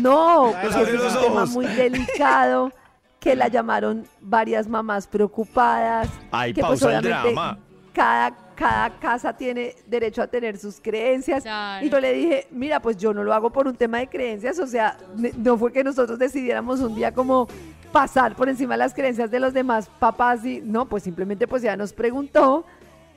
no, 0.00 0.52
porque 0.62 0.94
es 0.94 1.14
un 1.14 1.20
tema 1.22 1.44
muy 1.46 1.66
delicado. 1.66 2.72
Que 3.20 3.36
la 3.36 3.46
llamaron 3.46 4.04
varias 4.20 4.66
mamás 4.66 5.06
preocupadas. 5.06 6.08
Ay, 6.32 6.52
que 6.52 6.60
pues, 6.60 6.80
pausa 6.80 6.98
el 6.98 7.04
drama. 7.04 7.56
Cada, 7.92 8.32
cada 8.54 8.90
casa 8.98 9.36
tiene 9.36 9.74
derecho 9.86 10.22
a 10.22 10.26
tener 10.26 10.56
sus 10.58 10.80
creencias. 10.80 11.42
Claro. 11.42 11.84
Y 11.84 11.90
yo 11.90 12.00
le 12.00 12.12
dije, 12.12 12.46
mira, 12.50 12.80
pues 12.80 12.96
yo 12.96 13.12
no 13.14 13.24
lo 13.24 13.32
hago 13.34 13.50
por 13.50 13.66
un 13.66 13.74
tema 13.76 13.98
de 13.98 14.08
creencias, 14.08 14.58
o 14.58 14.66
sea, 14.66 14.96
no 15.36 15.56
fue 15.58 15.72
que 15.72 15.82
nosotros 15.84 16.18
decidiéramos 16.18 16.80
un 16.80 16.94
día 16.94 17.12
como 17.12 17.48
pasar 17.92 18.34
por 18.34 18.48
encima 18.48 18.74
de 18.74 18.78
las 18.78 18.94
creencias 18.94 19.30
de 19.30 19.38
los 19.40 19.52
demás 19.52 19.88
papás 19.98 20.44
y 20.44 20.60
no, 20.62 20.86
pues 20.88 21.02
simplemente 21.02 21.46
pues 21.46 21.62
ya 21.62 21.76
nos 21.76 21.92
preguntó 21.92 22.64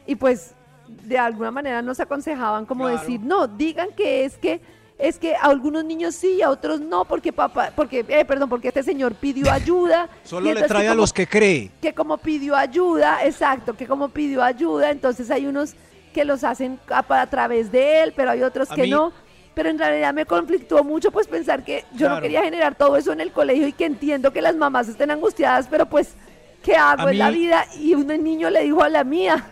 y 0.06 0.16
pues 0.16 0.54
de 0.88 1.18
alguna 1.18 1.50
manera 1.52 1.82
nos 1.82 2.00
aconsejaban 2.00 2.66
como 2.66 2.84
Claro. 2.86 3.00
decir, 3.00 3.20
no, 3.22 3.48
digan 3.48 3.90
que 3.96 4.26
es 4.26 4.38
que 4.38 4.62
es 4.98 5.20
que 5.20 5.36
a 5.36 5.42
algunos 5.44 5.84
niños 5.84 6.16
sí 6.16 6.36
y 6.38 6.42
a 6.42 6.50
otros 6.50 6.80
no, 6.80 7.06
porque 7.06 7.34
papá, 7.34 7.72
porque, 7.76 8.06
eh, 8.08 8.24
perdón, 8.26 8.48
porque 8.50 8.70
este 8.70 8.82
señor 8.84 9.16
pidió 9.16 9.52
ayuda. 9.52 10.10
Solo 10.24 10.54
le 10.54 10.64
trae 10.64 10.88
a 10.88 10.92
como- 10.92 11.02
los 11.02 11.12
que 11.14 11.28
cree. 11.28 11.72
que 11.82 11.94
como 11.94 12.18
pidió 12.18 12.56
ayuda, 12.56 13.26
exacto, 13.26 13.74
que 13.76 13.88
como 13.88 14.10
pidió 14.10 14.42
ayuda, 14.44 14.92
entonces 14.92 15.30
hay 15.32 15.48
unos 15.48 15.74
que 16.14 16.24
los 16.24 16.44
hacen 16.46 16.80
a, 16.90 17.04
a 17.22 17.28
través 17.30 17.72
de 17.72 18.04
él, 18.04 18.14
pero 18.16 18.32
hay 18.32 18.42
otros 18.42 18.72
A 18.72 18.76
que 18.76 18.84
mí- 18.84 18.90
no. 18.90 19.12
Pero 19.54 19.70
en 19.70 19.78
realidad 19.80 20.14
me 20.14 20.26
conflictuó 20.26 20.84
mucho 20.84 21.12
pues 21.12 21.28
pensar 21.28 21.64
que 21.64 21.86
yo 21.96 22.10
no 22.10 22.20
quería 22.22 22.44
generar 22.44 22.76
todo 22.76 22.98
eso 22.98 23.14
en 23.14 23.22
el 23.22 23.32
colegio 23.32 23.66
y 23.68 23.72
que 23.72 23.86
entiendo 23.86 24.34
que 24.34 24.42
las 24.42 24.56
mamás 24.58 24.90
estén 24.90 25.12
angustiadas, 25.12 25.68
pero 25.70 25.86
pues, 25.86 26.10
¿qué 26.62 26.76
hago? 26.76 27.08
Es 27.08 27.18
la 27.18 27.30
vida 27.32 27.66
y 27.80 27.94
un 27.94 28.08
niño 28.08 28.50
le 28.50 28.64
dijo 28.64 28.84
a 28.84 28.90
la 28.90 29.06
mía. 29.06 29.46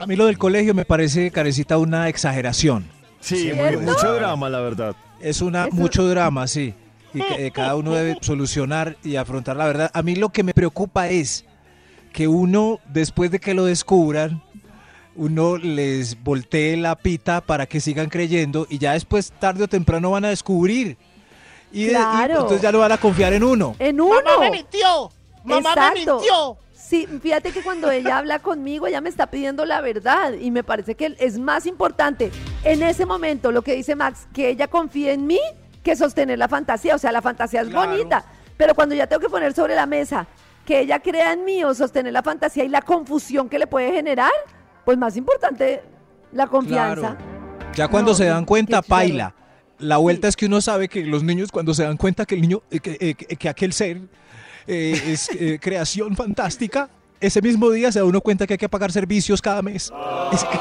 A 0.00 0.06
mí 0.06 0.16
lo 0.16 0.26
del 0.26 0.36
colegio 0.36 0.74
me 0.74 0.84
parece, 0.84 1.30
carecita, 1.30 1.78
una 1.78 2.08
exageración. 2.08 2.86
Sí, 3.20 3.52
mucho 3.80 4.14
drama, 4.14 4.48
la 4.48 4.60
verdad. 4.60 4.96
Es 5.20 5.40
una 5.42 5.66
Eso- 5.66 5.76
mucho 5.76 6.08
drama, 6.08 6.46
sí. 6.46 6.74
Y 7.12 7.20
que, 7.20 7.46
eh, 7.46 7.50
cada 7.50 7.74
uno 7.76 7.92
debe 7.92 8.16
solucionar 8.22 8.96
y 9.04 9.16
afrontar 9.16 9.56
la 9.56 9.66
verdad. 9.66 9.90
A 9.92 10.02
mí 10.02 10.14
lo 10.16 10.28
que 10.30 10.42
me 10.42 10.54
preocupa 10.54 11.08
es 11.08 11.44
que 12.12 12.28
uno, 12.28 12.78
después 12.88 13.30
de 13.30 13.38
que 13.40 13.52
lo 13.54 13.64
descubran, 13.64 14.42
uno 15.16 15.56
les 15.58 16.22
voltee 16.22 16.76
la 16.76 16.94
pita 16.96 17.40
para 17.40 17.66
que 17.66 17.80
sigan 17.80 18.08
creyendo 18.08 18.66
y 18.70 18.78
ya 18.78 18.92
después, 18.92 19.32
tarde 19.38 19.64
o 19.64 19.68
temprano, 19.68 20.12
van 20.12 20.24
a 20.24 20.28
descubrir. 20.28 20.96
Y, 21.72 21.84
de- 21.84 21.90
y 21.92 21.94
Claro. 21.94 22.34
entonces 22.34 22.62
ya 22.62 22.72
no 22.72 22.78
van 22.78 22.92
a 22.92 22.98
confiar 22.98 23.32
en 23.32 23.44
uno. 23.44 23.74
En 23.78 24.00
uno. 24.00 24.14
Mamá 24.24 24.38
me 24.40 24.50
mintió. 24.50 25.10
Mamá 25.44 25.74
me 25.76 25.94
mintió. 25.94 26.56
Sí, 26.90 27.06
fíjate 27.22 27.52
que 27.52 27.62
cuando 27.62 27.88
ella 27.88 28.18
habla 28.18 28.40
conmigo, 28.40 28.88
ella 28.88 29.00
me 29.00 29.10
está 29.10 29.28
pidiendo 29.28 29.64
la 29.64 29.80
verdad 29.80 30.32
y 30.32 30.50
me 30.50 30.64
parece 30.64 30.96
que 30.96 31.14
es 31.20 31.38
más 31.38 31.64
importante 31.66 32.32
en 32.64 32.82
ese 32.82 33.06
momento 33.06 33.52
lo 33.52 33.62
que 33.62 33.76
dice 33.76 33.94
Max, 33.94 34.26
que 34.34 34.48
ella 34.48 34.66
confíe 34.66 35.12
en 35.12 35.24
mí 35.24 35.38
que 35.84 35.94
sostener 35.94 36.36
la 36.40 36.48
fantasía. 36.48 36.96
O 36.96 36.98
sea, 36.98 37.12
la 37.12 37.22
fantasía 37.22 37.60
es 37.60 37.68
Claro. 37.68 37.92
bonita, 37.92 38.24
pero 38.56 38.74
cuando 38.74 38.96
ya 38.96 39.06
tengo 39.06 39.20
que 39.20 39.28
poner 39.28 39.52
sobre 39.54 39.76
la 39.76 39.86
mesa 39.86 40.26
que 40.66 40.80
ella 40.80 40.98
crea 40.98 41.32
en 41.32 41.44
mí 41.44 41.62
o 41.62 41.72
sostener 41.74 42.12
la 42.12 42.24
fantasía 42.24 42.64
y 42.64 42.68
la 42.68 42.82
confusión 42.82 43.48
que 43.48 43.60
le 43.60 43.68
puede 43.68 43.92
generar, 43.92 44.32
pues 44.84 44.98
más 44.98 45.16
importante 45.16 45.82
la 46.32 46.48
confianza. 46.48 47.16
Ya 47.76 47.86
cuando 47.86 48.10
No, 48.10 48.16
se 48.16 48.24
dan 48.24 48.44
cuenta, 48.44 48.82
paila. 48.82 49.32
La 49.78 49.98
vuelta 49.98 50.26
es 50.26 50.34
que 50.34 50.46
uno 50.46 50.60
sabe 50.60 50.88
que 50.88 51.04
los 51.04 51.22
niños 51.22 51.52
cuando 51.52 51.72
se 51.72 51.84
dan 51.84 51.96
cuenta 51.96 52.26
que 52.26 52.34
el 52.34 52.40
niño, 52.40 52.62
eh, 52.68 52.80
que, 52.80 52.96
eh, 53.00 53.14
que- 53.14 53.36
que 53.36 53.48
aquel 53.48 53.72
ser 53.72 54.00
eh, 54.70 55.12
es 55.12 55.28
eh, 55.30 55.58
creación 55.60 56.14
fantástica, 56.16 56.88
ese 57.20 57.42
mismo 57.42 57.68
día 57.70 57.90
se 57.92 57.98
da 57.98 58.04
uno 58.04 58.20
cuenta 58.20 58.46
que 58.46 58.54
hay 58.54 58.58
que 58.58 58.68
pagar 58.68 58.92
servicios 58.92 59.42
cada 59.42 59.60
mes. 59.62 59.92
Es 60.32 60.44
que- 60.44 60.58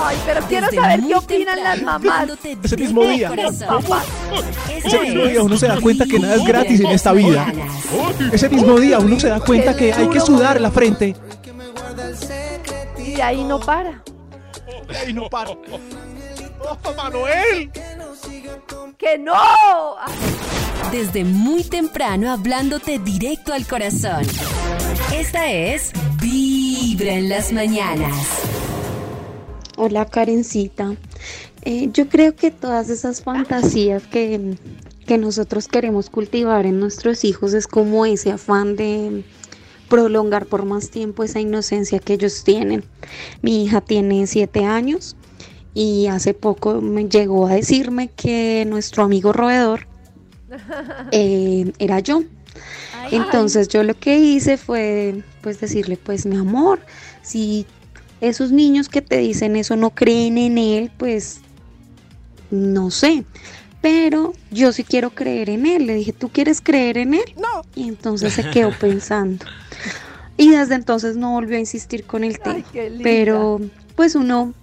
Ay, 0.00 0.16
pero 0.24 0.40
quiero 0.46 0.66
Desde 0.68 0.80
saber 0.80 1.00
qué 1.06 1.14
opinan 1.14 1.62
las 1.62 1.82
mamás. 1.82 2.28
Ese 2.64 2.76
mismo 2.78 3.04
día. 3.04 3.30
ese 4.84 5.00
mismo 5.00 5.24
día 5.24 5.42
uno 5.42 5.56
se 5.58 5.66
da 5.68 5.80
cuenta 5.80 6.06
que 6.06 6.18
nada 6.18 6.34
es 6.36 6.44
gratis 6.44 6.80
en 6.80 6.86
esta 6.86 7.12
vida. 7.12 7.52
Ese 8.32 8.48
mismo 8.48 8.80
día 8.80 8.98
uno 8.98 9.20
se 9.20 9.28
da 9.28 9.38
cuenta 9.40 9.76
que 9.76 9.92
hay 9.92 10.08
que 10.08 10.20
sudar 10.20 10.60
la 10.60 10.70
frente. 10.70 11.14
Y 12.98 13.20
ahí 13.20 13.44
no 13.44 13.60
para. 13.60 14.02
Ay, 15.04 15.12
no 15.12 15.28
paro. 15.28 15.60
¡Oh, 16.60 16.94
Manuel! 16.94 17.70
¡Que 18.96 19.18
no! 19.18 19.34
Desde 20.90 21.24
muy 21.24 21.62
temprano 21.62 22.32
hablándote 22.32 22.98
directo 22.98 23.52
al 23.52 23.66
corazón. 23.66 24.24
Esta 25.14 25.50
es 25.50 25.92
Vibra 26.20 27.12
en 27.12 27.28
las 27.28 27.52
mañanas. 27.52 28.26
Hola 29.76 30.06
Karencita. 30.06 30.96
Eh, 31.62 31.90
yo 31.92 32.08
creo 32.08 32.34
que 32.34 32.50
todas 32.50 32.88
esas 32.88 33.22
fantasías 33.22 34.02
que, 34.06 34.56
que 35.06 35.18
nosotros 35.18 35.68
queremos 35.68 36.10
cultivar 36.10 36.66
en 36.66 36.80
nuestros 36.80 37.24
hijos 37.24 37.52
es 37.54 37.68
como 37.68 38.04
ese 38.04 38.32
afán 38.32 38.74
de 38.74 39.24
prolongar 39.88 40.46
por 40.46 40.64
más 40.64 40.90
tiempo 40.90 41.22
esa 41.22 41.40
inocencia 41.40 42.00
que 42.00 42.14
ellos 42.14 42.42
tienen. 42.42 42.84
Mi 43.42 43.64
hija 43.64 43.80
tiene 43.80 44.26
siete 44.26 44.64
años 44.64 45.16
y 45.78 46.08
hace 46.08 46.34
poco 46.34 46.80
me 46.80 47.08
llegó 47.08 47.46
a 47.46 47.54
decirme 47.54 48.08
que 48.08 48.64
nuestro 48.66 49.04
amigo 49.04 49.32
roedor 49.32 49.86
eh, 51.12 51.70
era 51.78 52.00
yo. 52.00 52.24
Entonces 53.12 53.68
yo 53.68 53.84
lo 53.84 53.94
que 53.94 54.18
hice 54.18 54.56
fue 54.56 55.22
pues 55.40 55.60
decirle, 55.60 55.96
pues 55.96 56.26
mi 56.26 56.36
amor, 56.36 56.80
si 57.22 57.64
esos 58.20 58.50
niños 58.50 58.88
que 58.88 59.02
te 59.02 59.18
dicen 59.18 59.54
eso 59.54 59.76
no 59.76 59.90
creen 59.90 60.36
en 60.36 60.58
él, 60.58 60.90
pues 60.96 61.42
no 62.50 62.90
sé. 62.90 63.24
Pero 63.80 64.32
yo 64.50 64.72
sí 64.72 64.82
quiero 64.82 65.10
creer 65.10 65.48
en 65.48 65.64
él. 65.64 65.86
Le 65.86 65.94
dije, 65.94 66.12
¿tú 66.12 66.28
quieres 66.28 66.60
creer 66.60 66.98
en 66.98 67.14
él? 67.14 67.34
No. 67.36 67.62
Y 67.76 67.86
entonces 67.86 68.32
se 68.32 68.50
quedó 68.50 68.72
pensando. 68.80 69.46
Y 70.36 70.50
desde 70.50 70.74
entonces 70.74 71.14
no 71.14 71.34
volvió 71.34 71.56
a 71.56 71.60
insistir 71.60 72.02
con 72.02 72.24
el 72.24 72.40
tema. 72.40 72.64
Pero 73.04 73.60
pues 73.94 74.16
uno 74.16 74.54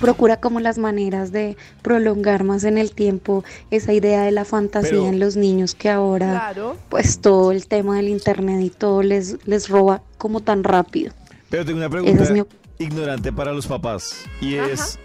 procura 0.00 0.38
como 0.40 0.60
las 0.60 0.78
maneras 0.78 1.32
de 1.32 1.56
prolongar 1.82 2.44
más 2.44 2.64
en 2.64 2.78
el 2.78 2.92
tiempo 2.92 3.44
esa 3.70 3.92
idea 3.92 4.22
de 4.22 4.30
la 4.32 4.44
fantasía 4.44 4.90
Pero- 4.90 5.06
en 5.08 5.18
los 5.20 5.36
niños 5.36 5.74
que 5.74 5.88
ahora 5.90 6.30
Claro. 6.52 6.76
pues 6.88 7.20
todo 7.20 7.52
el 7.52 7.66
tema 7.66 7.96
del 7.96 8.08
internet 8.08 8.60
y 8.62 8.70
todo 8.70 9.02
les, 9.02 9.36
les 9.46 9.68
roba 9.68 10.02
como 10.18 10.40
tan 10.40 10.64
rápido. 10.64 11.12
Pero 11.50 11.64
tengo 11.64 11.78
una 11.78 11.90
pregunta 11.90 12.22
es 12.22 12.30
mi 12.30 12.42
ignorante 12.78 13.32
para 13.32 13.52
los 13.52 13.66
papás. 13.66 14.14
Y 14.40 14.54
es, 14.54 14.98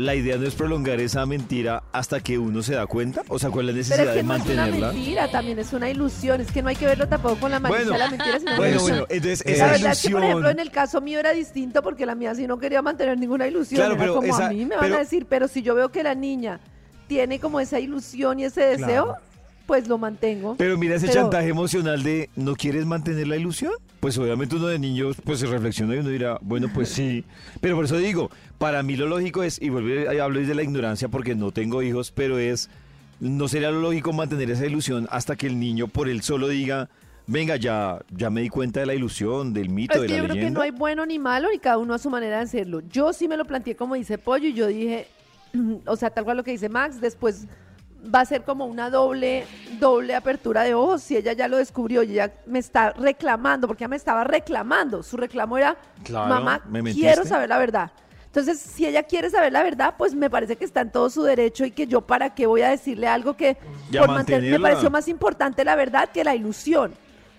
¿la 0.00 0.14
idea 0.14 0.36
no 0.38 0.46
es 0.46 0.54
prolongar 0.54 0.98
esa 1.00 1.26
mentira 1.26 1.82
hasta 1.92 2.20
que 2.20 2.38
uno 2.38 2.62
se 2.62 2.74
da 2.74 2.86
cuenta? 2.86 3.22
O 3.28 3.38
sea, 3.38 3.50
¿cuál 3.50 3.68
es 3.68 3.74
la 3.88 3.96
Pero 3.96 4.02
necesidad 4.02 4.06
es 4.06 4.10
que 4.12 4.16
de 4.16 4.22
no 4.22 4.34
es 4.34 4.40
una 4.40 4.54
mantenerla? 4.56 4.92
mentira, 4.92 5.30
también 5.30 5.58
es 5.58 5.72
una 5.72 5.90
ilusión. 5.90 6.40
Es 6.40 6.50
que 6.50 6.62
no 6.62 6.68
hay 6.70 6.76
que 6.76 6.86
verlo 6.86 7.06
tampoco 7.08 7.36
con 7.36 7.50
la 7.50 7.60
malicia 7.60 7.84
Bueno, 7.84 7.92
de 7.92 7.98
la 7.98 8.10
mentira, 8.10 8.38
sino 8.38 8.56
bueno, 8.56 8.70
ilusión. 8.70 8.90
bueno, 8.98 9.06
entonces 9.10 9.42
la 9.46 9.52
esa 9.52 9.66
verdad 9.72 9.92
es 9.92 10.02
que, 10.02 10.10
por 10.10 10.18
ejemplo, 10.24 10.38
ilusión- 10.40 10.50
en 10.52 10.58
el 10.66 10.70
caso 10.70 11.00
mío 11.00 11.20
era 11.20 11.32
distinto 11.32 11.82
porque 11.82 12.06
la 12.06 12.14
mía 12.14 12.34
sí 12.34 12.46
no 12.46 12.58
quería 12.58 12.80
mantener 12.82 13.18
ninguna 13.18 13.46
ilusión. 13.46 13.78
Claro, 13.78 13.92
era 13.94 14.00
pero 14.02 14.14
como 14.16 14.26
esa- 14.34 14.46
a 14.46 14.50
mí 14.50 14.64
me 14.64 14.74
van 14.76 14.84
pero- 14.84 14.96
a 14.96 14.98
decir, 15.00 15.26
pero 15.28 15.48
si 15.48 15.62
yo 15.62 15.74
veo 15.74 15.90
que 15.90 16.02
la 16.02 16.14
niña 16.14 16.60
tiene 17.06 17.38
como 17.38 17.60
esa 17.60 17.78
ilusión 17.78 18.40
y 18.40 18.44
ese 18.44 18.62
deseo, 18.62 19.04
Claro. 19.04 19.16
pues 19.66 19.86
lo 19.86 19.98
mantengo. 19.98 20.54
Pero 20.56 20.78
mira 20.78 20.94
ese 20.96 21.08
Pero- 21.08 21.20
chantaje 21.22 21.48
emocional 21.48 22.02
de 22.02 22.30
¿no 22.36 22.54
quieres 22.56 22.86
mantener 22.86 23.28
la 23.28 23.36
ilusión? 23.36 23.72
Pues 24.00 24.16
obviamente 24.16 24.56
uno 24.56 24.68
de 24.68 24.78
niños 24.78 25.16
pues 25.24 25.40
se 25.40 25.46
reflexiona 25.46 25.94
y 25.94 25.98
uno 25.98 26.08
dirá, 26.08 26.38
bueno, 26.40 26.68
pues 26.72 26.88
sí. 26.88 27.24
Pero 27.60 27.76
por 27.76 27.84
eso 27.84 27.98
digo, 27.98 28.30
para 28.58 28.82
mí 28.82 28.96
lo 28.96 29.06
lógico 29.06 29.42
es, 29.42 29.60
y 29.60 29.68
vuelvo 29.68 30.12
y 30.12 30.18
hablo 30.18 30.40
desde 30.40 30.54
la 30.54 30.62
ignorancia 30.62 31.08
porque 31.08 31.34
no 31.34 31.52
tengo 31.52 31.82
hijos, 31.82 32.10
pero 32.10 32.38
es, 32.38 32.70
no 33.20 33.46
sería 33.46 33.70
lo 33.70 33.80
lógico 33.80 34.12
mantener 34.14 34.50
esa 34.50 34.64
ilusión 34.66 35.06
hasta 35.10 35.36
que 35.36 35.46
el 35.46 35.60
niño 35.60 35.86
por 35.86 36.08
él 36.08 36.22
solo 36.22 36.48
diga, 36.48 36.88
venga, 37.26 37.56
ya, 37.56 38.00
ya 38.10 38.30
me 38.30 38.40
di 38.40 38.48
cuenta 38.48 38.80
de 38.80 38.86
la 38.86 38.94
ilusión, 38.94 39.52
del 39.52 39.68
mito, 39.68 39.94
Es 39.96 40.00
de 40.02 40.06
que 40.06 40.12
la 40.14 40.18
yo 40.18 40.24
creo 40.24 40.34
que 40.34 40.40
leyenda. 40.40 40.58
no 40.58 40.64
hay 40.64 40.70
bueno 40.70 41.04
ni 41.04 41.18
malo 41.18 41.48
y 41.52 41.58
cada 41.58 41.76
uno 41.76 41.92
a 41.92 41.98
su 41.98 42.08
manera 42.08 42.38
de 42.38 42.44
hacerlo. 42.44 42.80
Yo 42.88 43.12
sí 43.12 43.28
me 43.28 43.36
lo 43.36 43.44
planteé 43.44 43.76
como 43.76 43.96
dice 43.96 44.16
Pollo 44.16 44.48
y 44.48 44.54
yo 44.54 44.66
dije, 44.66 45.08
o 45.86 45.96
sea, 45.96 46.08
tal 46.08 46.24
cual 46.24 46.38
lo 46.38 46.42
que 46.42 46.52
dice 46.52 46.70
Max, 46.70 47.02
después 47.02 47.46
va 48.02 48.20
a 48.20 48.24
ser 48.24 48.42
como 48.42 48.66
una 48.66 48.90
doble, 48.90 49.46
doble 49.78 50.14
apertura 50.14 50.62
de 50.62 50.74
ojos 50.74 51.02
si 51.02 51.16
ella 51.16 51.32
ya 51.32 51.48
lo 51.48 51.58
descubrió 51.58 52.02
y 52.02 52.12
ella 52.12 52.32
me 52.46 52.58
está 52.58 52.90
reclamando, 52.92 53.66
porque 53.66 53.84
ella 53.84 53.88
me 53.88 53.96
estaba 53.96 54.24
reclamando. 54.24 55.02
Su 55.02 55.16
reclamo 55.16 55.58
era, 55.58 55.76
Claro, 56.04 56.28
mamá, 56.28 56.62
¿me 56.68 56.92
quiero 56.92 57.24
saber 57.24 57.48
la 57.48 57.58
verdad. 57.58 57.90
Entonces, 58.26 58.60
si 58.60 58.86
ella 58.86 59.02
quiere 59.02 59.28
saber 59.28 59.52
la 59.52 59.62
verdad, 59.64 59.94
pues 59.98 60.14
me 60.14 60.30
parece 60.30 60.54
que 60.54 60.64
está 60.64 60.82
en 60.82 60.92
todo 60.92 61.10
su 61.10 61.24
derecho 61.24 61.64
y 61.64 61.72
que 61.72 61.88
yo 61.88 62.02
para 62.02 62.32
qué 62.32 62.46
voy 62.46 62.62
a 62.62 62.68
decirle 62.68 63.08
algo 63.08 63.36
que 63.36 63.58
Ya 63.90 64.02
por 64.02 64.10
mantener, 64.10 64.52
me 64.52 64.60
pareció 64.60 64.88
más 64.88 65.08
importante 65.08 65.64
la 65.64 65.74
verdad 65.74 66.08
que 66.10 66.22
la 66.22 66.36
ilusión. 66.36 66.94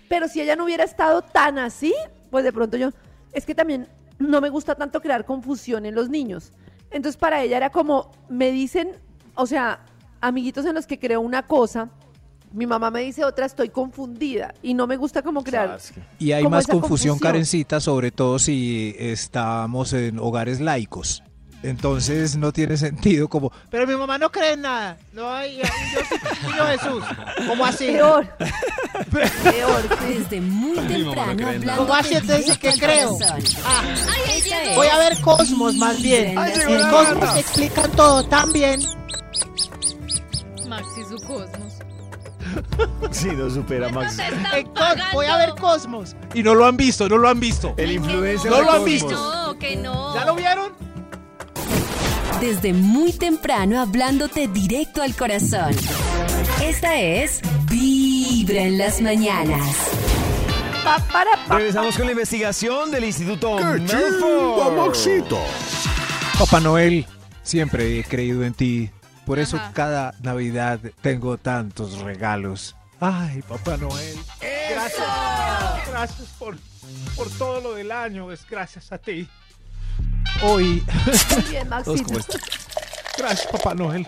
Pero 0.09 0.27
si 0.27 0.41
ella 0.41 0.57
no 0.57 0.65
hubiera 0.65 0.83
estado 0.83 1.21
tan 1.21 1.57
así, 1.59 1.93
pues 2.29 2.43
de 2.43 2.51
pronto 2.51 2.75
yo, 2.75 2.89
es 3.31 3.45
que 3.45 3.55
también 3.55 3.87
no 4.19 4.41
me 4.41 4.49
gusta 4.49 4.75
tanto 4.75 5.01
crear 5.01 5.23
confusión 5.23 5.85
en 5.85 5.95
los 5.95 6.09
niños. 6.09 6.51
Entonces 6.91 7.15
para 7.15 7.41
ella 7.41 7.55
era 7.55 7.69
como, 7.69 8.11
me 8.27 8.51
dicen, 8.51 8.91
o 9.35 9.45
sea, 9.45 9.79
amiguitos 10.21 10.65
en 10.65 10.75
los 10.75 10.85
que 10.85 10.99
creo 10.99 11.19
una 11.21 11.43
cosa, 11.43 11.89
mi 12.53 12.65
mamá 12.65 12.91
me 12.91 13.01
dice 13.01 13.23
otra, 13.25 13.45
estoy 13.45 13.69
confundida 13.69 14.53
y 14.61 14.73
no 14.73 14.87
me 14.87 14.97
gusta 14.97 15.21
como 15.21 15.43
crear. 15.43 15.77
Y 16.19 16.31
hay 16.31 16.47
más 16.47 16.65
esa 16.65 16.73
confusión, 16.73 17.19
Karencita, 17.19 17.79
sobre 17.79 18.11
todo 18.11 18.39
si 18.39 18.95
estamos 18.97 19.93
en 19.93 20.19
hogares 20.19 20.59
laicos. 20.59 21.23
Entonces 21.63 22.37
no 22.37 22.51
tiene 22.51 22.75
sentido 22.75 23.27
como, 23.27 23.51
Pero 23.69 23.85
mi 23.85 23.95
mamá 23.95 24.17
no 24.17 24.31
cree 24.31 24.53
en 24.53 24.61
nada. 24.61 24.97
No 25.13 25.31
hay. 25.31 25.57
Yo 25.57 25.63
soy 25.63 26.51
niño 26.51 26.65
Jesús. 26.65 27.03
¿Cómo 27.47 27.65
así? 27.65 27.85
Peor. 27.85 28.27
Peor, 29.43 29.99
Desde 30.07 30.41
muy 30.41 30.79
temprano 30.79 31.47
hablando. 31.47 31.77
¿Cómo 31.77 31.93
así 31.93 32.15
entonces 32.15 32.57
qué 32.57 32.71
creo? 32.79 33.15
Ah, 33.63 33.83
voy 34.75 34.87
a 34.87 34.97
ver 34.97 35.21
Cosmos 35.21 35.75
más 35.75 36.01
bien. 36.01 36.35
En 36.35 36.89
Cosmos 36.89 37.37
explican 37.37 37.91
todo 37.91 38.23
tan 38.23 38.51
bien. 38.51 38.81
Max 41.11 41.21
y 41.21 41.21
su 41.21 41.27
cosmos. 41.27 41.73
Sí, 43.11 43.27
no 43.33 43.49
supera 43.49 43.89
Max. 43.89 44.17
En 44.19 44.67
Cos- 44.73 45.13
voy 45.13 45.25
a 45.27 45.37
ver 45.37 45.49
Cosmos. 45.59 46.15
Y 46.33 46.41
no 46.43 46.55
lo 46.55 46.65
han 46.65 46.75
visto, 46.77 47.07
no 47.07 47.17
lo 47.17 47.27
han 47.29 47.39
visto. 47.39 47.73
El 47.77 47.91
influencer 47.91 48.49
No 48.49 48.57
de 48.57 48.63
lo 48.63 48.71
han 48.71 48.77
Cosmos. 48.79 48.91
visto. 48.91 49.09
No, 49.11 49.59
que 49.59 49.75
no. 49.75 50.15
¿Ya 50.15 50.25
lo 50.25 50.35
vieron? 50.35 50.71
Desde 52.39 52.73
muy 52.73 53.13
temprano 53.13 53.79
hablándote 53.79 54.47
directo 54.47 55.03
al 55.03 55.15
corazón. 55.15 55.75
Esta 56.63 56.99
es 56.99 57.41
Vibra 57.69 58.61
en 58.63 58.77
las 58.79 58.99
mañanas. 59.01 59.75
Pa, 60.83 60.97
para, 61.11 61.29
pa. 61.47 61.57
Regresamos 61.57 61.95
con 61.95 62.05
la 62.07 62.11
investigación 62.13 62.89
del 62.89 63.03
Instituto 63.03 63.57
¡Qué 63.57 63.85
chimba, 63.85 63.99
Milford. 64.09 64.77
Maxito! 64.87 65.39
Papá 66.39 66.59
Noel, 66.59 67.05
siempre 67.43 67.99
he 67.99 68.03
creído 68.03 68.43
en 68.43 68.53
ti. 68.55 68.89
Por 69.31 69.39
eso 69.39 69.57
cada 69.71 70.13
Navidad 70.21 70.81
tengo 70.99 71.37
tantos 71.37 71.99
regalos. 71.99 72.75
Ay, 72.99 73.41
Papá 73.43 73.77
Noel. 73.77 74.17
Gracias. 74.69 75.07
Gracias 75.89 76.27
por, 76.37 76.57
por 77.15 77.29
todo 77.37 77.61
lo 77.61 77.73
del 77.75 77.93
año. 77.93 78.29
Es 78.33 78.45
gracias 78.45 78.91
a 78.91 78.97
ti. 78.97 79.29
Hoy, 80.43 80.83
Muy 81.33 81.43
bien, 81.49 81.69
Maxito. 81.69 82.19
están. 82.19 82.41
Gracias, 83.17 83.47
Papá 83.49 83.73
Noel. 83.73 84.05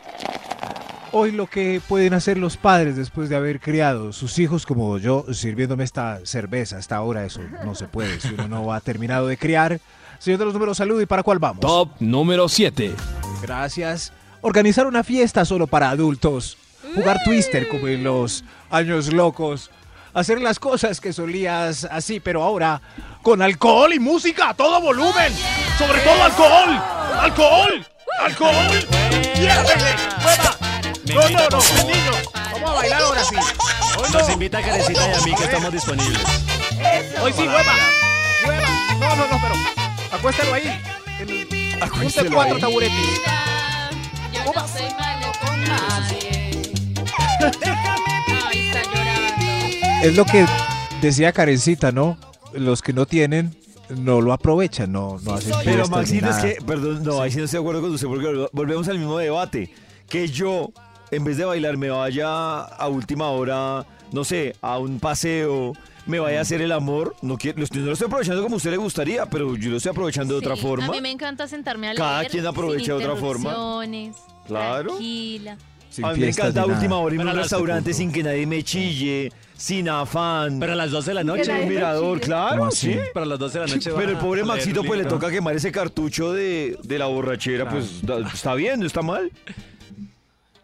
Hoy 1.14 1.32
lo 1.32 1.48
que 1.48 1.82
pueden 1.88 2.14
hacer 2.14 2.38
los 2.38 2.58
padres 2.58 2.98
después 2.98 3.30
de 3.30 3.38
haber 3.38 3.62
criado 3.62 4.12
sus 4.12 4.38
hijos 4.40 4.66
como 4.66 4.98
yo, 4.98 5.26
sirviéndome 5.32 5.86
esta 5.86 6.20
cerveza 6.26 6.76
hasta 6.80 6.98
ahora, 6.98 7.24
eso 7.24 7.40
no 7.64 7.76
se 7.76 7.88
puede, 7.88 8.20
si 8.20 8.34
uno 8.34 8.50
no 8.50 8.74
ha 8.74 8.82
terminado 8.82 9.28
de 9.28 9.38
criar. 9.38 9.80
Señor 10.20 10.40
de 10.40 10.44
los 10.44 10.54
números, 10.54 10.76
salud 10.76 11.02
y 11.02 11.06
para 11.06 11.24
cuál 11.24 11.40
vamos. 11.40 11.62
Top 11.62 11.92
número 12.02 12.50
7. 12.50 12.94
Gracias. 13.42 14.12
Organizar 14.44 14.86
una 14.88 15.04
fiesta 15.04 15.46
solo 15.46 15.68
para 15.68 15.90
adultos. 15.90 16.58
Jugar 16.96 17.18
Twister 17.24 17.68
como 17.70 17.88
en 17.88 18.04
los 18.04 18.44
años 18.70 19.12
locos. 19.12 19.72
Hacer 20.14 20.40
las 20.42 20.60
cosas 20.60 21.02
que 21.02 21.12
solías 21.14 21.86
así, 21.90 22.20
pero 22.20 22.44
ahora 22.44 22.82
con 23.24 23.42
alcohol 23.42 23.94
y 23.94 24.00
música 24.00 24.50
a 24.50 24.54
todo 24.54 24.80
volumen. 24.82 25.34
Sobre 25.78 26.00
todo 26.02 26.24
alcohol. 26.24 26.82
Alcohol. 27.20 27.88
Alcohol. 28.20 28.68
Yeah. 29.36 29.64
No, 31.06 31.30
no, 31.30 31.50
no, 31.50 31.84
niños. 31.88 32.18
Vamos 32.52 32.70
a 32.70 32.74
bailar 32.74 33.02
ahora 33.02 33.24
sí. 33.24 33.36
Hoy 33.98 34.12
Nos 34.12 34.28
no. 34.28 34.34
invita 34.34 34.62
Karencita 34.62 35.08
y 35.10 35.14
a 35.14 35.22
mí 35.22 35.36
que 35.36 35.44
estamos 35.46 35.72
disponibles. 35.72 36.22
Hoy 37.22 37.34
sí, 37.34 37.44
mueva. 37.44 37.74
Mueva. 38.46 38.68
No, 39.00 39.16
no, 39.16 39.28
no, 39.28 39.40
pero 39.42 39.56
acuéstalo 40.12 40.54
ahí. 40.54 40.82
En- 41.20 41.82
Acuéstelo 41.82 42.30
Junte 42.30 42.36
cuatro 42.36 42.56
ahí. 42.56 42.62
taburetes. 42.62 43.22
No 44.46 44.68
soy 44.68 44.90
malo 45.00 45.32
con 45.46 45.62
nadie. 45.64 46.52
Es 50.04 50.16
lo 50.16 50.26
que 50.26 50.46
decía 51.02 51.32
Karencita, 51.32 51.92
¿no? 51.92 52.18
Los 52.54 52.82
que 52.82 52.94
no 52.94 53.06
tienen 53.06 53.56
no 53.90 54.22
lo 54.22 54.34
aprovechan, 54.34 54.92
no, 54.92 55.18
no 55.24 55.34
hacen 55.34 55.54
Pero 55.64 55.88
Maxito, 55.88 56.30
es 56.30 56.38
que, 56.38 56.58
perdón, 56.66 57.04
no, 57.04 57.22
ahí 57.22 57.32
sí 57.32 57.38
no 57.38 57.46
estoy 57.46 57.58
de 57.60 57.62
acuerdo 57.62 57.82
con 57.82 57.92
usted 57.94 58.08
porque 58.08 58.26
vol- 58.28 58.50
volvemos 58.54 58.88
al 58.88 58.98
mismo 58.98 59.18
debate. 59.18 59.72
Que 60.10 60.28
yo, 60.28 60.72
en 61.12 61.24
vez 61.24 61.38
de 61.38 61.46
bailar, 61.46 61.78
me 61.78 61.90
vaya 61.90 62.60
a 62.64 62.88
última 62.88 63.30
hora, 63.30 63.86
no 64.12 64.24
sé, 64.24 64.56
a 64.62 64.78
un 64.80 65.00
paseo, 65.00 65.74
me 66.06 66.20
vaya 66.20 66.40
a 66.40 66.42
hacer 66.42 66.62
el 66.62 66.72
amor. 66.72 67.16
No, 67.22 67.38
quiero, 67.38 67.60
lo 67.60 67.64
estoy- 67.66 67.80
no 67.82 67.88
lo 67.88 67.94
estoy 67.94 68.08
aprovechando 68.08 68.42
como 68.44 68.56
a 68.56 68.58
usted 68.58 68.72
le 68.72 68.78
gustaría, 68.78 69.26
pero 69.26 69.56
yo 69.56 69.70
lo 69.72 69.78
estoy 69.78 69.92
aprovechando 69.92 70.34
de 70.34 70.40
otra 70.40 70.56
Sí, 70.56 70.62
forma. 70.62 70.86
A 70.88 70.92
mí 70.92 71.02
me 71.02 71.12
encanta 71.12 71.48
sentarme 71.48 71.88
a 71.88 71.94
leer. 71.94 72.00
Cada 72.02 72.26
quien 72.26 72.46
aprovecha 72.48 72.86
sin 72.86 72.98
de 72.98 73.06
otra 73.06 73.16
forma. 73.16 73.50
interrupciones, 73.50 74.16
Claro. 74.48 74.90
Tranquila. 74.92 75.58
Sin 75.90 76.06
a 76.06 76.14
mí 76.14 76.20
me 76.22 76.30
encanta 76.30 76.66
última 76.66 76.98
hora 76.98 77.14
irme 77.16 77.30
a 77.30 77.34
un 77.34 77.40
restaurante 77.40 77.94
sin 77.94 78.12
que 78.12 78.24
nadie 78.24 78.48
me 78.48 78.64
chille, 78.64 79.32
sin 79.56 79.88
afán. 79.90 80.60
Pero 80.60 80.74
a 80.74 80.76
las 80.76 80.90
12 80.90 81.12
de 81.12 81.14
la 81.14 81.24
noche. 81.24 81.52
un 81.54 81.70
mirador, 81.70 82.20
claro, 82.20 82.72
sí. 82.72 82.98
Para 83.14 83.28
las 83.28 83.38
12 83.40 83.60
de 83.60 83.68
la 83.68 83.76
noche. 83.76 83.92
Pero 83.96 84.10
el 84.12 84.18
pobre 84.18 84.44
Maxito 84.44 84.84
pues 84.84 85.00
le 85.00 85.06
toca 85.06 85.30
quemar 85.30 85.56
ese 85.56 85.72
cartucho 85.72 86.34
de, 86.34 86.78
de 86.84 86.98
la 86.98 87.06
borrachera, 87.06 87.70
pues 87.70 88.04
da- 88.04 88.20
está 88.34 88.56
bien, 88.56 88.80
no 88.80 88.88
está 88.88 89.04
mal. 89.04 89.32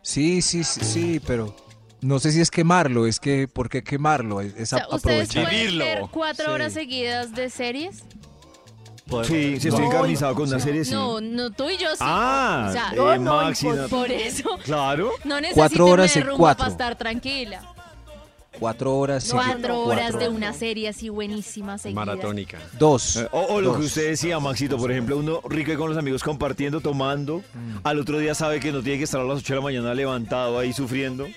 Sí, 0.01 0.41
sí, 0.41 0.63
sí, 0.63 0.79
sí, 0.83 1.21
pero 1.27 1.55
no 2.01 2.17
sé 2.19 2.31
si 2.31 2.41
es 2.41 2.49
quemarlo, 2.49 3.05
es 3.05 3.19
que, 3.19 3.47
¿por 3.47 3.69
qué 3.69 3.83
quemarlo? 3.83 4.41
Es, 4.41 4.55
es 4.55 4.73
O 4.73 4.77
sea, 4.77 4.87
¿Ustedes 4.91 5.29
aprovechar. 5.29 5.43
pueden 5.43 5.77
ver 5.77 5.99
cuatro 6.11 6.45
Sí. 6.45 6.51
horas 6.51 6.73
seguidas 6.73 7.35
de 7.35 7.49
series? 7.51 8.03
Sí, 9.25 9.59
si 9.59 9.67
estoy 9.69 9.85
encarnizado 9.85 10.35
con 10.35 10.47
una 10.47 10.59
serie, 10.59 10.85
sí. 10.85 10.91
No, 10.93 11.19
no, 11.21 11.49
tú 11.51 11.69
y 11.69 11.77
yo 11.77 11.89
sí. 11.91 11.97
Ah, 12.01 12.67
o 12.69 12.71
sea, 12.71 12.91
eh, 12.91 12.95
no, 12.95 13.17
no, 13.17 13.35
Maxi, 13.43 13.65
por, 13.65 13.75
no. 13.75 13.87
por 13.89 14.11
eso. 14.11 14.49
Claro. 14.63 15.11
No 15.23 15.35
necesito 15.41 15.55
Cuatro 15.61 15.85
horas 15.87 16.15
y 16.15 16.21
rumba 16.21 16.37
cuatro. 16.37 16.59
para 16.59 16.71
estar 16.71 16.95
tranquila. 16.97 17.61
Cuatro 18.59 18.95
horas. 18.97 19.23
sí, 19.23 19.31
Cuatro 19.31 19.79
horas 19.81 20.19
de 20.19 20.27
una 20.27 20.51
serie 20.53 20.89
así 20.89 21.07
buenísima 21.07 21.77
seguida. 21.77 21.99
Maratónica. 22.03 22.57
Dos. 22.77 23.15
Eh, 23.17 23.27
O, 23.31 23.55
o 23.55 23.61
lo 23.61 23.75
que 23.79 23.85
usted 23.85 24.09
decía, 24.09 24.39
Maxito, 24.39 24.75
por 24.77 24.91
ejemplo, 24.91 25.15
uno 25.17 25.39
rico 25.47 25.71
y 25.71 25.77
con 25.77 25.87
los 25.89 25.97
amigos 25.97 26.23
compartiendo, 26.23 26.81
tomando, 26.81 27.37
Mm. 27.53 27.77
al 27.83 27.99
otro 27.99 28.17
día 28.17 28.35
sabe 28.35 28.59
que 28.59 28.71
no 28.71 28.81
tiene 28.81 28.97
que 28.97 29.05
estar 29.05 29.21
a 29.21 29.23
las 29.23 29.37
8 29.39 29.53
de 29.53 29.59
la 29.59 29.63
mañana 29.63 29.93
levantado 29.93 30.59
ahí 30.59 30.73
sufriendo. 30.73 31.27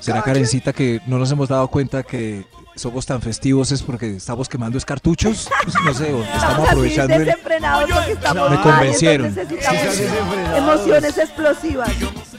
¿Será 0.00 0.22
Karencita 0.22 0.72
que 0.72 1.00
no 1.06 1.18
nos 1.18 1.30
hemos 1.32 1.48
dado 1.48 1.66
cuenta 1.68 2.02
que 2.02 2.44
somos 2.76 3.06
tan 3.06 3.20
festivos 3.22 3.70
es 3.72 3.82
porque 3.82 4.16
estamos 4.16 4.48
quemando 4.48 4.78
es 4.78 4.84
cartuchos? 4.84 5.48
Pues, 5.62 5.74
no 5.84 5.94
sé, 5.94 6.10
estamos 6.34 6.68
aprovechando 6.68 7.14
el... 7.16 7.28
estamos 7.28 8.50
Me 8.50 8.56
mal, 8.56 8.62
convencieron. 8.62 9.34
desenfrenados. 9.34 10.58
emociones 10.58 11.18
explosivas. 11.18 11.90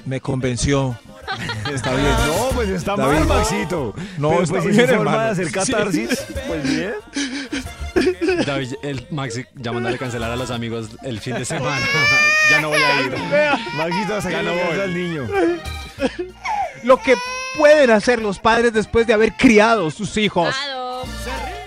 Me 0.05 0.19
convenció. 0.21 0.97
Está 1.73 1.91
bien. 1.95 2.11
No, 2.27 2.49
pues 2.53 2.69
está 2.69 2.95
David. 2.95 3.19
mal, 3.19 3.27
Maxito. 3.27 3.93
No, 4.17 4.29
Pero 4.29 4.43
está 4.43 4.53
pues 4.61 4.63
si 4.65 4.69
bien, 4.71 4.87
forma 4.87 5.11
hermano. 5.11 5.23
de 5.23 5.29
hacer 5.31 5.47
Sí. 5.47 5.51
catarsis, 5.53 6.23
pues 6.47 6.63
bien. 6.69 6.93
David, 8.45 8.73
el 8.83 9.07
Maxi 9.09 9.45
llamándole 9.55 9.95
a 9.95 9.97
cancelar 9.97 10.29
a 10.31 10.35
los 10.35 10.51
amigos 10.51 10.89
el 11.03 11.19
fin 11.19 11.33
de 11.35 11.45
semana. 11.45 11.79
ya 12.51 12.61
no 12.61 12.69
voy 12.69 12.77
a 12.81 13.01
ir. 13.01 13.11
Maxito, 13.75 14.21
saca 14.21 14.29
Ya 14.31 14.43
no 14.43 14.51
voy. 14.53 14.79
al 14.79 14.93
niño. 14.93 15.27
Lo 16.83 16.97
que 17.01 17.15
pueden 17.57 17.89
hacer 17.91 18.21
los 18.21 18.39
padres 18.39 18.73
después 18.73 19.07
de 19.07 19.13
haber 19.13 19.33
criado 19.33 19.89
sus 19.91 20.17
hijos. 20.17 20.53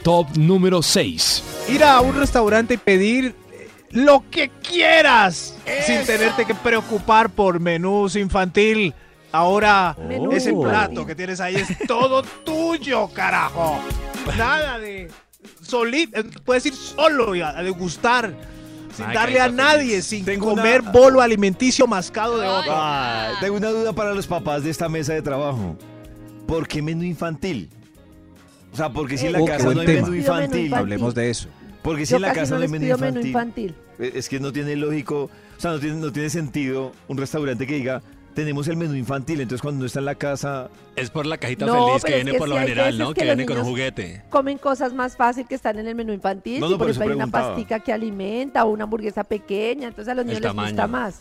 Top 0.02 0.28
número 0.36 0.82
6. 0.82 1.42
Ir 1.68 1.84
a 1.84 2.00
un 2.00 2.16
restaurante 2.16 2.74
y 2.74 2.76
pedir 2.78 3.34
eh, 3.52 3.68
lo 3.90 4.24
que 4.30 4.48
quieras 4.48 5.56
sin 5.84 6.04
tenerte 6.04 6.44
que 6.44 6.54
preocupar 6.54 7.30
por 7.30 7.60
menús 7.60 8.16
infantil. 8.16 8.94
Ahora 9.30 9.94
Menú 10.08 10.32
ese 10.32 10.54
plato 10.54 11.04
que 11.04 11.14
tienes 11.14 11.40
ahí 11.40 11.56
es 11.56 11.68
todo 11.86 12.22
tuyo, 12.44 13.08
carajo. 13.12 13.78
Nada 14.38 14.78
de 14.78 15.10
solito, 15.62 16.20
puedes 16.44 16.64
ir 16.66 16.74
solo 16.74 17.32
a 17.44 17.62
degustar 17.62 18.32
sin 18.98 19.06
Ay, 19.06 19.14
darle 19.14 19.40
a 19.40 19.48
nadie, 19.48 19.90
feliz. 19.90 20.04
sin 20.06 20.24
Tengo 20.24 20.52
una- 20.52 20.60
comer 20.62 20.82
bolo 20.82 21.20
alimenticio 21.20 21.86
mascado 21.86 22.36
de 22.38 22.46
otro. 22.48 22.72
Ah, 22.74 23.30
tengo 23.40 23.56
una 23.56 23.70
duda 23.70 23.92
para 23.92 24.12
los 24.12 24.26
papás 24.26 24.64
de 24.64 24.70
esta 24.70 24.88
mesa 24.88 25.14
de 25.14 25.22
trabajo. 25.22 25.76
¿Por 26.46 26.66
qué 26.66 26.82
menú 26.82 27.04
infantil? 27.04 27.68
O 28.72 28.76
sea, 28.76 28.92
porque 28.92 29.16
si 29.16 29.26
en 29.26 29.32
la 29.34 29.40
Oh, 29.40 29.44
casa 29.46 29.72
no 29.72 29.80
hay 29.80 29.86
menú 29.86 30.14
infantil. 30.14 30.74
Hablemos 30.74 31.14
de 31.14 31.30
eso. 31.30 31.48
Porque 31.82 32.04
si 32.04 32.10
Yo 32.10 32.16
en 32.16 32.22
la 32.22 32.32
casa 32.32 32.52
no 32.54 32.58
no 32.58 32.62
hay 32.64 32.68
menú 32.68 32.86
infantil. 32.86 33.14
menú 33.14 33.26
infantil. 33.26 33.74
Es 33.98 34.28
que 34.28 34.40
no 34.40 34.52
tiene 34.52 34.74
lógico, 34.76 35.24
o 35.56 35.60
sea, 35.60 35.70
no 35.72 35.78
tiene, 35.78 35.96
no 35.96 36.12
tiene 36.12 36.28
sentido 36.30 36.92
un 37.06 37.16
restaurante 37.16 37.66
que 37.66 37.74
diga, 37.76 38.02
tenemos 38.34 38.68
el 38.68 38.76
menú 38.76 38.94
infantil, 38.94 39.40
entonces 39.40 39.62
cuando 39.62 39.80
no 39.80 39.86
está 39.86 39.98
en 39.98 40.04
la 40.04 40.14
casa... 40.14 40.68
Es 40.96 41.10
por 41.10 41.26
la 41.26 41.38
cajita 41.38 41.66
No, 41.66 41.88
feliz 41.88 42.04
que 42.04 42.14
viene 42.14 42.32
que 42.32 42.38
por 42.38 42.48
sí 42.48 42.54
lo 42.54 42.60
general, 42.60 42.98
¿no? 42.98 43.14
que 43.14 43.24
viene 43.24 43.46
con 43.46 43.58
un 43.58 43.64
juguete. 43.64 44.22
Comen 44.30 44.58
cosas 44.58 44.92
más 44.92 45.16
fácil 45.16 45.46
que 45.46 45.54
están 45.54 45.78
en 45.78 45.86
el 45.88 45.94
menú 45.94 46.12
infantil. 46.12 46.60
No, 46.60 46.66
si 46.66 46.72
no, 46.72 46.78
por 46.78 46.86
por 46.86 46.90
eso 46.90 47.00
ejemplo 47.02 47.22
hay 47.24 47.28
una 47.28 47.32
pastica 47.32 47.80
que 47.80 47.92
alimenta 47.92 48.64
o 48.64 48.70
una 48.70 48.84
hamburguesa 48.84 49.24
pequeña, 49.24 49.88
entonces 49.88 50.10
a 50.10 50.14
los 50.14 50.24
niños 50.24 50.40
les 50.40 50.52
gusta 50.52 50.74
tamaño. 50.74 51.14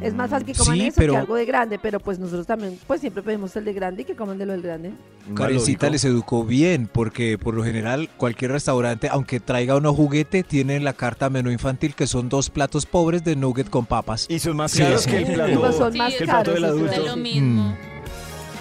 Es 0.00 0.14
más 0.14 0.30
fácil 0.30 0.46
que 0.46 0.54
coman 0.54 0.76
Sí, 0.76 0.86
eso 0.86 0.94
pero- 0.96 1.12
que 1.14 1.18
algo 1.18 1.34
de 1.34 1.44
grande, 1.44 1.78
pero 1.78 1.98
pues 1.98 2.18
nosotros 2.20 2.46
también 2.46 2.78
pues 2.86 3.00
siempre 3.00 3.22
pedimos 3.22 3.54
el 3.56 3.64
de 3.64 3.72
grande 3.72 4.02
y 4.02 4.04
que 4.04 4.14
coman 4.14 4.38
de 4.38 4.46
lo 4.46 4.52
del 4.52 4.62
grande. 4.62 4.92
Karencita 5.34 5.90
les 5.90 6.04
educó 6.04 6.44
bien, 6.44 6.88
porque 6.92 7.36
por 7.36 7.54
lo 7.54 7.64
general 7.64 8.08
cualquier 8.16 8.52
restaurante, 8.52 9.08
aunque 9.10 9.40
traiga 9.40 9.76
uno 9.76 9.92
juguete, 9.92 10.44
tiene 10.44 10.76
en 10.76 10.84
la 10.84 10.92
carta 10.92 11.30
menú 11.30 11.50
infantil 11.50 11.94
que 11.96 12.06
son 12.06 12.28
dos 12.28 12.48
platos 12.48 12.86
pobres 12.86 13.24
de 13.24 13.34
nugget 13.34 13.68
con 13.70 13.84
papas. 13.86 14.26
Y 14.28 14.38
son 14.38 14.56
más 14.56 14.70
Sí, 14.70 14.82
caros 14.82 15.02
sí. 15.02 15.10
que 15.10 15.16
el 15.18 15.24
plato, 15.34 15.60
pues 15.60 15.76
son 15.76 15.96
más 15.96 16.12
es 16.12 16.16
que 16.18 16.24
el 16.24 16.30
plato 16.30 16.52
caros. 16.52 16.54
del 16.54 16.64
eso 16.64 16.72
adulto. 16.74 17.00
De 17.00 17.06
lo 17.08 17.14
sí. 17.14 17.20
mismo. 17.20 17.62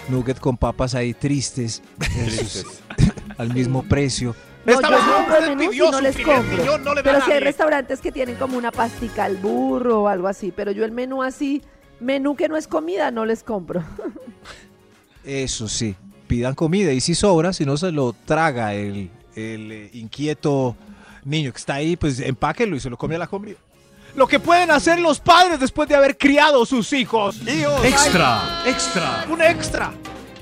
Mm. 0.09 0.11
Nugget 0.11 0.39
con 0.39 0.57
papas 0.57 0.95
ahí 0.95 1.13
tristes, 1.13 1.83
al 3.37 3.53
mismo 3.53 3.83
precio. 3.83 4.35
No, 4.65 4.73
Esta 4.73 4.89
yo 4.89 5.85
compro 5.85 5.91
no 5.91 6.01
les 6.01 6.17
compro. 6.17 6.77
no 6.77 6.93
le 6.93 7.03
Pero 7.03 7.21
si 7.25 7.31
hay 7.31 7.39
restaurantes 7.39 7.99
que 7.99 8.11
tienen 8.11 8.35
como 8.35 8.57
una 8.57 8.71
pastica 8.71 9.23
al 9.25 9.37
burro 9.37 10.03
o 10.03 10.07
algo 10.07 10.27
así, 10.27 10.53
pero 10.55 10.71
yo 10.71 10.85
el 10.85 10.91
menú 10.91 11.23
así, 11.23 11.63
menú 11.99 12.35
que 12.35 12.47
no 12.47 12.57
es 12.57 12.67
comida, 12.67 13.09
no 13.09 13.25
les 13.25 13.43
compro. 13.43 13.83
Eso 15.23 15.67
sí, 15.67 15.95
pidan 16.27 16.53
comida 16.55 16.91
y 16.91 17.01
si 17.01 17.15
sobra, 17.15 17.53
si 17.53 17.65
no 17.65 17.77
se 17.77 17.91
lo 17.91 18.13
traga 18.13 18.73
el, 18.73 19.09
el, 19.35 19.71
eh, 19.71 19.89
inquieto 19.93 20.75
niño 21.23 21.51
que 21.51 21.57
está 21.57 21.75
ahí, 21.75 21.95
pues 21.95 22.19
empáquelo 22.19 22.75
y 22.75 22.79
se 22.79 22.89
lo 22.89 22.97
come 22.97 23.15
a 23.15 23.19
la 23.19 23.27
comida. 23.27 23.57
Lo 24.15 24.27
que 24.27 24.39
pueden 24.39 24.71
hacer 24.71 24.99
los 24.99 25.19
padres 25.19 25.59
después 25.59 25.87
de 25.87 25.95
haber 25.95 26.17
criado 26.17 26.65
sus 26.65 26.91
hijos. 26.93 27.39
Extra, 27.83 28.61
extra. 28.65 29.25
Un 29.29 29.41
extra. 29.41 29.93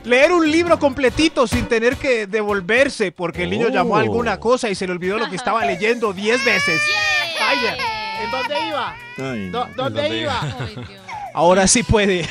Leer 0.04 0.32
un 0.32 0.50
libro 0.50 0.80
completito 0.80 1.46
sin 1.48 1.66
tener 1.68 1.98
que 1.98 2.26
devolverse 2.28 3.12
porque 3.12 3.44
el 3.44 3.50
niño 3.50 3.68
Oh. 3.68 3.74
llamó 3.74 3.98
a 3.98 4.02
alguna 4.02 4.40
cosa 4.40 4.70
y 4.70 4.76
se 4.76 4.86
le 4.88 4.94
olvidó 4.94 5.18
lo 5.18 5.30
que 5.30 5.36
estaba 5.36 5.66
leyendo 5.66 6.14
10 6.14 6.44
veces. 6.46 6.82
Ay, 7.42 7.58
¿En 8.24 8.32
dónde 8.32 8.56
iba? 8.68 8.96
Ay, 9.18 9.50
¿Dó- 9.50 9.68
¿Dónde 9.76 10.02
¿Dónde 10.02 10.18
iba? 10.22 10.42
Ay, 10.60 10.76
Dios. 10.76 11.02
Ahora 11.34 11.68
sí 11.68 11.84
puede. 11.84 12.28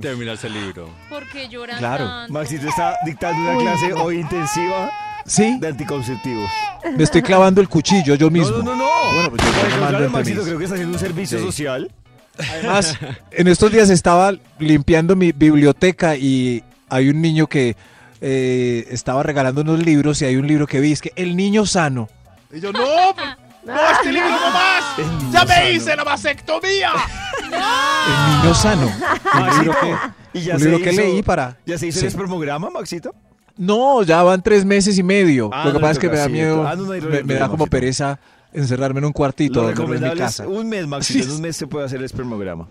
Terminarse 0.00 0.46
el 0.46 0.54
libro. 0.54 0.88
¿Por 1.08 1.26
qué 1.28 1.48
lloran 1.48 1.78
Claro. 1.78 2.06
tanto? 2.06 2.32
Maxito 2.32 2.68
está 2.68 2.96
dictando 3.04 3.50
una 3.50 3.58
clase 3.60 3.92
hoy 3.94 4.20
intensiva 4.20 4.90
Sí, 5.26 5.58
de 5.58 5.68
anticonceptivos. 5.68 6.48
me 6.96 7.02
estoy 7.02 7.20
clavando 7.22 7.60
el 7.60 7.68
cuchillo 7.68 8.14
yo 8.14 8.30
mismo. 8.30 8.58
No, 8.58 8.62
no, 8.62 8.76
no, 8.76 8.84
no. 8.86 9.12
Bueno, 9.12 9.30
pues 9.30 9.42
yo 9.42 9.60
contrario, 9.60 9.86
entre 9.98 10.08
Maxito 10.08 10.42
creo 10.44 10.58
que 10.58 10.64
está 10.64 10.74
haciendo 10.76 10.94
un 10.96 11.00
servicio 11.00 11.38
Sí. 11.38 11.44
social. 11.44 11.90
Además, 12.38 12.96
en 13.30 13.48
estos 13.48 13.70
días 13.72 13.90
estaba 13.90 14.32
limpiando 14.58 15.16
mi 15.16 15.32
biblioteca 15.32 16.16
y 16.16 16.62
hay 16.88 17.08
un 17.08 17.20
niño 17.20 17.46
que 17.46 17.76
eh, 18.20 18.86
estaba 18.90 19.22
regalando 19.22 19.60
unos 19.62 19.84
libros 19.84 20.20
y 20.22 20.24
hay 20.24 20.36
un 20.36 20.46
libro 20.46 20.66
que 20.66 20.80
vi, 20.80 20.92
es 20.92 21.00
que 21.00 21.12
El 21.16 21.36
Niño 21.36 21.66
Sano. 21.66 22.08
Y 22.52 22.60
yo, 22.60 22.72
no, 22.72 22.80
¡No, 22.80 23.74
este 23.98 24.12
libro 24.12 24.30
no 24.30 24.50
más! 24.52 24.84
¡Ya 25.32 25.44
me 25.44 25.54
sano. 25.54 25.68
hice 25.70 25.96
la 25.96 26.04
vasectomía! 26.04 26.90
El 27.42 28.42
niño 28.42 28.54
sano. 28.54 28.86
Un 29.34 29.58
libro 29.58 29.76
que, 29.80 30.38
¿Y 30.38 30.42
ya 30.44 30.54
un 30.54 30.60
se 30.60 30.68
libro 30.68 30.84
que 30.84 30.92
hizo- 30.92 31.00
leí 31.02 31.22
para... 31.22 31.56
¿Ya 31.66 31.76
se 31.78 31.88
hizo 31.88 31.98
Sí. 32.00 32.06
el 32.06 32.10
espermograma, 32.12 32.70
Maxito? 32.70 33.12
No, 33.56 34.02
ya 34.02 34.22
van 34.22 34.42
tres 34.42 34.64
meses 34.64 34.96
y 34.98 35.02
medio. 35.02 35.50
Ah, 35.52 35.64
lo 35.64 35.70
que 35.70 35.74
no 35.74 35.80
pasa 35.80 35.92
es 35.92 35.98
que 35.98 36.08
me 36.08 36.16
da 36.18 36.28
miedo, 36.28 36.66
ah, 36.66 36.76
no, 36.76 36.84
no 36.84 36.92
hay 36.92 37.00
me, 37.00 37.34
da 37.34 37.46
como 37.48 37.64
Maxito. 37.64 37.66
pereza 37.66 38.18
encerrarme 38.56 38.98
en 38.98 39.04
un 39.06 39.12
cuartito 39.12 39.60
Lo 39.62 39.68
dormir 39.68 39.76
en 39.78 39.88
mi 39.88 39.94
recomendable 39.94 40.24
es 40.24 40.36
casa. 40.36 40.48
un 40.48 40.68
mes, 40.68 40.86
Maxito. 40.86 41.24
En 41.24 41.30
un 41.32 41.40
mes 41.42 41.56
se 41.56 41.66
puede 41.66 41.86
hacer 41.86 41.98
el 42.00 42.04
espermograma. 42.04 42.66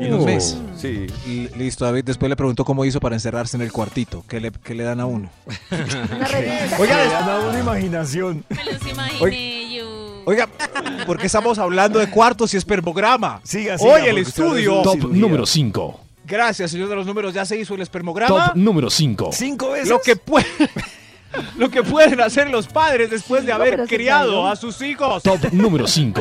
¿En 0.00 0.14
un 0.14 0.24
mes? 0.24 0.56
Sí. 0.78 1.06
L- 1.26 1.50
Listo, 1.56 1.84
David. 1.84 2.04
Después 2.04 2.28
le 2.30 2.36
preguntó 2.36 2.64
cómo 2.64 2.84
hizo 2.86 3.00
para 3.00 3.14
encerrarse 3.16 3.56
en 3.56 3.62
el 3.62 3.70
cuartito. 3.70 4.24
¿Qué 4.28 4.40
le, 4.40 4.50
qué 4.50 4.74
le 4.74 4.82
dan 4.84 4.98
a 5.00 5.06
uno? 5.06 5.30
Oiga, 6.78 7.04
le 7.04 7.14
han 7.14 7.26
dado 7.26 7.50
una 7.50 7.58
imaginación. 7.60 8.44
Me 8.48 8.64
los 8.72 8.86
imaginé 8.86 9.20
Oye. 9.22 9.76
yo. 9.78 10.22
Oiga, 10.26 10.48
¿por 11.06 11.18
qué 11.18 11.26
estamos 11.26 11.58
hablando 11.58 11.98
de 11.98 12.08
cuartos 12.10 12.52
y 12.54 12.56
espermograma? 12.56 13.40
Siga, 13.44 13.76
siga, 13.78 13.92
Hoy 13.94 14.02
el 14.06 14.18
estudio. 14.18 14.82
Top 14.82 14.94
cirugía. 14.94 15.20
número 15.20 15.46
5. 15.46 16.00
Gracias, 16.26 16.70
señor 16.70 16.88
de 16.88 16.94
los 16.96 17.06
números. 17.06 17.34
Ya 17.34 17.44
se 17.44 17.58
hizo 17.58 17.74
el 17.74 17.80
espermograma. 17.82 18.48
Top 18.48 18.56
número 18.56 18.88
5. 18.90 19.30
¿Cinco 19.32 19.70
veces? 19.72 19.88
Lo 19.88 20.00
que 20.00 20.16
puede. 20.16 20.46
Lo 21.56 21.70
que 21.70 21.82
pueden 21.82 22.20
hacer 22.20 22.50
los 22.50 22.66
padres 22.66 23.10
después 23.10 23.44
de 23.46 23.52
haber 23.52 23.86
criado 23.86 24.46
a 24.48 24.56
sus 24.56 24.80
hijos. 24.82 25.22
Top 25.22 25.40
número 25.52 25.86
5. 25.86 26.20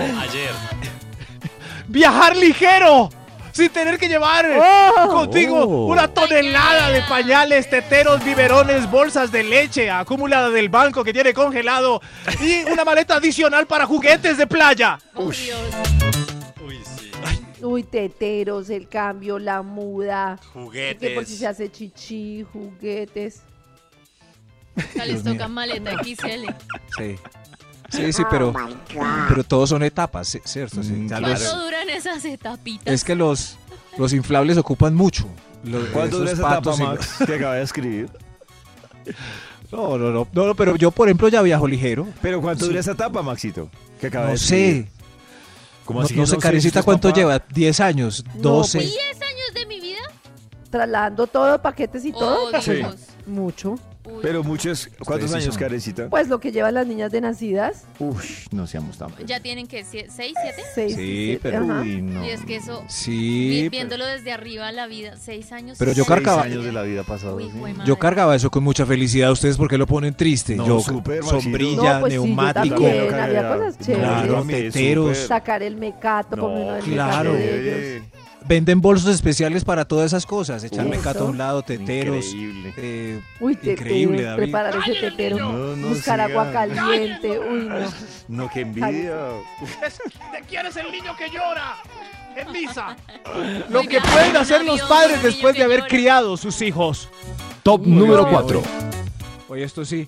Viajar 1.88 2.36
ligero. 2.38 3.10
Sin 3.52 3.70
tener 3.72 3.98
que 3.98 4.08
llevar 4.08 4.46
Oh. 4.58 5.08
contigo 5.10 5.58
Oh. 5.64 5.86
una 5.88 6.08
tonelada 6.08 6.92
de 6.92 7.02
pañales, 7.10 7.68
teteros, 7.70 8.24
biberones, 8.24 8.90
bolsas 8.90 9.32
de 9.32 9.44
leche 9.44 9.90
acumulada 9.90 10.50
del 10.52 10.70
banco 10.70 11.04
que 11.04 11.12
tiene 11.12 11.34
congelado 11.34 12.00
y 12.42 12.64
una 12.72 12.86
maleta 12.86 13.16
adicional 13.16 13.66
para 13.66 13.86
juguetes 13.88 14.38
de 14.38 14.46
playa. 14.48 15.00
Oh, 15.16 15.32
Dios. 15.32 15.60
Uy, 17.62 17.84
teteros, 17.84 18.70
el 18.70 18.88
cambio, 18.88 19.38
la 19.40 19.62
muda. 19.64 20.40
Juguetes. 20.54 21.10
Que 21.10 21.16
por 21.16 21.26
si 21.26 21.36
se 21.36 21.48
hace 21.48 21.70
chichi, 21.70 22.46
juguetes. 22.54 23.42
Ya 24.96 25.06
les 25.06 25.24
toca 25.24 25.48
maleta 25.48 25.92
XL. 26.04 26.50
Sí. 26.98 27.16
Sí, 27.90 28.14
sí, 28.14 28.24
pero, 28.30 28.54
pero 29.28 29.44
todos 29.44 29.70
son 29.70 29.82
etapas, 29.82 30.28
sí, 30.28 30.40
¿cierto? 30.46 30.84
Sí, 30.84 31.08
ya 31.10 31.20
los- 31.20 31.42
¿Cuánto 31.42 31.64
duran 31.66 31.90
esas 31.90 32.24
etapitas? 32.24 32.94
es 32.94 33.04
que 33.04 33.16
los, 33.16 33.58
los 33.98 34.14
inflables 34.14 34.58
ocupan 34.58 34.94
mucho. 34.94 35.28
Los- 35.64 35.90
¿Cuánto 35.90 36.20
dura 36.20 36.32
esa 36.32 36.42
etapa, 36.60 36.76
Max, 36.78 37.16
que 37.26 37.34
acaba 37.36 37.56
de 37.56 37.64
escribir? 37.64 38.10
No, 39.72 40.00
no, 40.00 40.10
no, 40.10 40.28
no, 40.34 40.46
no, 40.48 40.56
pero 40.56 40.76
yo, 40.76 40.90
por 40.90 41.08
ejemplo, 41.08 41.28
ya 41.30 41.44
viajo 41.44 41.68
ligero. 41.68 42.08
¿Pero 42.24 42.42
cuánto 42.42 42.66
Sí. 42.66 42.70
dura 42.70 42.80
esa 42.80 42.94
etapa, 42.94 43.22
Maxito? 43.22 43.70
Que 44.02 44.08
acaba 44.08 44.26
No 44.26 44.32
de 44.32 44.38
sé. 44.40 44.88
¿Cómo 45.86 46.00
No, 46.00 46.06
así 46.06 46.16
que 46.16 46.20
no 46.22 46.26
sé, 46.26 46.36
es 46.38 46.74
¿cuánto 46.84 47.10
papá? 47.10 47.20
lleva? 47.20 47.48
¿10 47.48 47.80
años? 47.80 48.24
No, 48.36 48.62
¿12? 48.64 48.72
pues, 48.80 48.96
¿10 48.96 49.22
años 49.22 49.54
de 49.54 49.66
mi 49.68 49.80
vida? 49.80 50.00
Trasladando 50.72 51.28
todo, 51.28 51.62
paquetes 51.62 52.04
y 52.04 52.12
todo. 52.12 52.50
Oh, 52.52 52.62
Sí. 52.62 52.74
Dios. 52.74 52.96
Mucho. 53.28 53.76
Uy. 54.06 54.20
Pero 54.22 54.44
muchos... 54.44 54.90
¿Cuántos 55.06 55.34
años, 55.34 55.54
son. 55.54 55.56
Karencita? 55.56 56.10
Pues 56.10 56.30
lo 56.30 56.40
que 56.40 56.52
llevan 56.52 56.74
las 56.74 56.88
niñas 56.88 57.12
de 57.12 57.20
nacidas. 57.22 57.84
Uy, 58.00 58.16
no 58.52 58.66
seamos 58.66 58.98
tan... 58.98 59.10
¿Ya 59.26 59.40
tienen 59.42 59.68
que 59.68 59.84
6, 59.84 60.06
7? 60.16 60.34
Seis, 60.74 60.96
Sí, 60.96 61.02
siete, 61.36 61.40
pero- 61.44 61.64
ajá. 61.66 61.82
Uy, 61.82 62.02
no. 62.02 62.26
Y 62.26 62.30
es 62.30 62.42
que 62.46 62.56
eso, 62.56 62.82
vi- 62.82 62.86
Sí, 62.90 63.58
pero- 63.60 63.72
viéndolo 63.72 64.06
desde 64.08 64.32
arriba 64.32 64.72
la 64.72 64.88
vida, 64.88 65.18
6 65.18 65.52
años. 65.52 65.78
Pero 65.78 65.92
yo 65.92 66.06
seis 66.06 66.08
cargaba- 66.08 66.44
años 66.44 66.64
de 66.64 66.72
la 66.72 66.84
vida 66.84 67.04
pasada. 67.04 67.34
Uy, 67.36 67.52
sí. 67.52 67.74
yo 67.86 68.00
cargaba 68.00 68.36
eso 68.36 68.50
con 68.50 68.64
mucha 68.64 68.86
felicidad. 68.86 69.32
¿Ustedes 69.32 69.58
por 69.58 69.70
qué 69.70 69.78
lo 69.78 69.86
ponen 69.86 70.14
triste? 70.16 70.56
No, 70.56 70.66
yo, 70.66 70.76
Maxito. 70.78 71.24
sombrilla, 71.42 71.94
No, 71.96 72.00
pues 72.00 72.14
sí, 72.14 72.18
yo 72.18 72.26
neumático. 72.26 72.76
también, 72.76 73.14
había 73.14 73.48
cosas 73.50 73.78
chéveres. 73.80 74.08
Claro, 74.08 74.44
teteros. 74.46 75.18
Sacar 75.18 75.62
el 75.62 75.76
mecato, 75.76 76.36
No, 76.38 76.44
comer 76.44 76.84
del 76.84 76.94
claro. 76.94 77.34
mecato 77.34 77.46
de 77.46 77.96
ellos. 77.98 78.04
Venden 78.48 78.82
bolsos 78.82 79.14
especiales 79.14 79.64
para 79.64 79.86
todas 79.86 80.08
esas 80.08 80.26
cosas. 80.26 80.64
Echarme 80.64 80.98
cato 81.00 81.26
a 81.26 81.30
un 81.30 81.38
lado, 81.38 81.62
teteros. 81.62 82.26
Increíble. 82.28 82.74
eh, 82.78 83.22
Uy, 83.40 83.56
teteros, 83.56 83.80
Increíble, 83.82 84.24
David. 84.24 84.44
preparar 84.44 84.76
ese 84.78 84.94
tetero, 85.00 85.38
No, 85.38 85.76
no 85.76 85.88
buscar 85.90 86.20
siga. 86.28 86.42
agua 86.42 86.52
caliente, 86.52 87.40
uy, 87.40 87.60
no. 87.68 87.76
No, 88.28 88.50
qué 88.50 88.62
envidia. 88.62 89.16
¿De 90.32 90.42
quién 90.48 90.66
es 90.66 90.76
el 90.78 90.92
niño 90.92 91.16
que 91.18 91.30
llora? 91.30 91.76
En 92.36 92.52
misa. 92.52 92.96
Lo 93.70 93.82
que 93.84 94.00
pueden 94.00 94.38
hacer 94.38 94.64
los 94.64 94.82
padres 94.84 95.22
después 95.22 95.56
de 95.56 95.64
haber 95.64 95.84
criado 95.88 96.38
sus 96.38 96.62
hijos. 96.62 97.10
Top 97.64 97.86
número 97.86 98.28
4. 98.30 98.62
Oye, 99.50 99.64
esto 99.64 99.84
sí. 99.84 100.08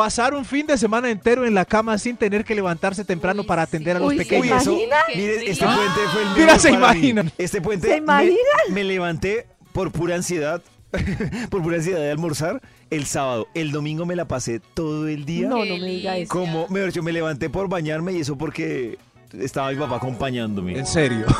Pasar 0.00 0.32
un 0.32 0.46
fin 0.46 0.66
de 0.66 0.78
semana 0.78 1.10
entero 1.10 1.44
en 1.46 1.52
la 1.52 1.66
cama 1.66 1.98
sin 1.98 2.16
tener 2.16 2.42
que 2.42 2.54
levantarse 2.54 3.04
temprano 3.04 3.42
Uy, 3.42 3.46
para 3.46 3.60
atender 3.60 3.96
a 3.96 4.00
los 4.00 4.08
Uy, 4.08 4.16
¿se 4.16 4.22
pequeños. 4.24 4.46
Uy, 4.46 4.56
eso, 4.56 4.72
imagina? 4.72 4.96
mire, 5.14 5.50
este 5.50 5.64
Ah. 5.66 5.76
puente 5.76 6.00
fue 6.10 6.22
el 6.22 6.28
Mira, 6.38 6.58
se 6.58 6.70
imaginan. 6.70 7.32
Este 7.36 7.60
puente 7.60 7.86
¿Se 7.88 7.92
me- 7.94 7.98
imaginan? 7.98 8.36
Me, 8.70 8.84
levanté 8.84 9.46
por 9.72 9.92
pura 9.92 10.14
ansiedad, 10.14 10.62
por 11.50 11.60
pura 11.62 11.76
ansiedad 11.76 12.00
de 12.00 12.10
almorzar 12.10 12.62
el 12.88 13.04
sábado. 13.04 13.46
El 13.52 13.72
domingo 13.72 14.06
me 14.06 14.16
la 14.16 14.26
pasé 14.26 14.60
todo 14.72 15.06
el 15.06 15.26
día. 15.26 15.48
No, 15.48 15.66
no 15.66 15.76
me 15.76 15.86
diga 15.88 16.16
eso. 16.16 16.30
Como, 16.30 16.66
mejor 16.68 16.88
dicho, 16.88 17.02
me 17.02 17.12
levanté 17.12 17.50
por 17.50 17.68
bañarme 17.68 18.12
y 18.14 18.20
eso 18.20 18.38
porque 18.38 18.96
estaba 19.38 19.70
mi 19.70 19.76
papá 19.76 19.96
acompañándome. 19.96 20.78
En 20.78 20.86
serio. 20.86 21.26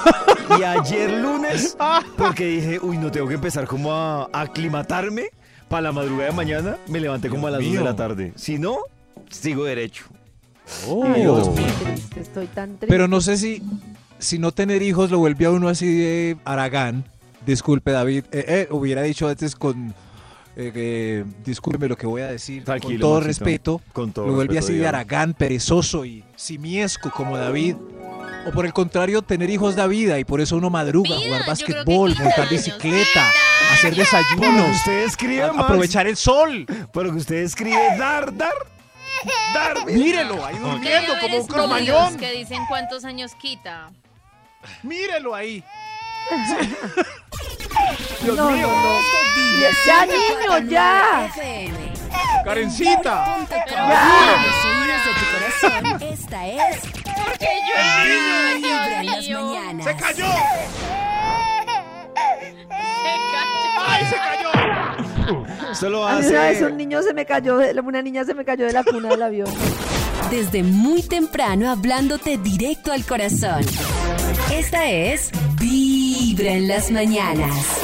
Y 0.58 0.64
ayer 0.64 1.12
lunes, 1.12 1.76
porque 2.18 2.44
dije, 2.44 2.80
uy, 2.82 2.98
no 2.98 3.12
tengo 3.12 3.28
que 3.28 3.34
empezar 3.34 3.68
como 3.68 3.92
a 3.94 4.28
aclimatarme 4.32 5.28
para 5.70 5.82
la 5.82 5.92
madrugada 5.92 6.30
de 6.30 6.36
mañana, 6.36 6.76
me 6.88 6.98
levanté 7.00 7.28
como 7.30 7.46
a 7.46 7.50
las 7.52 7.62
2 7.62 7.72
de 7.72 7.80
la 7.84 7.94
tarde. 7.96 8.32
Si 8.34 8.58
no, 8.58 8.78
sigo 9.30 9.64
derecho. 9.64 10.04
Ay, 11.06 11.24
Oh. 11.26 11.54
triste, 11.54 12.20
estoy 12.20 12.46
tan 12.48 12.70
triste. 12.70 12.86
Pero 12.88 13.06
no 13.08 13.20
sé 13.20 13.36
si, 13.36 13.62
si 14.18 14.38
no 14.40 14.50
tener 14.52 14.82
hijos 14.82 15.10
lo 15.12 15.18
vuelve 15.18 15.46
a 15.46 15.50
uno 15.50 15.68
así 15.68 15.86
de 15.96 16.36
Aragán. 16.44 17.04
Disculpe, 17.46 17.92
David. 17.92 18.24
Eh, 18.32 18.44
eh, 18.48 18.68
hubiera 18.70 19.02
dicho 19.02 19.28
antes 19.28 19.54
con. 19.56 19.94
Eh, 20.56 20.72
eh, 20.74 21.24
discúlpeme 21.44 21.88
lo 21.88 21.96
que 21.96 22.06
voy 22.06 22.22
a 22.22 22.26
decir. 22.26 22.58
con 22.64 22.64
Tranquilo, 22.64 23.00
todo 23.00 23.14
Maxito. 23.20 23.26
respeto. 23.44 23.80
Con 23.92 24.12
todo 24.12 24.26
lo 24.26 24.32
vuelve 24.34 24.54
respeto, 24.54 24.64
así 24.66 24.72
de 24.74 24.78
dígalo. 24.80 24.98
Aragán, 24.98 25.34
perezoso 25.34 26.04
y 26.04 26.24
simiesco 26.36 27.10
como 27.12 27.36
David. 27.38 27.76
O 28.46 28.50
por 28.52 28.66
el 28.66 28.72
contrario, 28.72 29.22
tener 29.22 29.50
hijos 29.50 29.76
da 29.76 29.86
vida 29.86 30.18
y 30.18 30.24
por 30.24 30.40
eso 30.40 30.56
uno 30.56 30.68
madruga, 30.70 31.16
Vida, 31.16 31.26
jugar 31.26 31.56
15 31.56 31.84
montar 31.94 32.40
años. 32.40 32.50
bicicleta, 32.50 32.78
30 32.78 33.30
hacer 33.72 33.94
desayunos, 33.94 34.76
ustedes 34.76 35.10
escriben, 35.10 35.50
a- 35.50 35.52
Max. 35.52 35.64
aprovechar 35.64 36.06
el 36.06 36.16
sol. 36.16 36.66
Pero 36.92 37.10
que 37.12 37.18
usted 37.18 37.36
escribe 37.36 37.96
dar, 37.98 38.34
dar, 38.36 38.52
dar. 39.54 39.86
Mírelo 39.86 40.44
ahí 40.44 40.56
durmiendo 40.58 41.12
como 41.20 41.36
un 41.38 41.46
cromañón. 41.46 42.16
que 42.16 42.32
dicen 42.32 42.62
cuántos 42.68 43.04
años 43.04 43.32
quita. 43.40 43.90
Mírelo 44.82 45.34
ahí. 45.34 45.62
no, 48.26 48.34
no, 48.34 48.50
no. 48.50 49.00
Ya, 49.86 50.06
niño, 50.06 50.58
ya. 50.70 51.30
Karencita. 52.44 53.46
Esta 56.00 56.46
es 56.46 56.80
Porque 56.80 57.48
yo 57.66 57.74
Vibra 58.58 59.00
en 59.00 59.06
las 59.06 59.26
Dios 59.26 59.42
mío. 59.42 59.54
mañanas. 59.54 59.84
¡Se 59.86 59.96
cayó! 59.96 60.26
¡Ay, 62.70 64.04
se 64.06 64.16
cayó! 64.16 65.74
Solo 65.74 66.06
A 66.06 66.18
mí 66.20 66.26
una 66.26 66.42
vez 66.42 66.56
hace. 66.56 66.66
un 66.66 66.76
niño 66.76 67.02
se 67.02 67.14
me 67.14 67.24
cayó, 67.26 67.56
de- 67.58 67.78
una 67.80 68.02
niña 68.02 68.24
se 68.24 68.34
me 68.34 68.44
cayó 68.44 68.66
de 68.66 68.72
la 68.72 68.84
cuna 68.84 69.08
del 69.10 69.22
avión. 69.22 69.48
Desde 70.30 70.62
muy 70.62 71.02
temprano 71.02 71.70
hablándote 71.70 72.38
directo 72.38 72.92
al 72.92 73.04
corazón. 73.04 73.64
Esta 74.52 74.90
es 74.90 75.30
Vibra 75.58 76.52
en 76.52 76.68
las 76.68 76.90
mañanas. 76.90 77.80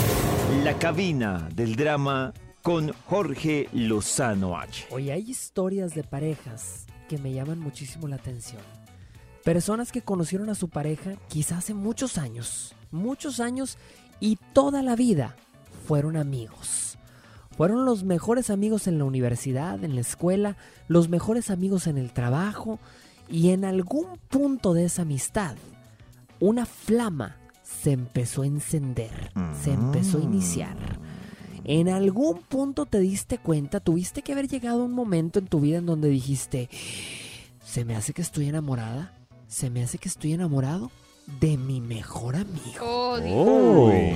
La 0.65 0.75
cabina 0.75 1.49
del 1.55 1.77
drama 1.77 2.33
con 2.63 2.93
Jorge 3.07 3.69
Lozano 3.73 4.59
H. 4.59 4.87
Hoy 4.91 5.11
hay 5.11 5.23
historias 5.31 5.95
de 5.95 6.03
parejas 6.03 6.87
que 7.09 7.19
me 7.19 7.33
llaman 7.33 7.59
muchísimo 7.61 8.09
la 8.09 8.17
atención. 8.17 8.61
Personas 9.45 9.93
que 9.93 10.03
conocieron 10.03 10.51
a 10.51 10.57
su 10.57 10.69
pareja 10.69 11.13
quizás 11.29 11.59
hace 11.59 11.75
muchos 11.75 12.19
años, 12.19 12.75
muchos 12.91 13.39
años 13.39 13.79
y 14.21 14.39
toda 14.53 14.83
la 14.83 14.97
vida 14.97 15.37
fueron 15.87 16.17
amigos. 16.17 16.99
Fueron 17.57 17.87
los 17.87 18.05
mejores 18.05 18.51
amigos 18.51 18.87
en 18.87 18.99
la 18.99 19.05
universidad, 19.05 19.83
en 19.83 19.95
la 19.95 20.03
escuela, 20.03 20.57
los 20.89 21.09
mejores 21.09 21.51
amigos 21.51 21.87
en 21.87 21.97
el 21.97 22.13
trabajo 22.13 22.79
y 23.31 23.51
en 23.51 23.65
algún 23.65 24.19
punto 24.29 24.75
de 24.75 24.85
esa 24.85 25.03
amistad, 25.03 25.57
una 26.39 26.67
flama 26.67 27.37
se 27.63 27.93
empezó 27.93 28.43
a 28.43 28.47
encender, 28.47 29.33
se 29.63 29.73
empezó 29.73 30.19
a 30.19 30.23
iniciar. 30.23 30.77
En 31.65 31.89
algún 31.89 32.43
punto 32.43 32.87
te 32.87 33.01
diste 33.01 33.39
cuenta, 33.39 33.81
tuviste 33.81 34.23
que 34.23 34.33
haber 34.33 34.49
llegado 34.49 34.83
a 34.83 34.85
un 34.85 34.93
momento 34.93 35.39
en 35.39 35.47
tu 35.47 35.61
vida 35.61 35.79
en 35.79 35.87
donde 35.87 36.09
dijiste, 36.09 36.69
se 37.65 37.85
me 37.85 37.97
hace 37.97 38.13
que 38.13 38.23
estoy 38.23 38.49
enamorada, 38.49 39.13
se 39.49 39.71
me 39.71 39.83
hace 39.83 39.99
que 39.99 40.09
estoy 40.09 40.33
enamorado. 40.33 40.91
De 41.27 41.57
mi 41.57 41.81
mejor 41.81 42.37
amigo. 42.37 42.81
Oh, 42.83 43.19
Uy. 43.91 44.13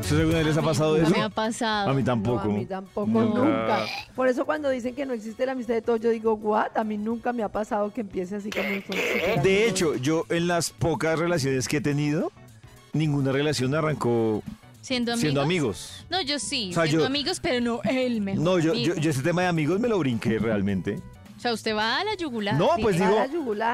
¿Eso 0.00 0.16
alguna 0.16 0.38
vez 0.38 0.46
les 0.48 0.56
ha 0.56 0.62
pasado 0.62 0.96
no 0.96 1.02
eso? 1.04 1.10
me 1.14 1.22
ha 1.22 1.28
pasado. 1.28 1.90
A 1.90 1.94
mí 1.94 2.02
tampoco. 2.02 2.44
No, 2.46 2.54
a 2.54 2.58
mí 2.58 2.66
tampoco, 2.66 3.06
Nunca. 3.10 3.38
nunca. 3.38 3.86
Por 4.16 4.28
eso 4.28 4.44
cuando 4.44 4.68
dicen 4.70 4.94
que 4.94 5.06
no 5.06 5.12
existe 5.12 5.46
la 5.46 5.52
amistad 5.52 5.74
de 5.74 5.82
todos, 5.82 6.00
yo 6.00 6.10
digo, 6.10 6.34
what? 6.34 6.76
A 6.76 6.84
mí 6.84 6.96
nunca 6.98 7.32
me 7.32 7.42
ha 7.42 7.48
pasado 7.48 7.92
que 7.92 8.00
empiece 8.00 8.36
así 8.36 8.50
como 8.50 8.64
súper 8.86 9.42
De 9.42 9.68
hecho, 9.68 9.94
yo 9.96 10.24
en 10.30 10.46
las 10.48 10.70
pocas 10.70 11.18
relaciones 11.18 11.68
que 11.68 11.78
he 11.78 11.80
tenido, 11.80 12.32
ninguna 12.92 13.30
relación 13.32 13.74
arrancó 13.74 14.42
¿Siendo 14.80 15.12
amigos? 15.12 15.20
siendo 15.20 15.42
amigos. 15.42 16.06
No, 16.10 16.20
yo 16.22 16.38
sí, 16.38 16.70
O 16.70 16.74
sea, 16.74 16.84
siendo 16.84 17.02
yo- 17.02 17.06
amigos, 17.06 17.38
pero 17.40 17.60
no 17.60 17.80
el 17.84 18.20
mejor 18.22 18.42
No, 18.42 18.58
yo, 18.58 18.72
amigo. 18.72 18.94
yo, 18.94 19.00
yo 19.00 19.10
ese 19.10 19.22
tema 19.22 19.42
de 19.42 19.48
amigos 19.48 19.78
me 19.78 19.88
lo 19.88 19.98
brinqué 19.98 20.38
realmente. 20.38 21.00
O 21.40 21.42
sea, 21.42 21.54
usted 21.54 21.74
va 21.74 22.00
a 22.00 22.04
la 22.04 22.14
yugular. 22.16 22.54
No, 22.56 22.68
pues 22.82 22.96
digo, 22.98 23.16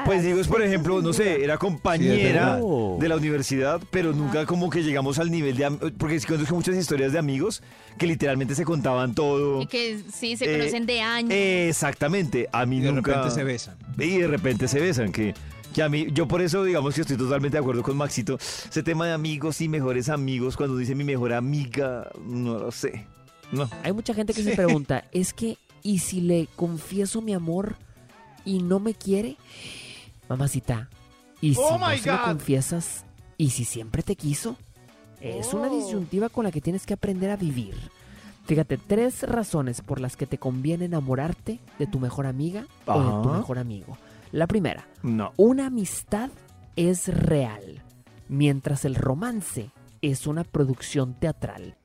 pues 0.05 0.23
digo, 0.23 0.39
es 0.39 0.47
por 0.47 0.61
ejemplo, 0.61 1.01
no 1.01 1.11
sé, 1.11 1.43
era 1.43 1.57
compañera 1.57 2.55
de 2.97 3.09
la 3.09 3.17
universidad, 3.17 3.81
pero 3.91 4.13
nunca 4.13 4.45
como 4.45 4.69
que 4.69 4.83
llegamos 4.83 5.19
al 5.19 5.29
nivel 5.29 5.57
de... 5.57 5.65
am- 5.65 5.77
Porque 5.97 6.17
sí 6.17 6.25
conozco 6.25 6.55
muchas 6.55 6.77
historias 6.77 7.11
de 7.11 7.19
amigos 7.19 7.61
que 7.97 8.07
literalmente 8.07 8.55
se 8.55 8.63
contaban 8.63 9.13
todo. 9.15 9.61
Y 9.61 9.65
que 9.65 9.99
sí, 10.13 10.37
se 10.37 10.45
Eh, 10.45 10.57
conocen 10.59 10.85
de 10.85 11.01
años. 11.01 11.31
Exactamente, 11.33 12.47
a 12.53 12.65
mí 12.65 12.77
Y 12.77 12.79
de 12.79 12.91
nunca... 12.93 13.11
repente 13.15 13.35
se 13.35 13.43
besan. 13.43 13.75
Y 13.97 14.17
de 14.17 14.27
repente 14.29 14.69
se 14.69 14.79
besan, 14.79 15.11
que, 15.11 15.33
que 15.75 15.83
a 15.83 15.89
mí, 15.89 16.07
yo 16.13 16.25
por 16.25 16.41
eso 16.41 16.63
digamos 16.63 16.95
que 16.95 17.01
estoy 17.01 17.17
totalmente 17.17 17.57
de 17.57 17.61
acuerdo 17.61 17.83
con 17.83 17.97
Maxito, 17.97 18.35
ese 18.37 18.81
tema 18.81 19.07
de 19.07 19.11
amigos 19.11 19.59
y 19.59 19.67
mejores 19.67 20.07
amigos, 20.07 20.55
cuando 20.55 20.77
dice 20.77 20.95
mi 20.95 21.03
mejor 21.03 21.33
amiga, 21.33 22.09
no 22.25 22.59
lo 22.59 22.71
sé. 22.71 23.05
No. 23.51 23.69
Hay 23.83 23.91
mucha 23.91 24.13
gente 24.13 24.33
que 24.33 24.41
Sí. 24.41 24.51
se 24.51 24.55
pregunta, 24.55 25.03
es 25.11 25.33
que, 25.33 25.57
¿y 25.83 25.99
si 25.99 26.21
le 26.21 26.47
confieso 26.55 27.21
mi 27.21 27.33
amor 27.33 27.75
y 28.45 28.61
no 28.61 28.79
me 28.79 28.93
quiere? 28.93 29.37
Mamacita, 30.29 30.89
¿y 31.41 31.53
si 31.55 31.61
Oh 31.63 31.77
no 31.77 31.89
se 31.97 32.11
lo 32.11 32.21
confiesas? 32.23 33.05
¿Y 33.37 33.51
si 33.51 33.65
siempre 33.65 34.03
te 34.03 34.15
quiso? 34.15 34.55
Es 35.21 35.53
una 35.53 35.67
Oh. 35.69 35.75
disyuntiva 35.75 36.29
con 36.29 36.43
la 36.43 36.51
que 36.51 36.61
tienes 36.61 36.85
que 36.85 36.93
aprender 36.93 37.29
a 37.31 37.37
vivir. 37.37 37.75
Fíjate, 38.45 38.77
tres 38.77 39.23
razones 39.23 39.81
por 39.81 39.99
las 39.99 40.15
que 40.15 40.25
te 40.25 40.37
conviene 40.37 40.85
enamorarte 40.85 41.59
de 41.79 41.87
tu 41.87 41.99
mejor 41.99 42.25
amiga 42.27 42.65
o 42.85 43.01
de 43.01 43.23
tu 43.23 43.29
mejor 43.35 43.59
amigo. 43.59 43.97
La 44.31 44.47
primera, 44.47 44.87
No. 45.03 45.33
una 45.37 45.65
amistad 45.67 46.29
es 46.75 47.07
real, 47.07 47.81
mientras 48.29 48.85
el 48.85 48.95
romance 48.95 49.71
es 50.01 50.27
una 50.27 50.43
producción 50.43 51.13
teatral. 51.15 51.75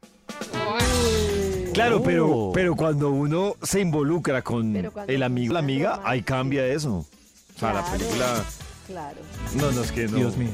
Claro, 1.73 2.03
pero, 2.03 2.27
Oh. 2.29 2.53
pero 2.53 2.75
cuando 2.77 3.11
uno 3.11 3.57
se 3.63 3.81
involucra 3.81 4.43
con 4.43 4.73
Pero 4.73 4.93
el 5.07 5.23
amigo, 5.23 5.55
la 5.55 5.61
amiga, 5.61 6.01
ahí 6.05 6.23
cambia 6.23 6.67
eso. 6.67 7.07
O 7.57 7.59
sea, 7.59 7.73
la 7.73 7.83
Claro. 7.83 7.99
película... 7.99 8.45
Claro. 8.87 9.17
No, 9.57 9.71
no, 9.73 9.83
es 9.83 9.93
que 9.93 10.07
no. 10.09 10.17
Dios 10.17 10.37
mío. 10.37 10.51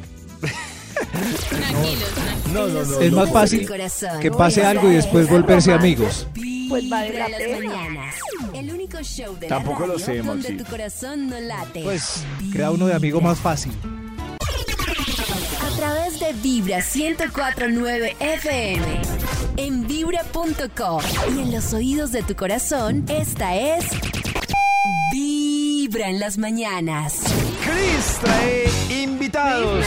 Tranquilos, 1.48 2.10
tranquilos. 2.14 2.52
No, 2.52 2.66
no, 2.68 2.84
no. 2.84 3.00
Es 3.00 3.10
no. 3.12 3.16
más 3.18 3.32
fácil 3.32 3.66
corazón. 3.68 4.20
que 4.20 4.30
pase 4.30 4.64
algo 4.64 4.90
y 4.90 4.94
después 4.94 5.28
volverse 5.28 5.72
amigos. 5.72 6.26
Pues 6.68 6.88
vale 6.90 7.10
Vibra 7.10 7.28
la 7.28 7.38
las 7.38 7.48
pena. 7.48 7.68
mañanas. 7.76 8.14
El 8.54 8.70
único 8.72 8.98
show 9.02 9.36
de 9.38 9.46
Tampoco 9.46 9.80
la 9.82 9.86
lo 9.86 9.92
radio 9.94 10.04
sé, 10.06 10.16
donde 10.18 10.50
Maxi. 10.50 10.56
tu 10.64 10.70
corazón 10.70 11.28
no 11.28 11.40
late. 11.40 11.82
Pues 11.82 12.24
crea 12.52 12.70
uno 12.70 12.86
de 12.86 12.94
amigo 12.94 13.20
más 13.20 13.38
fácil. 13.38 13.72
Través 15.78 16.18
de 16.18 16.32
Vibra 16.32 16.78
1049 16.78 18.16
FM. 18.18 19.00
En 19.58 19.86
vibra.com. 19.86 21.00
Y 21.36 21.38
en 21.40 21.52
los 21.52 21.72
oídos 21.72 22.10
de 22.10 22.24
tu 22.24 22.34
corazón, 22.34 23.04
esta 23.08 23.54
es. 23.54 23.84
Vibra 25.88 26.10
en 26.10 26.20
las 26.20 26.36
mañanas. 26.36 27.22
Chris 27.64 28.18
trae 28.20 28.66
invitados 29.02 29.82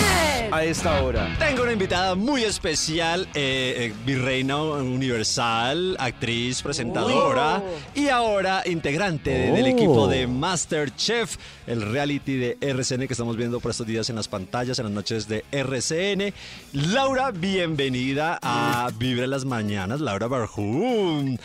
a 0.52 0.64
esta 0.64 1.04
hora. 1.04 1.36
Tengo 1.38 1.62
una 1.62 1.74
invitada 1.74 2.16
muy 2.16 2.44
especial, 2.44 3.28
eh, 3.36 3.76
eh, 3.78 3.94
virreina 4.04 4.60
universal, 4.64 5.96
actriz, 6.00 6.64
presentadora 6.64 7.62
y 7.94 8.08
ahora 8.08 8.64
integrante 8.66 9.30
de- 9.30 9.52
del 9.52 9.66
Oh. 9.66 9.68
equipo 9.78 10.08
de 10.08 10.26
Masterchef, 10.26 11.38
el 11.68 11.84
reality 11.84 12.36
de 12.36 12.58
RCN 12.60 13.06
que 13.06 13.14
estamos 13.14 13.38
viendo 13.38 13.60
por 13.60 13.70
estos 13.70 13.86
días 13.86 14.10
en 14.10 14.16
las 14.16 14.28
pantallas, 14.28 14.80
en 14.80 14.86
las 14.86 14.94
noches 14.94 15.28
de 15.28 15.46
RCN. 15.52 16.34
Laura, 16.74 17.30
bienvenida 17.30 18.40
a 18.42 18.90
Vibra 18.98 19.26
en 19.26 19.30
las 19.30 19.46
Mañanas, 19.46 20.02
Laura 20.02 20.26
Barjún. 20.28 21.40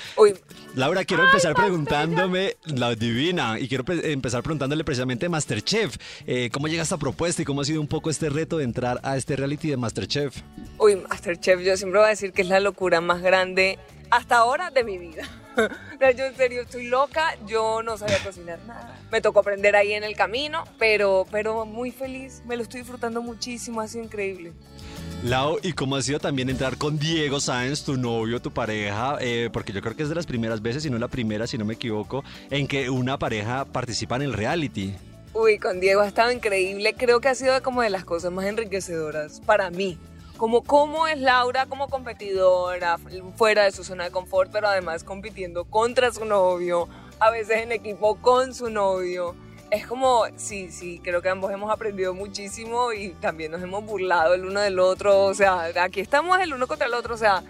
Laura, 0.76 1.06
quiero 1.06 1.24
empezar 1.24 1.54
preguntándome, 1.54 2.58
la 2.66 2.94
divina, 2.94 3.58
y 3.58 3.66
quiero 3.66 3.82
empezar 3.88 4.42
preguntándole 4.42 4.84
precisamente 4.84 5.26
Masterchef, 5.26 5.96
eh, 6.26 6.50
¿cómo 6.52 6.68
llega 6.68 6.82
esta 6.82 6.98
propuesta 6.98 7.40
y 7.40 7.46
cómo 7.46 7.62
ha 7.62 7.64
sido 7.64 7.80
un 7.80 7.88
poco 7.88 8.10
este 8.10 8.28
reto 8.28 8.58
de 8.58 8.64
entrar 8.64 9.00
a 9.02 9.16
este 9.16 9.36
reality 9.36 9.70
de 9.70 9.78
Masterchef? 9.78 10.36
Uy, 10.76 10.96
Masterchef, 10.96 11.62
yo 11.62 11.78
siempre 11.78 11.98
voy 11.98 12.08
a 12.08 12.10
decir 12.10 12.34
que 12.34 12.42
es 12.42 12.48
la 12.48 12.60
locura 12.60 13.00
más 13.00 13.22
grande 13.22 13.78
hasta 14.10 14.36
ahora 14.36 14.70
de 14.70 14.84
mi 14.84 14.98
vida. 14.98 15.26
Yo 15.98 16.24
en 16.26 16.36
serio 16.36 16.60
estoy 16.60 16.88
loca, 16.88 17.34
yo 17.46 17.82
no 17.82 17.96
sabía 17.96 18.22
cocinar 18.22 18.58
nada. 18.66 19.00
Me 19.10 19.22
tocó 19.22 19.40
aprender 19.40 19.74
ahí 19.74 19.94
en 19.94 20.04
el 20.04 20.14
camino, 20.14 20.64
pero, 20.78 21.26
pero 21.30 21.64
muy 21.64 21.90
feliz, 21.90 22.42
me 22.44 22.58
lo 22.58 22.62
estoy 22.62 22.80
disfrutando 22.80 23.22
muchísimo, 23.22 23.80
ha 23.80 23.88
sido 23.88 24.04
increíble. 24.04 24.52
Lau, 25.24 25.58
¿y 25.62 25.72
cómo 25.72 25.96
ha 25.96 26.02
sido 26.02 26.18
también 26.18 26.50
entrar 26.50 26.76
con 26.76 26.98
Diego 26.98 27.40
Sáenz, 27.40 27.82
tu 27.82 27.96
novio, 27.96 28.40
tu 28.40 28.52
pareja? 28.52 29.16
Eh, 29.20 29.48
porque 29.50 29.72
yo 29.72 29.80
creo 29.80 29.96
que 29.96 30.02
es 30.02 30.08
de 30.08 30.14
las 30.14 30.26
primeras 30.26 30.60
veces, 30.62 30.82
si 30.82 30.90
no 30.90 30.98
la 30.98 31.08
primera, 31.08 31.46
si 31.46 31.56
no 31.56 31.64
me 31.64 31.74
equivoco, 31.74 32.22
en 32.50 32.68
que 32.68 32.90
una 32.90 33.18
pareja 33.18 33.64
participa 33.64 34.16
en 34.16 34.22
el 34.22 34.34
reality. 34.34 34.94
Uy, 35.32 35.58
con 35.58 35.80
Diego 35.80 36.02
ha 36.02 36.06
estado 36.06 36.30
increíble, 36.30 36.94
creo 36.96 37.20
que 37.20 37.28
ha 37.28 37.34
sido 37.34 37.60
como 37.62 37.82
de 37.82 37.90
las 37.90 38.04
cosas 38.04 38.30
más 38.30 38.44
enriquecedoras 38.44 39.40
para 39.40 39.70
mí. 39.70 39.98
Como 40.36 40.62
cómo 40.62 41.06
es 41.08 41.18
Laura 41.18 41.64
como 41.66 41.88
competidora, 41.88 42.98
fuera 43.36 43.64
de 43.64 43.72
su 43.72 43.84
zona 43.84 44.04
de 44.04 44.10
confort, 44.10 44.52
pero 44.52 44.68
además 44.68 45.02
compitiendo 45.02 45.64
contra 45.64 46.12
su 46.12 46.26
novio, 46.26 46.88
a 47.18 47.30
veces 47.30 47.62
en 47.62 47.72
equipo 47.72 48.16
con 48.16 48.54
su 48.54 48.68
novio. 48.68 49.34
Es 49.70 49.86
como, 49.86 50.24
sí, 50.36 50.70
sí, 50.70 51.00
creo 51.02 51.20
que 51.20 51.28
ambos 51.28 51.50
hemos 51.50 51.72
aprendido 51.72 52.14
muchísimo 52.14 52.92
y 52.92 53.10
también 53.14 53.50
nos 53.50 53.62
hemos 53.62 53.84
burlado 53.84 54.34
el 54.34 54.44
uno 54.44 54.60
del 54.60 54.78
otro. 54.78 55.24
O 55.24 55.34
sea, 55.34 55.70
aquí 55.80 56.00
estamos 56.00 56.38
el 56.40 56.54
uno 56.54 56.66
contra 56.68 56.86
el 56.86 56.94
otro, 56.94 57.14
o 57.14 57.18
sea, 57.18 57.42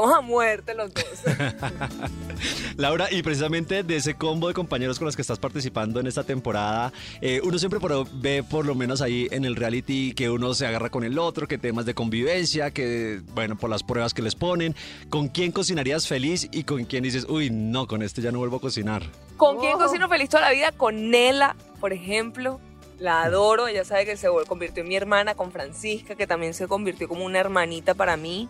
vamos 0.00 0.16
a 0.16 0.20
muerte 0.20 0.74
los 0.74 0.92
dos. 0.92 1.04
Laura, 2.76 3.06
y 3.10 3.22
precisamente 3.22 3.82
de 3.82 3.96
ese 3.96 4.14
combo 4.14 4.48
de 4.48 4.54
compañeros 4.54 4.98
con 4.98 5.06
los 5.06 5.16
que 5.16 5.22
estás 5.22 5.38
participando 5.38 6.00
en 6.00 6.06
esta 6.06 6.24
temporada, 6.24 6.92
eh, 7.20 7.40
uno 7.44 7.58
siempre 7.58 7.78
por- 7.80 8.06
ve 8.20 8.42
por 8.42 8.66
lo 8.66 8.74
menos 8.74 9.00
ahí 9.00 9.28
en 9.30 9.44
el 9.44 9.56
reality 9.56 10.12
que 10.14 10.28
uno 10.30 10.54
se 10.54 10.66
agarra 10.66 10.90
con 10.90 11.04
el 11.04 11.18
otro, 11.18 11.46
que 11.46 11.58
temas 11.58 11.86
de 11.86 11.94
convivencia, 11.94 12.70
que 12.72 13.20
bueno, 13.34 13.56
por 13.56 13.70
las 13.70 13.82
pruebas 13.82 14.12
que 14.14 14.22
les 14.22 14.34
ponen. 14.34 14.74
¿Con 15.08 15.28
quién 15.28 15.52
cocinarías 15.52 16.08
feliz 16.08 16.48
y 16.52 16.64
con 16.64 16.84
quién 16.84 17.04
dices, 17.04 17.26
uy, 17.28 17.50
no, 17.50 17.86
con 17.86 18.02
este 18.02 18.20
ya 18.22 18.32
no 18.32 18.38
vuelvo 18.40 18.56
a 18.56 18.60
cocinar? 18.60 19.02
¿Con 19.36 19.58
quién 19.58 19.72
cocino 19.78 20.08
feliz 20.08 20.28
toda 20.28 20.42
la 20.44 20.50
vida? 20.50 20.72
Con 20.72 21.10
Nela, 21.10 21.56
por 21.80 21.92
ejemplo. 21.92 22.60
La 22.98 23.24
adoro, 23.24 23.66
ella 23.66 23.84
sabe 23.84 24.06
que 24.06 24.16
se 24.16 24.28
convirtió 24.46 24.82
en 24.84 24.88
mi 24.88 24.94
hermana, 24.94 25.34
con 25.34 25.50
Francisca, 25.50 26.14
que 26.14 26.28
también 26.28 26.54
se 26.54 26.68
convirtió 26.68 27.08
como 27.08 27.24
una 27.24 27.40
hermanita 27.40 27.94
para 27.94 28.16
mí. 28.16 28.48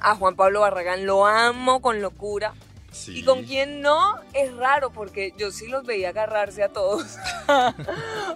A 0.00 0.14
Juan 0.16 0.36
Pablo 0.36 0.60
Barragán 0.60 1.06
lo 1.06 1.26
amo 1.26 1.80
con 1.80 2.00
locura. 2.02 2.54
Y 3.08 3.24
con 3.24 3.44
quien 3.44 3.82
no, 3.82 4.14
es 4.32 4.54
raro, 4.56 4.88
porque 4.90 5.34
yo 5.36 5.50
sí 5.50 5.66
los 5.66 5.84
veía 5.84 6.08
agarrarse 6.10 6.62
a 6.62 6.70
todos. 6.70 7.16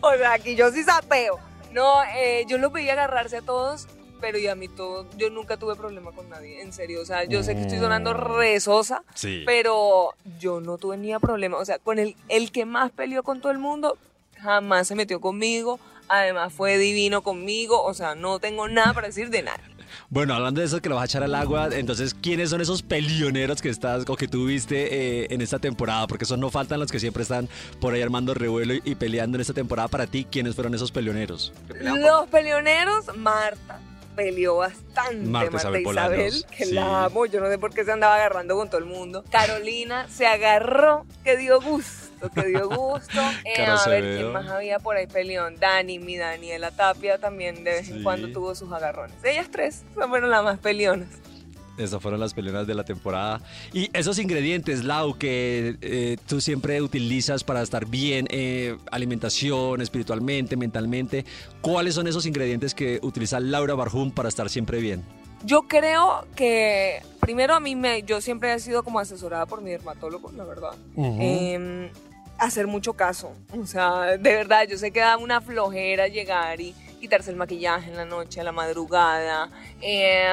o 0.02 0.12
sea, 0.16 0.32
aquí 0.34 0.54
yo 0.54 0.70
sí 0.70 0.84
sapeo. 0.84 1.38
No, 1.72 2.02
eh, 2.16 2.44
yo 2.46 2.58
los 2.58 2.70
veía 2.70 2.92
agarrarse 2.92 3.38
a 3.38 3.42
todos, 3.42 3.86
pero 4.20 4.36
y 4.38 4.48
a 4.48 4.54
mí 4.54 4.68
todo, 4.68 5.06
yo 5.16 5.30
nunca 5.30 5.56
tuve 5.56 5.76
problema 5.76 6.12
con 6.12 6.28
nadie, 6.28 6.61
en 6.61 6.72
serio. 6.72 7.00
O 7.00 7.06
sea, 7.06 7.24
yo 7.24 7.42
sé 7.42 7.54
que 7.54 7.62
estoy 7.62 7.78
sonando 7.78 8.12
rezosa, 8.12 9.02
Sí. 9.14 9.44
pero 9.46 10.14
yo 10.38 10.61
no 10.61 10.76
tuve 10.76 10.98
ni 10.98 11.16
problema. 11.18 11.56
O 11.56 11.64
sea, 11.64 11.78
con 11.78 11.98
el, 11.98 12.16
el 12.28 12.52
que 12.52 12.66
más 12.66 12.90
peleó 12.90 13.22
con 13.22 13.40
todo 13.40 13.52
el 13.52 13.58
mundo, 13.58 13.96
jamás 14.38 14.88
se 14.88 14.94
metió 14.94 15.20
conmigo. 15.20 15.80
Además 16.08 16.52
fue 16.52 16.76
divino 16.76 17.22
conmigo. 17.22 17.82
O 17.82 17.94
sea, 17.94 18.14
no 18.14 18.40
tengo 18.40 18.68
nada 18.68 18.92
para 18.92 19.06
decir 19.06 19.30
de 19.30 19.42
nada. 19.42 19.62
Bueno, 20.09 20.34
hablando 20.34 20.61
de 20.61 20.66
eso 20.66 20.80
que 20.80 20.88
lo 20.88 20.97
vas 20.97 21.03
a 21.03 21.07
echar 21.07 21.22
al 21.22 21.34
agua, 21.34 21.68
entonces, 21.72 22.14
¿quiénes 22.14 22.51
son 22.51 22.61
esos 22.61 22.82
pelioneros 22.82 23.62
que 23.62 23.68
estás 23.68 24.05
o 24.09 24.16
que 24.16 24.28
tuviste 24.28 25.22
eh, 25.22 25.26
en 25.30 25.41
esta 25.41 25.59
temporada? 25.59 26.07
Porque 26.07 26.24
esos 26.24 26.38
no 26.38 26.51
faltan 26.51 26.80
los 26.80 26.91
que 26.91 27.01
siempre 27.01 27.22
están 27.22 27.49
por 27.80 27.95
ahí 27.95 28.03
armando 28.03 28.34
revuelo 28.34 28.74
y, 28.74 28.82
y 28.84 28.95
peleando 28.95 29.36
en 29.36 29.43
esta 29.43 29.55
temporada. 29.55 29.88
Para 29.88 30.07
ti, 30.07 30.26
¿quiénes 30.30 30.55
fueron 30.55 30.74
esos 30.74 30.93
pelioneros? 30.93 31.53
Los 31.80 32.28
peleoneros, 32.28 33.16
Marta 33.16 33.80
peleó 34.16 34.57
bastante. 34.57 35.16
Marta 35.16 35.57
Isabel 35.57 35.82
Isabel, 35.82 36.45
que 36.57 36.66
sí. 36.66 36.72
la 36.72 37.05
amo. 37.05 37.26
Yo 37.26 37.41
no 37.41 37.49
sé 37.49 37.59
por 37.59 37.72
qué 37.72 37.84
se 37.84 37.93
andaba 37.93 38.16
agarrando 38.16 38.57
con 38.57 38.68
todo 38.68 38.78
el 38.78 38.86
mundo. 38.86 39.24
Carolina 39.30 40.09
se 40.09 40.26
agarró, 40.26 41.07
que 41.24 41.36
dio 41.36 41.61
gusto, 41.61 42.09
que 42.28 42.46
dio 42.46 42.68
gusto. 42.68 43.20
Eh, 43.44 43.64
a 43.64 43.88
ver. 43.88 44.18
¿quién 44.18 44.32
más 44.32 44.48
había 44.48 44.78
por 44.78 44.96
ahí 44.96 45.06
peleón? 45.06 45.56
Dani, 45.58 45.98
mi 45.98 46.16
Daniela 46.16 46.70
Tapia 46.70 47.18
también 47.18 47.64
de 47.64 47.72
vez 47.72 47.88
en 47.88 48.02
cuando 48.02 48.28
tuvo 48.28 48.54
sus 48.54 48.70
agarrones. 48.72 49.16
Ellas 49.24 49.48
tres 49.50 49.82
fueron 49.94 50.30
las 50.30 50.44
más 50.44 50.58
peleonas. 50.58 51.08
Esas 51.78 52.02
fueron 52.02 52.20
las 52.20 52.34
peleas 52.34 52.66
de 52.66 52.74
la 52.74 52.84
temporada. 52.84 53.40
Y 53.72 53.88
esos 53.94 54.18
ingredientes, 54.18 54.84
Lau, 54.84 55.16
que 55.16 55.76
eh, 55.80 56.16
tú 56.26 56.40
siempre 56.40 56.82
utilizas 56.82 57.42
para 57.42 57.62
estar 57.62 57.86
bien, 57.86 58.26
eh, 58.30 58.76
alimentación, 58.90 59.80
espiritualmente, 59.80 60.56
mentalmente, 60.56 61.24
¿cuáles 61.62 61.94
son 61.94 62.06
esos 62.06 62.26
ingredientes 62.26 62.74
que 62.74 63.00
utiliza 63.02 63.40
Laura 63.40 63.74
Barjum 63.74 64.10
para 64.10 64.28
estar 64.28 64.50
siempre 64.50 64.80
bien? 64.80 65.02
Yo 65.44 65.62
creo 65.62 66.26
que 66.36 67.00
primero 67.18 67.54
a 67.54 67.60
mí 67.60 67.74
me, 67.74 68.02
yo 68.02 68.20
siempre 68.20 68.52
he 68.52 68.58
sido 68.58 68.82
como 68.82 68.98
asesorada 68.98 69.46
por 69.46 69.62
mi 69.62 69.70
dermatólogo, 69.70 70.30
la 70.32 70.44
verdad. 70.44 70.72
Hacer 72.41 72.66
mucho 72.66 72.95
caso. 72.95 73.32
O 73.61 73.66
sea, 73.66 74.16
de 74.18 74.34
verdad, 74.34 74.66
yo 74.68 74.76
sé 74.78 74.91
que 74.91 75.01
da 75.01 75.16
una 75.16 75.41
flojera 75.41 76.09
llegar 76.09 76.61
y 76.61 76.72
quitarse 77.01 77.30
el 77.30 77.36
maquillaje 77.36 77.91
en 77.91 77.97
la 77.97 78.05
noche, 78.05 78.41
a 78.41 78.45
la 78.45 78.53
madrugada. 78.53 79.49
Eh, 79.80 80.26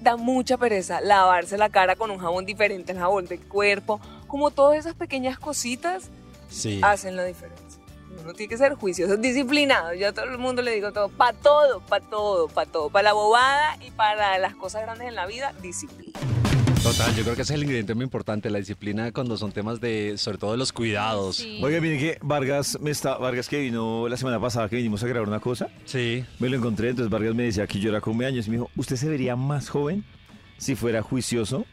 da 0.00 0.16
mucha 0.16 0.56
pereza 0.56 1.00
lavarse 1.00 1.58
la 1.58 1.68
cara 1.68 1.96
con 1.96 2.10
un 2.10 2.18
jabón 2.18 2.46
diferente 2.46 2.92
al 2.92 2.98
jabón 2.98 3.26
del 3.26 3.40
cuerpo. 3.40 4.00
Como 4.26 4.50
todas 4.50 4.78
esas 4.78 4.94
pequeñas 4.94 5.38
cositas 5.38 6.08
Sí. 6.48 6.80
hacen 6.82 7.16
la 7.16 7.24
diferencia. 7.24 7.80
Uno 8.22 8.34
tiene 8.34 8.50
que 8.50 8.58
ser 8.58 8.74
juicioso, 8.74 9.16
disciplinado. 9.16 9.94
Yo 9.94 10.08
a 10.08 10.12
todo 10.12 10.26
el 10.26 10.36
mundo 10.38 10.62
le 10.62 10.72
digo 10.72 10.92
todo, 10.92 11.08
para 11.08 11.32
todo, 11.36 11.80
para 11.80 12.04
todo, 12.04 12.48
para 12.48 12.70
todo. 12.70 12.90
Para 12.90 13.02
la 13.04 13.12
bobada 13.12 13.76
y 13.80 13.90
para 13.92 14.36
las 14.38 14.54
cosas 14.56 14.82
grandes 14.82 15.08
en 15.08 15.14
la 15.14 15.26
vida, 15.26 15.52
disciplina. 15.62 16.18
Total, 16.82 17.14
yo 17.14 17.22
creo 17.24 17.36
que 17.36 17.42
ese 17.42 17.52
es 17.52 17.56
el 17.58 17.62
ingrediente 17.64 17.94
muy 17.94 18.04
importante, 18.04 18.48
la 18.48 18.58
disciplina 18.58 19.12
cuando 19.12 19.36
son 19.36 19.52
temas 19.52 19.80
de, 19.82 20.14
sobre 20.16 20.38
todo 20.38 20.52
de 20.52 20.56
los 20.56 20.72
cuidados. 20.72 21.46
Oiga, 21.62 21.78
miren 21.80 21.98
que 21.98 22.18
Vargas 22.22 22.78
me 22.80 22.90
está, 22.90 23.18
Vargas 23.18 23.48
que 23.48 23.58
vino 23.60 24.08
la 24.08 24.16
semana 24.16 24.40
pasada 24.40 24.66
que 24.68 24.76
vinimos 24.76 25.02
a 25.02 25.06
grabar 25.06 25.28
una 25.28 25.40
cosa. 25.40 25.68
Sí. 25.84 26.24
Me 26.38 26.48
lo 26.48 26.56
encontré, 26.56 26.88
entonces 26.88 27.10
Vargas 27.10 27.34
me 27.34 27.42
decía 27.44 27.66
que 27.66 27.78
yo 27.78 27.90
era 27.90 28.00
come 28.00 28.24
años 28.24 28.46
y 28.46 28.50
me 28.50 28.56
dijo, 28.56 28.70
¿usted 28.76 28.96
se 28.96 29.08
vería 29.10 29.36
más 29.36 29.68
joven 29.68 30.04
si 30.56 30.74
fuera 30.74 31.02
juicioso 31.02 31.66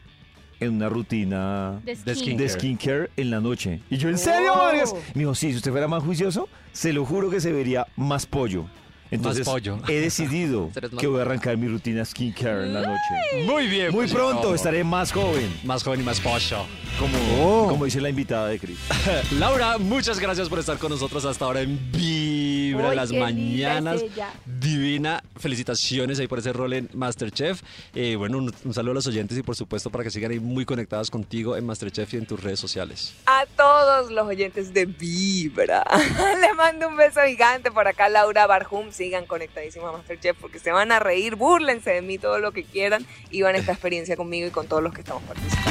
en 0.60 0.74
una 0.74 0.88
rutina 0.90 1.80
De 1.84 1.96
de 1.96 2.14
skincare. 2.14 2.48
skincare 2.50 3.10
en 3.16 3.30
la 3.30 3.40
noche? 3.40 3.80
Y 3.88 3.96
yo, 3.96 4.10
¿en 4.10 4.18
serio, 4.18 4.52
Oh. 4.54 4.58
Vargas? 4.58 4.94
Me 5.14 5.20
dijo, 5.20 5.34
sí, 5.34 5.50
si 5.52 5.56
usted 5.56 5.70
fuera 5.70 5.88
más 5.88 6.02
juicioso, 6.02 6.48
se 6.72 6.92
lo 6.92 7.06
juro 7.06 7.30
que 7.30 7.40
se 7.40 7.50
vería 7.52 7.86
más 7.96 8.26
pollo. 8.26 8.66
Entonces, 9.10 9.44
pollo. 9.46 9.78
he 9.88 10.00
decidido 10.00 10.70
más 10.92 11.00
que 11.00 11.06
voy 11.06 11.18
a 11.20 11.22
arrancar 11.22 11.56
mi 11.56 11.68
rutina 11.68 12.04
skincare 12.04 12.66
en 12.66 12.74
la 12.74 12.82
noche. 12.82 13.44
Muy 13.46 13.66
bien. 13.66 13.86
Muy 13.92 14.06
pues, 14.06 14.12
pronto 14.12 14.54
estaré 14.54 14.84
más 14.84 15.12
joven. 15.12 15.52
Más 15.64 15.82
joven 15.82 16.00
y 16.00 16.04
más 16.04 16.20
pollo. 16.20 16.64
Como, 16.98 17.16
Oh. 17.40 17.68
como 17.68 17.84
dice 17.84 18.00
la 18.00 18.08
invitada 18.08 18.48
de 18.48 18.58
Cris. 18.58 18.78
Laura, 19.38 19.78
muchas 19.78 20.18
gracias 20.18 20.48
por 20.48 20.58
estar 20.58 20.78
con 20.78 20.90
nosotros 20.90 21.24
hasta 21.24 21.44
ahora 21.44 21.60
en 21.60 21.78
Vibra 21.92 22.94
las 22.94 23.12
mañanas. 23.12 24.02
Divina, 24.44 25.22
felicitaciones 25.36 26.18
ahí 26.18 26.26
por 26.26 26.38
ese 26.40 26.52
rol 26.52 26.72
en 26.72 26.88
Masterchef. 26.92 27.62
Eh, 27.94 28.16
bueno, 28.16 28.38
un, 28.38 28.52
un 28.64 28.74
saludo 28.74 28.92
a 28.92 28.94
los 28.94 29.06
oyentes 29.06 29.38
y 29.38 29.42
por 29.42 29.54
supuesto 29.56 29.90
para 29.90 30.04
que 30.04 30.10
sigan 30.10 30.30
ahí 30.32 30.40
muy 30.40 30.64
conectados 30.64 31.10
contigo 31.10 31.56
en 31.56 31.64
Masterchef 31.66 32.12
y 32.14 32.16
en 32.18 32.26
tus 32.26 32.42
redes 32.42 32.58
sociales. 32.60 33.14
A 33.26 33.44
todos 33.56 34.10
los 34.10 34.26
oyentes 34.26 34.72
de 34.74 34.86
Vibra. 34.86 35.84
Le 36.40 36.52
mando 36.54 36.88
un 36.88 36.96
beso 36.96 37.20
gigante 37.26 37.70
por 37.70 37.86
acá, 37.86 38.08
Laura 38.08 38.46
Barjum. 38.46 38.90
Sigan 38.98 39.26
conectadísimos 39.26 39.88
a 39.88 39.92
Masterchef 39.96 40.36
porque 40.40 40.58
se 40.58 40.72
van 40.72 40.90
a 40.90 40.98
reír, 40.98 41.36
búrlense 41.36 41.90
de 41.92 42.02
mí 42.02 42.18
todo 42.18 42.40
lo 42.40 42.50
que 42.50 42.64
quieran 42.64 43.06
y 43.30 43.42
van 43.42 43.54
a 43.54 43.58
esta 43.58 43.70
experiencia 43.70 44.16
conmigo 44.16 44.48
y 44.48 44.50
con 44.50 44.66
todos 44.66 44.82
los 44.82 44.92
que 44.92 45.02
estamos 45.02 45.22
participando. 45.22 45.70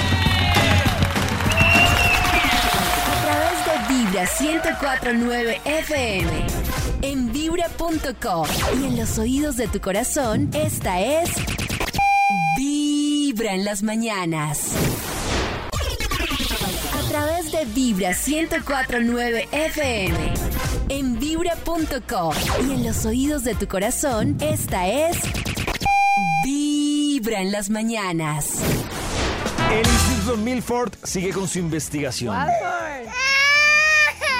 A 3.05 3.21
través 3.25 3.65
de 3.65 3.93
Vibra 3.93 4.30
1049 4.39 5.61
FM. 5.65 6.30
En 7.01 7.34
vibra.com. 7.34 8.47
Y 8.82 8.86
en 8.86 8.95
los 8.97 9.19
oídos 9.19 9.57
de 9.57 9.67
tu 9.67 9.82
corazón, 9.82 10.49
esta 10.53 11.01
es. 11.01 11.30
Vibra 12.57 13.53
en 13.55 13.65
las 13.65 13.84
mañanas. 13.84 14.71
A 16.93 17.09
través 17.09 17.51
de 17.51 17.65
Vibra 17.65 18.11
1049 18.11 19.49
FM. 19.51 20.47
En 20.90 21.20
vibra.com. 21.20 22.34
Y 22.68 22.72
en 22.74 22.84
los 22.86 23.06
oídos 23.06 23.44
de 23.44 23.56
tu 23.56 23.68
corazón, 23.68 24.38
esta 24.40 24.88
es. 24.88 25.18
Vibra 26.44 27.42
en 27.42 27.52
las 27.52 27.70
mañanas. 27.70 28.60
El 29.72 29.86
Instituto 29.86 30.38
Milford 30.38 30.94
sigue 31.04 31.32
con 31.34 31.48
su 31.48 31.60
investigación. 31.60 32.36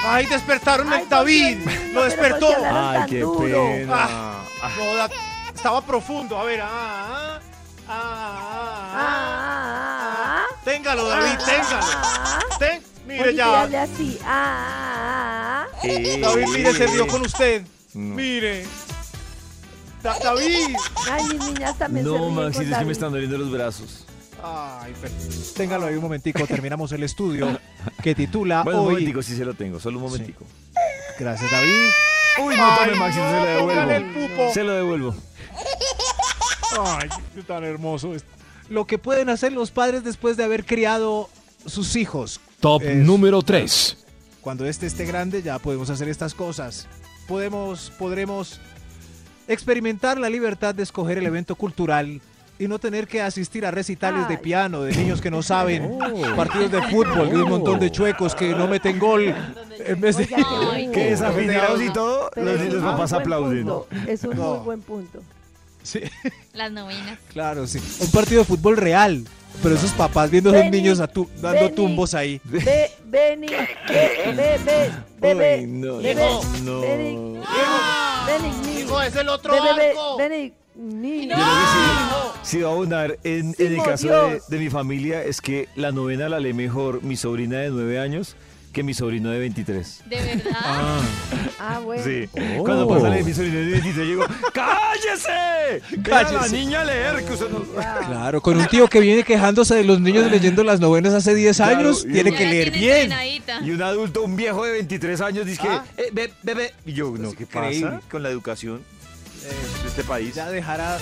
Ay, 0.06 0.26
despertaron 0.28 0.92
el 0.94 1.10
David. 1.10 1.58
Lo 1.94 2.04
despertó. 2.04 2.48
Ay, 2.72 3.02
qué 3.10 3.26
pena. 3.40 3.96
Ah, 4.62 4.72
no, 4.78 4.96
da- 4.96 5.10
estaba 5.54 5.82
profundo. 5.82 6.38
A 6.38 6.44
ver, 6.46 6.62
ah, 6.62 7.40
ah, 7.90 7.90
ah, 7.90 8.94
ah, 8.96 10.46
ah. 10.50 10.56
Téngalo, 10.64 11.08
David, 11.10 11.38
téngalo. 11.46 11.86
Ten- 12.60 12.82
mire 13.06 13.22
Oye, 13.30 13.36
ya. 13.36 13.64
así. 13.84 14.18
Ah, 14.24 14.28
ah, 14.28 14.84
ah. 14.84 14.87
Eh, 15.84 16.20
David, 16.22 16.46
mire, 16.54 16.74
se 16.74 16.88
rió 16.88 17.08
con 17.08 17.22
usted. 17.26 17.64
No. 17.94 18.16
Mire. 18.16 18.66
Da- 20.04 20.18
David. 20.20 20.76
Ay, 21.12 21.24
mis 21.26 21.44
niñas 21.54 21.78
también 21.78 22.06
se 22.06 22.12
No, 22.12 22.30
Maxi, 22.30 22.64
es 22.64 22.78
que 22.78 22.86
me 22.86 22.92
están 22.92 23.12
doliendo 23.12 23.38
los 23.38 23.52
brazos. 23.52 24.06
Ay, 24.44 24.94
pero- 25.02 25.14
Téngalo 25.56 25.88
ahí 25.88 25.96
un 25.96 26.02
momentico, 26.04 26.46
terminamos 26.46 26.92
el 26.92 27.04
estudio 27.04 27.60
que 28.04 28.14
titula 28.16 28.62
Bueno, 28.64 28.82
un 28.82 28.88
hoy. 28.88 28.94
momentico, 28.94 29.22
sí 29.24 29.36
se 29.36 29.44
lo 29.46 29.54
tengo, 29.56 29.80
solo 29.80 29.98
un 29.98 30.04
momentico. 30.04 30.46
Gracias, 31.20 31.50
David. 31.50 31.72
Uy, 32.46 32.56
no 32.56 32.64
Ay, 32.72 32.90
tome, 32.90 33.00
Maxi, 33.00 33.20
no, 33.20 33.26
se 33.32 33.32
lo 33.32 33.72
el 33.72 33.88
devuelvo. 34.04 34.14
pupo. 34.28 34.54
Se 34.54 34.64
lo 34.64 34.72
devuelvo. 34.74 35.16
Ay, 36.80 37.10
qué 37.34 37.42
tan 37.42 37.64
hermoso 37.64 38.14
es. 38.14 38.24
Lo 38.70 38.86
que 38.86 38.98
pueden 39.00 39.30
hacer 39.30 39.52
los 39.54 39.72
padres 39.72 40.04
después 40.04 40.38
de 40.38 40.44
haber 40.44 40.66
criado 40.66 41.30
sus 41.66 41.96
hijos. 41.96 42.40
Top 42.60 42.84
Es- 42.84 42.96
número 42.98 43.42
3. 43.42 43.98
Cuando 44.48 44.66
este 44.66 44.86
esté 44.86 45.04
grande 45.04 45.44
ya 45.44 45.60
podemos 45.60 45.90
hacer 45.90 46.08
estas 46.08 46.34
cosas. 46.34 46.88
Podemos, 47.28 47.92
podremos 48.00 48.62
experimentar 49.46 50.18
la 50.18 50.30
libertad 50.30 50.74
de 50.74 50.84
escoger 50.84 51.18
el 51.18 51.26
evento 51.26 51.56
cultural 51.56 52.22
y 52.58 52.68
no 52.70 52.80
tener 52.80 53.10
que 53.10 53.22
asistir 53.22 53.66
a 53.66 53.72
recitales 53.72 54.26
de 54.30 54.36
Ay. 54.36 54.42
piano 54.42 54.84
de 54.84 54.96
niños 54.96 55.20
que 55.20 55.30
no 55.30 55.44
saben, 55.44 56.00
partidos 56.38 56.72
de 56.72 56.82
fútbol 56.84 57.30
de 57.30 57.44
un 57.44 57.50
montón 57.50 57.78
de 57.78 57.92
chuecos 57.92 58.34
que 58.36 58.56
no 58.56 58.70
meten 58.70 58.98
gol. 59.00 59.36
En 59.86 60.00
vez 60.00 60.16
de... 60.16 60.28
Que 60.94 61.10
desafinados 61.10 61.82
y 61.82 61.92
todo, 61.92 62.32
los 62.38 62.58
muy 62.58 62.80
papás 62.80 63.12
aplauden. 63.12 63.66
punto, 63.66 63.88
Es 64.08 64.24
un 64.24 64.38
No. 64.38 64.56
muy 64.56 64.64
buen 64.64 64.82
punto. 64.82 65.20
Sí, 65.84 66.00
Las 66.54 66.72
novenas. 66.72 67.20
claro, 67.34 67.68
sí. 67.68 67.80
Un 68.00 68.12
partido 68.12 68.44
de 68.44 68.46
fútbol 68.46 68.78
real. 68.78 69.26
Pero 69.64 69.76
esos 69.76 69.92
papás 69.92 70.30
viendo 70.30 70.52
a 70.52 70.58
esos 70.60 70.72
niños 70.72 71.00
a 71.00 71.08
tu- 71.08 71.30
dando 71.42 71.62
vení. 71.62 71.76
tumbos 71.76 72.14
ahí. 72.14 72.40
Ve, 72.44 72.92
Beni, 73.06 73.48
ve, 73.48 73.68
ve, 73.90 74.60
ve, 74.66 74.92
ve, 75.20 75.34
ve, 75.34 75.60
Uy, 75.62 75.68
no, 75.68 76.02
no, 76.02 76.42
no. 76.64 76.82
Beni, 76.82 77.40
Beni, 78.28 78.52
ni- 78.66 78.80
Hijo, 78.82 79.02
es 79.02 79.16
el 79.16 79.30
otro 79.30 79.54
arco. 79.54 80.18
Beni, 80.18 80.54
ni- 80.76 81.24
sí, 81.24 81.30
sí 82.44 82.62
va 82.62 82.70
a 82.70 82.72
abundar 82.74 83.18
en, 83.24 83.56
en 83.58 83.74
el 83.74 83.84
caso 83.84 84.08
de, 84.08 84.42
de 84.48 84.58
mi 84.60 84.70
familia 84.70 85.24
es 85.24 85.42
que 85.42 85.68
la 85.76 85.92
novena 85.92 86.30
la 86.30 86.40
lee 86.40 86.54
mejor 86.54 87.02
mi 87.04 87.16
sobrina 87.18 87.58
de 87.60 87.70
9 87.72 88.00
años 88.00 88.36
que 88.78 88.84
mi 88.84 88.94
sobrino 88.94 89.32
de 89.32 89.40
23. 89.40 90.02
De 90.06 90.16
verdad. 90.18 90.52
Ah, 91.60 91.80
bueno. 91.84 92.04
Sí. 92.04 92.30
Oh. 92.60 92.64
Cuando 92.64 92.88
pasa 92.88 93.10
la 93.10 93.16
de 93.16 93.24
mi 93.24 93.34
sobrino 93.34 93.58
de 93.58 93.66
23, 93.72 93.96
yo 93.96 94.04
digo, 94.04 94.26
¡cállese! 94.54 95.32
A 95.32 95.82
la 95.96 96.04
Cállese. 96.04 96.56
niña 96.56 96.82
a 96.82 96.86
leer, 96.86 97.26
que 97.26 97.34
usted 97.34 97.50
no... 97.50 97.62
Claro, 97.64 98.40
con 98.40 98.56
un 98.56 98.68
tío 98.68 98.88
que 98.88 99.00
viene 99.00 99.24
quejándose 99.24 99.74
de 99.74 99.84
los 99.84 100.00
niños 100.00 100.30
leyendo 100.30 100.64
las 100.64 100.80
novenas 100.80 101.16
hace 101.16 101.34
10 101.34 101.58
Claro, 101.58 101.80
años, 101.80 102.04
tiene 102.04 102.32
que 102.32 102.46
leer 102.46 102.70
bien. 102.70 103.12
entrenadita. 103.12 103.62
Y 103.66 103.72
un 103.72 103.82
adulto, 103.82 104.22
un 104.22 104.36
viejo 104.36 104.64
de 104.64 104.74
23 104.74 105.22
años, 105.22 105.48
dice 105.48 105.60
que, 105.64 105.68
Ah. 105.70 105.84
eh, 105.98 106.10
ve, 106.14 106.32
ve. 106.44 106.72
Y 106.86 106.94
yo, 106.94 107.12
no, 107.18 107.34
¿qué 107.34 107.48
pasa 107.48 108.00
con 108.12 108.22
la 108.22 108.30
educación 108.30 108.84
eh, 109.44 109.82
de 109.82 109.90
este 109.90 110.04
país? 110.04 110.36
Ya 110.36 110.52
dejará 110.52 111.00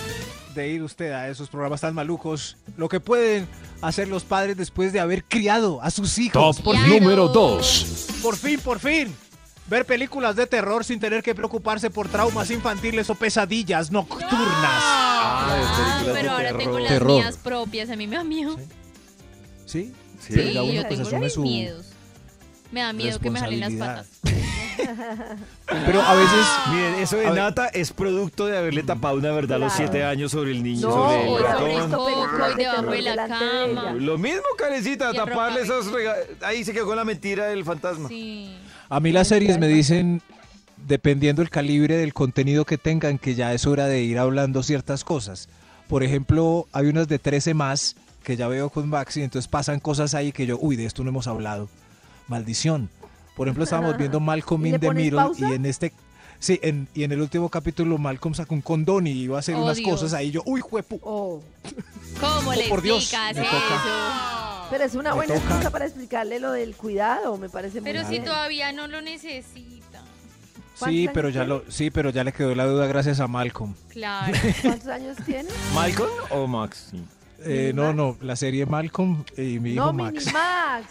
de 0.56 0.70
ir 0.70 0.82
usted 0.82 1.12
a 1.12 1.28
esos 1.30 1.50
programas 1.50 1.82
tan 1.82 1.94
malucos. 1.94 2.58
Lo 2.78 2.90
que 2.90 3.00
pueden 3.00 3.48
hacer 3.82 4.08
los 4.08 4.24
padres 4.24 4.58
después 4.58 4.92
de 4.94 5.00
haber 5.00 5.24
criado 5.26 5.82
a 5.84 5.92
sus 5.92 6.18
hijos. 6.18 6.56
Top 6.58 6.64
Por, 6.64 6.80
número 6.80 7.28
2. 7.28 8.08
por 8.24 8.36
fin, 8.38 8.60
por 8.60 8.80
fin. 8.80 9.14
Ver 9.68 9.84
películas 9.86 10.36
de 10.36 10.46
terror 10.46 10.86
sin 10.86 11.00
tener 11.00 11.24
que 11.24 11.34
preocuparse 11.36 11.90
por 11.90 12.08
traumas 12.08 12.52
infantiles 12.52 13.10
o 13.10 13.16
pesadillas 13.16 13.92
nocturnas. 13.92 14.32
Ah, 14.64 15.58
Ah, 15.58 16.04
de 16.06 16.12
pero 16.14 16.32
ahora 16.32 16.56
tengo 16.58 16.80
las 16.80 16.88
Terror. 16.90 17.12
mías 17.22 17.38
propias. 17.38 17.90
A 17.90 17.96
mí 17.96 18.06
me 18.08 18.16
da 18.16 18.24
miedo. 18.24 18.58
¿Sí? 19.66 19.92
Sí, 20.20 20.34
Sí, 20.34 20.40
uno, 20.58 20.66
yo 20.72 20.82
pues, 20.84 20.90
tengo 20.90 21.08
asume 21.08 21.30
su 21.30 21.42
miedos. 21.42 21.85
Me 22.72 22.82
da 22.82 22.94
miedo 22.94 23.20
que 23.20 23.30
me 23.30 23.40
jalen 23.40 23.60
las 23.60 23.74
patas. 23.74 24.08
Pero 25.86 26.02
a 26.02 26.16
veces... 26.16 26.46
Miren, 26.72 26.96
eso 26.96 27.18
de. 27.18 27.32
Nata 27.32 27.68
es 27.68 27.92
producto 27.94 28.46
de 28.46 28.58
haberle 28.58 28.84
tapado 28.84 29.16
una 29.18 29.32
verdad 29.32 29.58
a 29.58 29.60
los. 29.60 29.74
7 29.74 30.04
años 30.04 30.32
sobre 30.32 30.52
el 30.52 30.64
niño, 30.64 30.88
No, 30.90 30.94
sobre 30.94 31.22
el 31.22 31.28
sobre 31.28 31.44
ratón. 31.44 31.68
de 32.58 32.64
debajo 32.64 32.92
de 32.92 33.02
la 33.02 33.12
de 33.24 33.30
cama. 33.30 33.94
Lo 33.94 34.18
mismo, 34.18 34.42
Carecita, 34.58 35.12
Y 35.14 35.16
taparle 35.16 35.64
rega- 35.64 36.16
Ahí 36.42 36.64
se 36.64 36.74
quedó 36.74 36.86
con 36.88 36.96
la 36.98 37.06
mentira 37.06 37.46
del 37.48 37.64
fantasma. 37.66 38.10
Sí. 38.10 38.56
A 38.90 39.00
mí 39.00 39.12
las 39.12 39.28
series 39.30 39.58
me 39.58 39.68
dicen, 39.68 40.22
dependiendo 40.88 41.42
el 41.42 41.50
calibre 41.50 41.98
del 41.98 42.14
contenido 42.14 42.66
que 42.66 42.78
tengan, 42.78 43.18
que 43.18 43.36
ya 43.36 43.54
es 43.54 43.66
hora 43.66 43.88
de 43.88 44.02
ir 44.02 44.20
hablando 44.20 44.62
ciertas 44.64 45.04
cosas. 45.04 45.50
Por 45.88 46.04
ejemplo, 46.04 46.68
hay 46.72 46.88
unas 46.88 47.08
de 47.08 47.20
13 47.20 47.54
más 47.54 47.96
que 48.24 48.36
ya 48.36 48.48
veo 48.48 48.70
con 48.70 48.90
Maxi, 48.90 49.22
entonces 49.22 49.48
pasan 49.48 49.80
cosas 49.80 50.16
ahí 50.16 50.32
que 50.32 50.46
yo, 50.48 50.58
uy, 50.60 50.76
de 50.76 50.86
esto 50.86 51.04
no 51.04 51.10
hemos 51.10 51.28
hablado. 51.28 51.70
Maldición. 52.28 52.90
Por 53.36 53.48
ejemplo, 53.48 53.64
estábamos 53.66 53.98
viendo 53.98 54.20
Malcolm 54.20 54.66
¿Y 54.66 54.70
in 54.70 54.80
the 54.80 54.94
Middle 54.94 55.18
pausa? 55.18 55.50
y 55.50 55.54
en 55.54 55.66
este 55.66 55.92
sí, 56.40 56.60
en, 56.64 56.88
y 56.94 57.04
en 57.04 57.12
el 57.12 57.22
último 57.22 57.50
capítulo 57.50 57.98
Malcolm 57.98 58.34
sacó 58.34 58.56
un 58.56 58.62
condón 58.62 59.08
y 59.08 59.12
iba 59.12 59.36
a 59.38 59.40
hacer 59.40 59.56
Oh, 59.56 59.64
unas 59.64 59.78
Dios. 59.78 59.90
cosas 59.90 60.14
ahí 60.14 60.32
yo, 60.32 60.42
uy, 60.46 60.62
juepu. 60.62 61.00
Oh. 61.04 61.42
¿Cómo 62.20 62.52
Oh, 62.52 62.54
le 62.56 62.70
por 62.70 62.82
Dios, 62.82 63.12
me 63.14 63.32
eso? 63.32 63.42
toca. 63.42 64.68
Pero 64.70 64.84
es 64.84 64.96
una 64.96 65.10
Me 65.12 65.16
buena 65.18 65.34
toca. 65.36 65.46
excusa 65.48 65.70
para 65.70 65.86
explicarle 65.86 66.40
lo 66.40 66.52
del 66.52 66.76
cuidado, 66.76 67.38
me 67.38 67.50
parece 67.50 67.82
muy 67.82 67.92
Pero 67.92 68.04
si 68.04 68.12
bien. 68.12 68.24
todavía 68.24 68.72
no 68.72 68.88
lo 68.88 69.02
necesita. 69.02 70.02
Sí, 70.76 70.80
¿Cuántos 70.80 71.14
pero 71.14 71.30
ya 71.30 71.44
lo 71.46 71.64
sí, 71.70 71.90
pero 71.92 72.10
ya 72.10 72.24
le 72.24 72.34
quedó 72.34 72.54
la 72.56 72.66
duda 72.66 72.86
gracias 72.88 73.20
a 73.20 73.28
Malcolm. 73.28 73.76
Claro. 73.90 74.34
¿Cuántos 74.62 74.88
años 74.88 75.18
tiene? 75.26 75.50
¿Malcolm 75.74 76.10
o 76.32 76.48
Max? 76.48 76.88
Sí. 76.92 77.04
Eh, 77.46 77.72
no, 77.76 77.94
no, 77.94 78.18
la 78.22 78.36
serie 78.36 78.66
Malcolm 78.66 79.24
y 79.38 79.60
mi 79.60 79.74
hijo 79.74 79.86
No, 79.86 79.94
Max. 79.94 80.14
Mini 80.26 80.32
Max. 80.34 80.86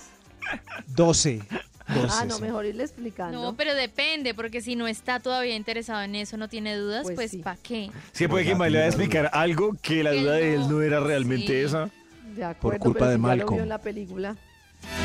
12. 0.89 1.43
12 1.87 2.09
Ah, 2.11 2.25
no, 2.25 2.37
sí. 2.37 2.43
mejor 2.43 2.65
irle 2.65 2.83
explicando. 2.85 3.41
No, 3.43 3.55
pero 3.57 3.75
depende, 3.75 4.33
porque 4.35 4.63
si 4.63 4.75
no 4.75 4.87
está 4.89 5.21
todavía 5.21 5.55
interesado 5.55 6.01
en 6.03 6.15
eso, 6.15 6.37
no 6.39 6.49
tiene 6.49 6.77
dudas, 6.77 7.03
Pues 7.03 7.15
pues, 7.15 7.31
sí. 7.33 7.39
¿para 7.39 7.59
qué? 7.63 7.91
Sí, 8.13 8.27
puede 8.27 8.45
que 8.45 8.51
le 8.53 8.59
vaya 8.59 8.81
a 8.81 8.87
explicar 8.87 9.31
algo 9.35 9.77
que 9.83 10.03
la 10.03 10.13
duda 10.13 10.33
de 10.35 10.55
él 10.55 10.69
no, 10.69 10.81
era 10.81 11.01
realmente 11.01 11.49
sí. 11.49 11.55
esa. 11.67 11.91
De 12.35 12.43
acuerdo, 12.45 12.81
culpa 12.81 13.01
pero 13.01 13.11
de 13.11 13.17
si 13.17 13.21
ya 13.23 13.29
lo 13.29 13.29
Malcolm. 13.37 13.55
vio 13.57 13.63
en 13.65 13.69
la 13.69 13.79
película. 13.79 14.37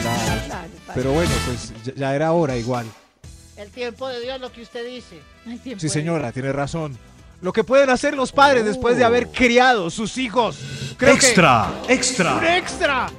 Claro. 0.01 0.41
Claro, 0.45 0.69
Pero 0.95 1.11
bueno, 1.11 1.31
pues 1.45 1.73
ya, 1.83 1.93
ya 1.95 2.15
era 2.15 2.31
hora 2.31 2.55
igual. 2.57 2.85
El 3.57 3.69
tiempo 3.71 4.07
de 4.07 4.21
Dios, 4.21 4.39
lo 4.39 4.51
que 4.51 4.61
usted 4.61 4.85
dice. 4.87 5.19
Sí, 5.77 5.89
señora, 5.89 6.31
tiene 6.31 6.53
razón. 6.53 6.97
Lo 7.41 7.51
que 7.53 7.63
pueden 7.65 7.89
hacer 7.89 8.15
los 8.15 8.31
padres 8.31 8.63
después 8.65 8.97
de 8.97 9.03
haber 9.03 9.27
criado 9.27 9.89
sus 9.89 10.17
hijos. 10.17 10.57
Creo 10.97 11.17
que- 11.17 11.25
Extra, 11.25 11.69
¡Un 11.85 11.91
extra. 12.45 13.09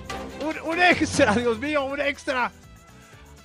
Un, 0.65 0.71
un 0.73 0.83
extra, 0.83 1.35
Dios 1.37 1.59
mío, 1.59 1.85
un 1.85 2.01
extra. 2.01 2.51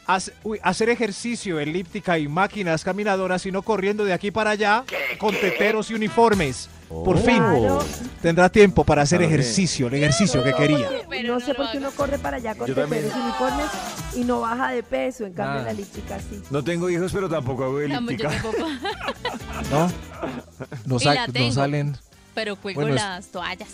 Hace- 0.07 0.33
uy, 0.43 0.59
hacer 0.61 0.89
ejercicio, 0.89 1.59
elíptica 1.59 2.19
y 2.19 2.27
máquinas 2.27 2.83
caminadoras 2.83 3.43
y 3.47 3.51
no 3.51 3.63
corriendo 3.63 4.05
de 4.05 4.13
aquí 4.13 4.29
para 4.29 4.51
allá 4.51 4.83
con 5.17 5.33
teteros 5.33 5.89
y 5.89 5.95
uniformes. 5.95 6.69
Por 6.87 7.17
fin 7.17 7.37
Claro. 7.37 7.83
tendrá 8.21 8.47
tiempo 8.47 8.83
para 8.83 9.01
hacer 9.01 9.17
Claro 9.17 9.33
ejercicio, 9.33 9.87
el 9.87 9.95
ejercicio 9.95 10.43
que 10.43 10.53
quería. 10.53 10.87
Pero 11.09 11.33
no 11.33 11.39
no 11.39 11.39
sé 11.39 11.55
por 11.55 11.71
qué 11.71 11.79
uno 11.79 11.89
corre 11.89 12.19
para 12.19 12.37
allá 12.37 12.53
con 12.53 12.67
teteros 12.67 13.11
uniformes 13.15 13.65
y 14.15 14.23
no 14.23 14.41
baja 14.41 14.69
de 14.69 14.83
peso. 14.83 15.25
En 15.25 15.33
cambio, 15.33 15.59
en 15.61 15.65
la 15.65 15.71
elíptica 15.71 16.19
sí. 16.19 16.39
No 16.51 16.63
tengo 16.63 16.87
hijos, 16.91 17.11
pero 17.11 17.27
tampoco 17.27 17.63
hago 17.63 17.79
elíptica. 17.81 18.29
¿No? 19.71 19.87
No, 20.85 20.99
Y 21.01 21.47
no 21.47 21.51
salen. 21.51 21.97
Pero 22.35 22.55
cuelgo 22.57 22.81
Bueno, 22.81 22.95
las 22.95 23.25
toallas. 23.27 23.69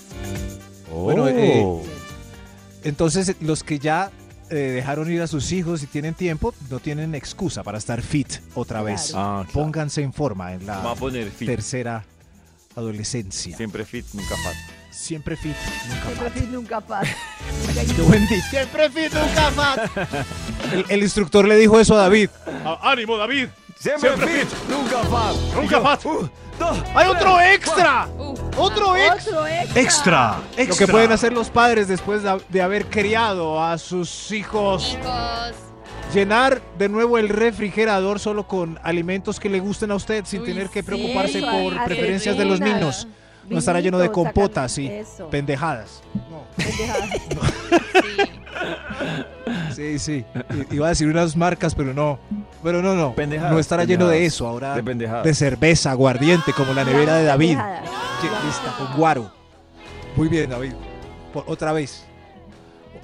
Bueno, 0.90 1.28
eh, 1.28 1.66
entonces 2.84 3.36
los 3.42 3.64
que 3.64 3.80
ya 3.80 4.12
eh, 4.50 4.56
dejaron 4.56 5.10
ir 5.12 5.22
a 5.22 5.28
sus 5.28 5.52
hijos 5.52 5.82
y 5.84 5.88
tienen 5.88 6.14
tiempo, 6.14 6.54
no 6.70 6.80
tienen 6.80 7.16
excusa 7.16 7.64
para 7.64 7.78
estar 7.78 8.02
fit 8.02 8.28
otra 8.54 8.82
vez. 8.82 9.12
Claro. 9.12 9.26
Ah, 9.26 9.44
claro. 9.44 9.52
Pónganse 9.54 10.02
en 10.02 10.12
forma 10.14 10.54
en 10.54 10.66
la 10.66 10.80
Va 10.80 10.92
a 10.92 10.96
poner 10.96 11.30
fit. 11.32 11.48
tercera 11.48 12.04
adolescencia. 12.76 13.56
Siempre 13.56 13.86
fit, 13.86 14.06
nunca 14.14 14.36
fat. 14.44 14.56
Siempre 14.92 15.36
fit, 15.38 15.56
nunca 15.88 16.02
Siempre 16.04 16.30
fat. 16.30 16.34
fit, 16.34 16.50
nunca 16.50 16.82
fat. 16.82 17.06
Qué 17.96 18.02
buen 18.02 18.28
dicho. 18.28 18.46
Siempre 18.50 18.90
fit, 18.90 19.14
nunca 19.14 19.52
fat. 19.52 19.92
El, 20.74 20.86
el 20.90 21.02
instructor 21.04 21.48
le 21.48 21.56
dijo 21.58 21.80
eso 21.80 21.96
a 21.96 22.02
David. 22.04 22.30
Ah, 22.66 22.80
ánimo, 22.92 23.18
David. 23.18 23.48
Siempre, 23.80 24.12
fit, 24.12 24.48
nunca 24.70 25.04
fat. 25.04 25.36
Nunca 25.56 25.82
fat. 25.82 26.06
uh, 26.06 26.30
¡Hay 26.96 27.08
otro 27.08 27.40
extra! 27.42 28.08
Uh, 28.18 28.36
¡Otro 28.58 28.96
extra! 28.96 29.38
Otro 29.38 29.48
extra. 29.48 29.76
Extra, 29.82 30.38
Lo 30.68 30.76
que 30.76 30.88
pueden 30.88 31.12
hacer 31.12 31.34
los 31.34 31.50
padres 31.50 31.88
después 31.88 32.24
de, 32.24 32.42
de 32.50 32.62
haber 32.62 32.88
criado 32.88 33.64
a 33.64 33.78
sus 33.78 34.32
hijos. 34.32 34.98
hijos. 35.00 35.56
Llenar 36.14 36.62
de 36.78 36.90
nuevo 36.90 37.18
el 37.18 37.30
refrigerador 37.30 38.20
solo 38.20 38.46
con 38.46 38.78
alimentos 38.84 39.40
que 39.40 39.50
le 39.50 39.62
gusten 39.62 39.92
a 39.92 39.96
usted 39.96 40.26
sin 40.26 40.42
Uy, 40.42 40.48
tener 40.48 40.70
que 40.70 40.82
sí. 40.82 40.86
preocuparse 40.86 41.38
Eso, 41.40 41.50
por 41.50 41.84
preferencias 41.86 42.38
de 42.38 42.44
los 42.46 42.60
niños. 42.60 43.08
No 43.52 43.60
estará 43.60 43.80
lleno 43.80 44.00
de 44.00 44.12
compotas 44.12 44.78
y 44.78 44.88
Eso. 44.88 45.30
pendejadas. 45.30 46.02
pendejadas. 46.58 47.10
Sí. 49.74 49.98
Sí, 49.98 50.00
sí. 50.00 50.26
Iba 50.70 50.86
a 50.88 50.90
decir 50.90 51.08
unas 51.08 51.36
marcas, 51.36 51.74
pero 51.74 51.94
no. 51.94 52.20
Pero 52.62 52.82
no, 52.82 52.94
no. 52.94 53.16
Pendejadas, 53.16 53.52
no 53.54 53.60
estará 53.60 53.84
lleno 53.86 54.08
de 54.08 54.26
eso. 54.26 54.48
Ahora 54.48 54.76
de 54.76 54.84
pendejadas. 54.84 55.24
de 55.24 55.34
cerveza, 55.34 55.92
aguardiente, 55.92 56.54
como 56.54 56.74
la 56.74 56.84
nevera 56.84 57.16
de 57.16 57.24
David. 57.24 57.58
Lista, 58.46 58.76
con 58.78 58.96
guaro. 58.98 59.32
Muy 60.16 60.28
bien, 60.28 60.50
David. 60.50 60.74
Por- 61.34 61.46
otra 61.48 61.72
vez. 61.72 62.06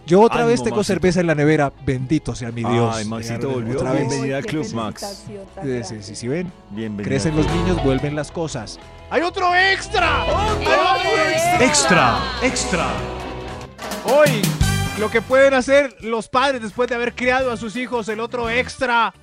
Yo 0.08 0.22
otra 0.22 0.38
Ánimo, 0.38 0.50
vez 0.52 0.64
tengo 0.64 0.78
Maxito. 0.78 0.94
cerveza 0.94 1.20
en 1.20 1.28
la 1.28 1.36
nevera. 1.36 1.72
Bendito 1.86 2.34
sea 2.34 2.50
mi 2.52 2.64
Dios. 2.64 2.96
Ay, 2.96 3.04
Maxito 3.06 3.50
volvió. 3.50 3.76
Otra 3.76 3.92
vez. 3.92 4.08
Bienvenida 4.08 4.38
al 4.38 4.46
club, 4.46 4.66
Max. 4.74 5.24
Sí, 5.62 5.84
sí, 5.84 5.96
sí, 6.02 6.16
sí, 6.16 6.28
ven. 6.30 6.52
Bienvenido. 6.72 7.10
Crecen 7.10 7.36
los 7.36 7.46
niños, 7.52 7.84
vuelven 7.84 8.16
las 8.16 8.32
cosas. 8.32 8.80
¡Hay 9.10 9.22
otro 9.22 9.54
extra! 9.54 10.26
Extra, 11.60 12.20
extra. 12.42 12.88
Hoy, 14.06 14.42
lo 15.00 15.12
que 15.12 15.22
pueden 15.22 15.54
hacer 15.54 15.94
los 16.02 16.30
padres 16.30 16.62
después 16.62 16.88
de 16.90 16.96
haber 16.96 17.14
criado 17.14 17.52
a 17.52 17.58
sus 17.58 17.76
hijos, 17.76 18.08
el 18.08 18.22
otro 18.22 18.50
extra, 18.50 19.14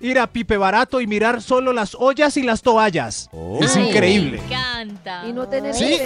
ir 0.00 0.18
a 0.18 0.26
Pipe 0.26 0.56
Barato 0.56 1.00
y 1.00 1.06
mirar 1.06 1.40
solo 1.40 1.72
las 1.72 1.94
ollas 1.94 2.36
y 2.36 2.42
las 2.42 2.62
toallas. 2.62 3.30
Es 3.60 3.76
Ay, 3.76 3.88
increíble. 3.88 4.38
Me 4.38 4.44
encanta. 4.46 5.24
Y 5.28 5.32
no 5.32 5.46
tener 5.48 5.72
Sí. 5.74 5.98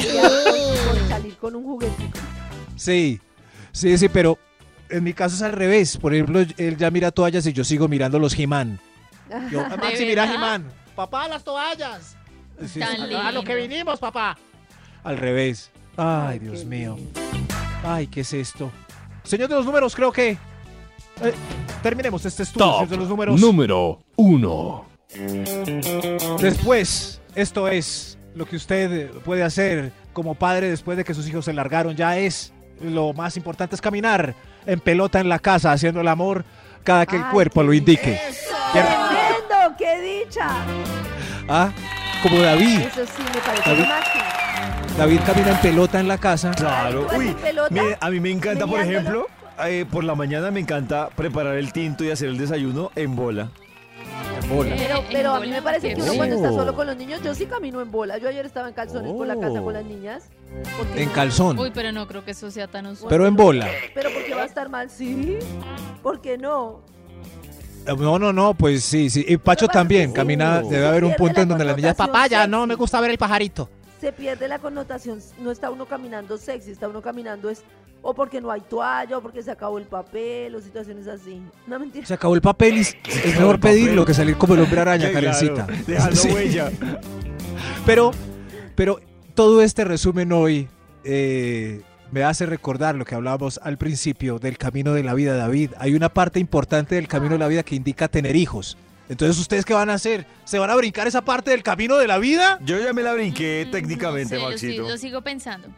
por 0.86 1.08
salir 1.08 1.36
con 1.38 1.56
un 1.56 1.64
juguetico. 1.64 2.18
Sí, 2.76 3.18
sí, 3.76 3.96
sí, 3.98 4.08
pero 4.08 4.38
en 4.88 5.04
mi 5.04 5.12
caso 5.12 5.34
es 5.36 5.42
al 5.42 5.52
revés. 5.52 5.96
Por 5.96 6.14
ejemplo, 6.14 6.40
él 6.56 6.76
ya 6.76 6.90
mira 6.90 7.10
toallas 7.10 7.46
y 7.46 7.52
yo 7.52 7.64
sigo 7.64 7.88
mirando 7.88 8.18
los 8.18 8.38
He-Man. 8.38 8.78
Yo, 9.50 9.62
¿De 9.68 9.76
Maxi, 9.76 10.06
mira? 10.06 10.26
Jimán. 10.28 10.64
Papá, 10.94 11.28
las 11.28 11.44
toallas. 11.44 12.16
sí, 12.66 12.80
Tan 12.80 12.96
sí, 13.08 13.14
A 13.14 13.32
lo 13.32 13.42
que 13.44 13.54
vinimos, 13.54 13.98
papá. 13.98 14.36
al 15.04 15.18
revés. 15.18 15.70
Ay, 15.96 16.38
Dios 16.38 16.64
mío. 16.64 16.96
Ay, 17.84 18.06
¿qué 18.06 18.20
es 18.20 18.32
esto? 18.32 18.70
Señor 19.24 19.48
de 19.48 19.54
los 19.56 19.66
números, 19.66 19.94
creo 19.94 20.12
que... 20.12 20.30
eh, 21.22 21.34
terminemos 21.82 22.24
este 22.24 22.42
estudio, 22.44 22.66
Top 22.66 22.74
señor 22.80 22.88
de 22.90 22.96
los 22.98 23.08
números. 23.08 23.40
número 23.40 24.00
uno. 24.16 24.86
Después, 26.40 27.20
esto 27.34 27.68
es 27.68 28.18
lo 28.34 28.46
que 28.46 28.56
usted 28.56 29.10
puede 29.24 29.42
hacer 29.42 29.92
como 30.12 30.34
padre 30.34 30.68
después 30.70 30.96
de 30.96 31.04
que 31.04 31.14
sus 31.14 31.26
hijos 31.28 31.44
se 31.44 31.52
largaron. 31.52 31.96
Ya 31.96 32.18
es 32.18 32.52
lo 32.80 33.12
más 33.12 33.36
importante 33.36 33.74
es 33.74 33.80
caminar 33.80 34.34
en 34.66 34.80
pelota 34.80 35.20
en 35.20 35.28
la 35.28 35.38
casa 35.38 35.72
haciendo 35.72 36.00
el 36.00 36.08
amor 36.08 36.44
cada 36.84 37.06
que 37.06 37.16
el 37.16 37.24
cuerpo 37.26 37.62
lo 37.62 37.72
indique. 37.72 38.20
¡Tremendo! 38.72 39.76
¡Qué 39.76 40.22
dicha! 40.24 40.48
Ah, 41.48 41.70
como 42.22 42.38
David. 42.38 42.80
Eso 42.80 43.04
sí 43.06 43.22
me 43.34 43.40
parece 43.40 43.70
David. 43.70 43.84
David 44.96 45.20
camina 45.26 45.50
en 45.50 45.58
pelota 45.58 46.00
en 46.00 46.08
la 46.08 46.18
casa. 46.18 46.52
Claro. 46.52 47.06
Ay, 47.10 47.36
¿tú 47.40 47.60
Uy, 47.60 47.66
mire, 47.70 47.98
a 48.00 48.10
mí 48.10 48.20
me 48.20 48.30
encanta, 48.30 48.66
por 48.66 48.80
ejemplo, 48.80 49.26
eh, 49.64 49.84
por 49.90 50.04
la 50.04 50.14
mañana 50.14 50.50
me 50.50 50.60
encanta 50.60 51.08
preparar 51.14 51.56
el 51.56 51.72
tinto 51.72 52.04
y 52.04 52.10
hacer 52.10 52.28
el 52.28 52.38
desayuno 52.38 52.90
en 52.94 53.14
bola. 53.14 53.50
Bola. 54.48 54.76
Pero, 55.10 55.34
a 55.34 55.40
mí 55.40 55.48
me 55.48 55.60
parece 55.60 55.94
que 55.94 56.00
uno 56.00 56.14
cuando 56.14 56.36
está 56.36 56.50
solo 56.50 56.74
con 56.74 56.86
los 56.86 56.96
niños, 56.96 57.20
yo 57.22 57.34
sí 57.34 57.46
camino 57.46 57.80
en 57.80 57.90
bola. 57.90 58.18
Yo 58.18 58.28
ayer 58.28 58.46
estaba 58.46 58.68
en 58.68 58.74
calzones 58.74 59.12
por 59.12 59.26
la 59.26 59.38
casa 59.38 59.60
con 59.60 59.72
las 59.72 59.84
niñas. 59.84 60.28
porque 60.76 61.02
En 61.02 61.08
calzón. 61.10 61.58
Uy, 61.58 61.72
pero 61.74 61.92
no 61.92 62.06
creo 62.06 62.24
que 62.24 62.30
eso 62.30 62.50
sea 62.50 62.68
tan 62.68 62.86
usual. 62.86 63.08
Pero 63.08 63.26
en 63.26 63.34
bola. 63.34 63.68
Pero 63.94 64.10
porque 64.12 64.34
va 64.34 64.42
a 64.42 64.46
estar 64.46 64.68
mal, 64.68 64.88
sí. 64.90 65.38
¿Por 66.02 66.20
qué 66.20 66.38
no? 66.38 66.82
No, 67.86 68.18
no, 68.18 68.32
no, 68.32 68.54
pues 68.54 68.84
sí, 68.84 69.10
sí. 69.10 69.24
Y 69.26 69.36
Pacho 69.36 69.68
también 69.68 70.12
camina. 70.12 70.60
Debe 70.62 70.86
haber 70.86 71.04
un 71.04 71.14
punto 71.14 71.40
en 71.40 71.48
donde 71.48 71.64
las 71.64 71.76
niñas. 71.76 71.96
connotación 71.96 72.12
Papá, 72.12 72.28
ya 72.28 72.46
no 72.46 72.66
me 72.66 72.74
gusta 72.74 73.00
ver 73.00 73.10
el 73.10 73.18
pajarito. 73.18 73.68
Se 74.06 74.12
pierde 74.12 74.46
la 74.46 74.60
connotación. 74.60 75.18
No 75.40 75.50
está 75.50 75.68
uno 75.68 75.84
caminando 75.84 76.38
sexy, 76.38 76.70
está 76.70 76.86
uno 76.86 77.02
caminando 77.02 77.50
es 77.50 77.64
o 78.02 78.14
porque 78.14 78.40
no 78.40 78.52
hay 78.52 78.60
toalla, 78.60 79.18
o 79.18 79.20
porque 79.20 79.42
se 79.42 79.50
acabó 79.50 79.78
el 79.78 79.84
papel, 79.86 80.54
o 80.54 80.60
situaciones 80.60 81.08
así. 81.08 81.42
No 81.66 81.80
mentira. 81.80 82.06
Se 82.06 82.14
acabó 82.14 82.36
el 82.36 82.40
papel 82.40 82.76
y 82.76 82.80
es 82.82 82.94
mejor 83.36 83.58
pedirlo 83.58 84.04
que 84.04 84.14
salir 84.14 84.36
como 84.36 84.54
el 84.54 84.60
hombre 84.60 84.80
araña, 84.80 85.10
claro, 85.10 85.26
Karencita. 85.26 85.66
dejando 85.88 86.14
Sí. 86.14 86.28
huella. 86.30 86.70
Pero, 87.84 88.12
pero 88.76 89.00
todo 89.34 89.60
este 89.60 89.82
resumen 89.82 90.30
hoy 90.30 90.68
eh, 91.02 91.82
me 92.12 92.22
hace 92.22 92.46
recordar 92.46 92.94
lo 92.94 93.04
que 93.04 93.16
hablábamos 93.16 93.58
al 93.60 93.76
principio 93.76 94.38
del 94.38 94.56
camino 94.56 94.94
de 94.94 95.02
la 95.02 95.14
vida, 95.14 95.34
David. 95.36 95.72
Hay 95.80 95.94
una 95.94 96.10
parte 96.10 96.38
importante 96.38 96.94
del 96.94 97.08
camino 97.08 97.32
de 97.32 97.38
la 97.40 97.48
vida 97.48 97.64
que 97.64 97.74
indica 97.74 98.06
tener 98.06 98.36
hijos. 98.36 98.78
Entonces, 99.08 99.38
¿ustedes 99.38 99.64
qué 99.64 99.72
van 99.74 99.88
a 99.90 99.94
hacer? 99.94 100.26
¿Se 100.44 100.58
van 100.58 100.70
a 100.70 100.74
brincar 100.76 101.06
esa 101.06 101.22
parte 101.22 101.50
del 101.52 101.62
camino 101.62 101.96
de 101.96 102.06
la 102.08 102.18
vida? 102.18 102.58
Yo 102.64 102.78
ya 102.80 102.92
me 102.92 103.02
la 103.02 103.12
brinqué 103.14 103.64
Mm, 103.66 103.70
técnicamente, 103.70 104.34
no 104.34 104.40
sé, 104.40 104.44
lo 104.44 104.50
Maxito. 104.50 104.72
sigo- 104.82 104.88
Lo, 104.88 104.98
sigo 104.98 105.22
pensando. 105.22 105.68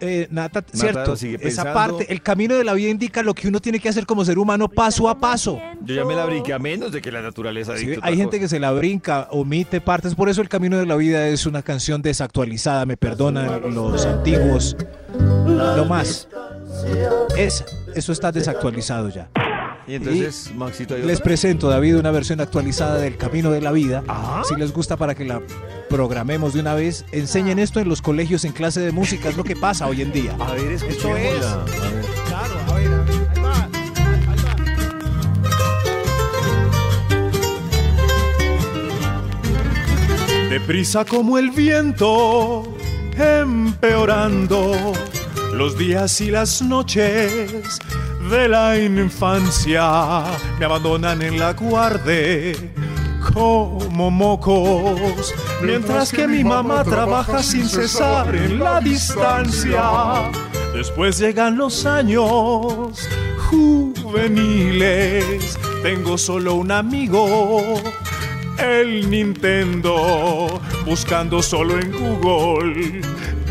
eh, 0.00 0.26
Nata, 0.30 0.60
Nata 0.60 0.76
cierto, 1.16 1.46
esa 1.46 1.72
parte, 1.72 2.12
el 2.12 2.20
camino 2.20 2.56
de 2.56 2.64
la 2.64 2.74
vida 2.74 2.90
indica 2.90 3.22
lo 3.22 3.32
que 3.32 3.48
uno 3.48 3.60
tiene 3.60 3.78
que 3.80 3.88
hacer 3.88 4.04
como 4.06 4.24
ser 4.24 4.38
humano 4.38 4.68
paso 4.68 5.08
a 5.08 5.18
paso. 5.18 5.58
Yo 5.82 5.94
ya 5.94 6.04
me 6.04 6.14
la 6.14 6.26
brinqué 6.26 6.52
a 6.52 6.58
menos 6.58 6.92
de 6.92 7.00
que 7.00 7.10
la 7.10 7.22
naturaleza 7.22 7.76
Sí, 7.78 7.86
hay 8.02 8.16
gente 8.16 8.36
cosa. 8.36 8.40
que 8.40 8.48
se 8.48 8.60
la 8.60 8.72
brinca, 8.72 9.28
omite 9.30 9.80
partes, 9.80 10.14
por 10.14 10.28
eso 10.28 10.42
el 10.42 10.48
camino 10.48 10.76
de 10.78 10.84
la 10.86 10.96
vida 10.96 11.26
es 11.28 11.46
una 11.46 11.62
canción 11.62 12.02
desactualizada, 12.02 12.84
me 12.86 12.96
perdonan 12.96 13.74
los 13.74 14.04
antiguos. 14.04 14.76
No 15.46 15.84
más. 15.86 16.28
Es, 17.36 17.64
eso 17.94 18.12
está 18.12 18.30
desactualizado 18.32 19.08
ya. 19.08 19.28
Y 19.86 19.96
entonces, 19.96 20.50
Maxito, 20.56 20.94
hay 20.94 21.02
Les 21.02 21.16
otra? 21.16 21.24
presento, 21.24 21.68
David, 21.68 21.96
una 21.98 22.10
versión 22.10 22.40
actualizada 22.40 22.96
del 22.98 23.16
Camino 23.18 23.50
de 23.50 23.60
la 23.60 23.70
Vida. 23.72 24.02
Si 24.48 24.54
les 24.56 24.72
gusta 24.72 24.96
para 24.96 25.14
que 25.14 25.24
la 25.26 25.42
programemos 25.90 26.54
de 26.54 26.60
una 26.60 26.74
vez, 26.74 27.04
enseñen 27.12 27.58
esto 27.58 27.80
en 27.80 27.88
los 27.88 28.00
colegios 28.00 28.44
en 28.44 28.52
clase 28.52 28.80
de 28.80 28.92
música, 28.92 29.28
es 29.28 29.36
lo 29.36 29.44
que 29.44 29.56
pasa 29.56 29.86
hoy 29.86 30.00
en 30.02 30.12
día. 30.12 30.34
A 30.40 30.52
ver, 30.52 30.72
Esto 30.72 30.86
es. 30.86 30.96
escuchémosla. 30.96 31.52
A 31.52 31.56
ver. 31.64 32.04
Claro, 32.28 32.54
a 32.70 32.74
ver, 32.74 32.86
a 32.92 32.98
ver. 33.02 33.10
Ahí 33.10 33.42
va. 33.44 33.68
Deprisa 40.50 41.04
como 41.04 41.38
el 41.38 41.50
viento, 41.50 42.62
empeorando 43.18 44.92
los 45.52 45.76
días 45.78 46.20
y 46.20 46.30
las 46.30 46.62
noches 46.62 47.78
de 48.30 48.48
la 48.48 48.78
infancia. 48.78 50.24
Me 50.58 50.64
abandonan 50.64 51.20
en 51.22 51.38
la 51.38 51.52
guarde 51.52 52.72
como 53.32 54.10
mocos, 54.10 55.34
mientras 55.62 56.12
que 56.12 56.28
mi 56.28 56.44
mamá 56.44 56.84
trabaja 56.84 57.42
sin 57.42 57.68
cesar 57.68 58.34
en 58.34 58.58
la 58.58 58.80
distancia. 58.80 60.30
Después 60.74 61.18
llegan 61.18 61.56
los 61.56 61.86
años 61.86 63.08
juveniles, 63.48 65.58
tengo 65.82 66.18
solo 66.18 66.54
un 66.54 66.70
amigo 66.70 67.80
el 68.58 69.10
Nintendo, 69.10 70.60
buscando 70.84 71.42
solo 71.42 71.78
en 71.78 71.92
Google. 71.92 73.00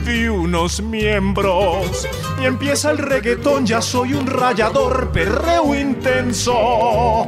Vi 0.06 0.28
unos 0.28 0.82
miembros 0.82 2.08
y 2.42 2.46
empieza 2.46 2.92
el 2.92 2.98
reggaetón, 2.98 3.66
ya 3.66 3.82
soy 3.82 4.14
un 4.14 4.28
rayador, 4.28 5.12
perreo 5.12 5.74
intenso. 5.74 7.28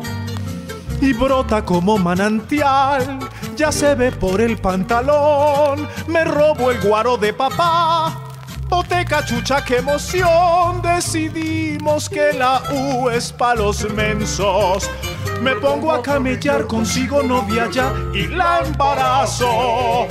Y 1.00 1.14
brota 1.14 1.64
como 1.64 1.98
manantial, 1.98 3.20
ya 3.56 3.72
se 3.72 3.96
ve 3.96 4.12
por 4.12 4.42
el 4.42 4.58
pantalón, 4.58 5.88
me 6.08 6.26
robo 6.26 6.70
el 6.70 6.82
guaro 6.82 7.16
de 7.18 7.34
papá. 7.34 8.22
Boteca 8.68 9.24
chucha, 9.24 9.64
qué 9.64 9.78
emoción, 9.78 10.82
decidimos 10.82 12.10
que 12.10 12.34
la 12.34 12.62
U 12.74 13.10
es 13.10 13.32
pa' 13.32 13.56
los 13.56 13.90
mensos. 13.94 14.90
Me 15.42 15.56
pongo 15.56 15.94
a 15.94 16.02
camellar, 16.02 16.68
consigo 16.68 17.24
novia 17.24 17.70
ya 17.72 17.94
y 18.14 18.28
la 18.28 18.60
embarazo. 18.66 20.08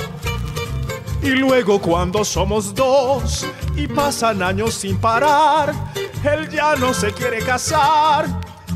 Y 1.25 1.29
luego 1.29 1.81
cuando 1.81 2.23
somos 2.23 2.75
dos 2.75 3.47
y 3.75 3.87
pasan 3.87 4.43
años 4.43 4.75
sin 4.75 4.95
parar, 4.99 5.73
él 6.23 6.47
ya 6.51 6.75
no 6.75 6.93
se 6.93 7.11
quiere 7.13 7.39
casar, 7.39 8.27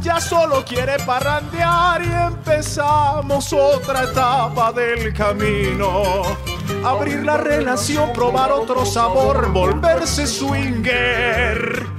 ya 0.01 0.19
solo 0.19 0.65
quiere 0.65 0.97
parrandear 1.05 2.03
y 2.03 2.11
empezamos 2.11 3.53
otra 3.53 4.05
etapa 4.05 4.71
del 4.71 5.13
camino. 5.13 6.23
Abrir 6.83 7.23
la 7.23 7.37
relación, 7.37 8.11
probar 8.13 8.51
otro 8.51 8.83
sabor, 8.83 9.51
volverse 9.51 10.25
swinger. 10.25 11.98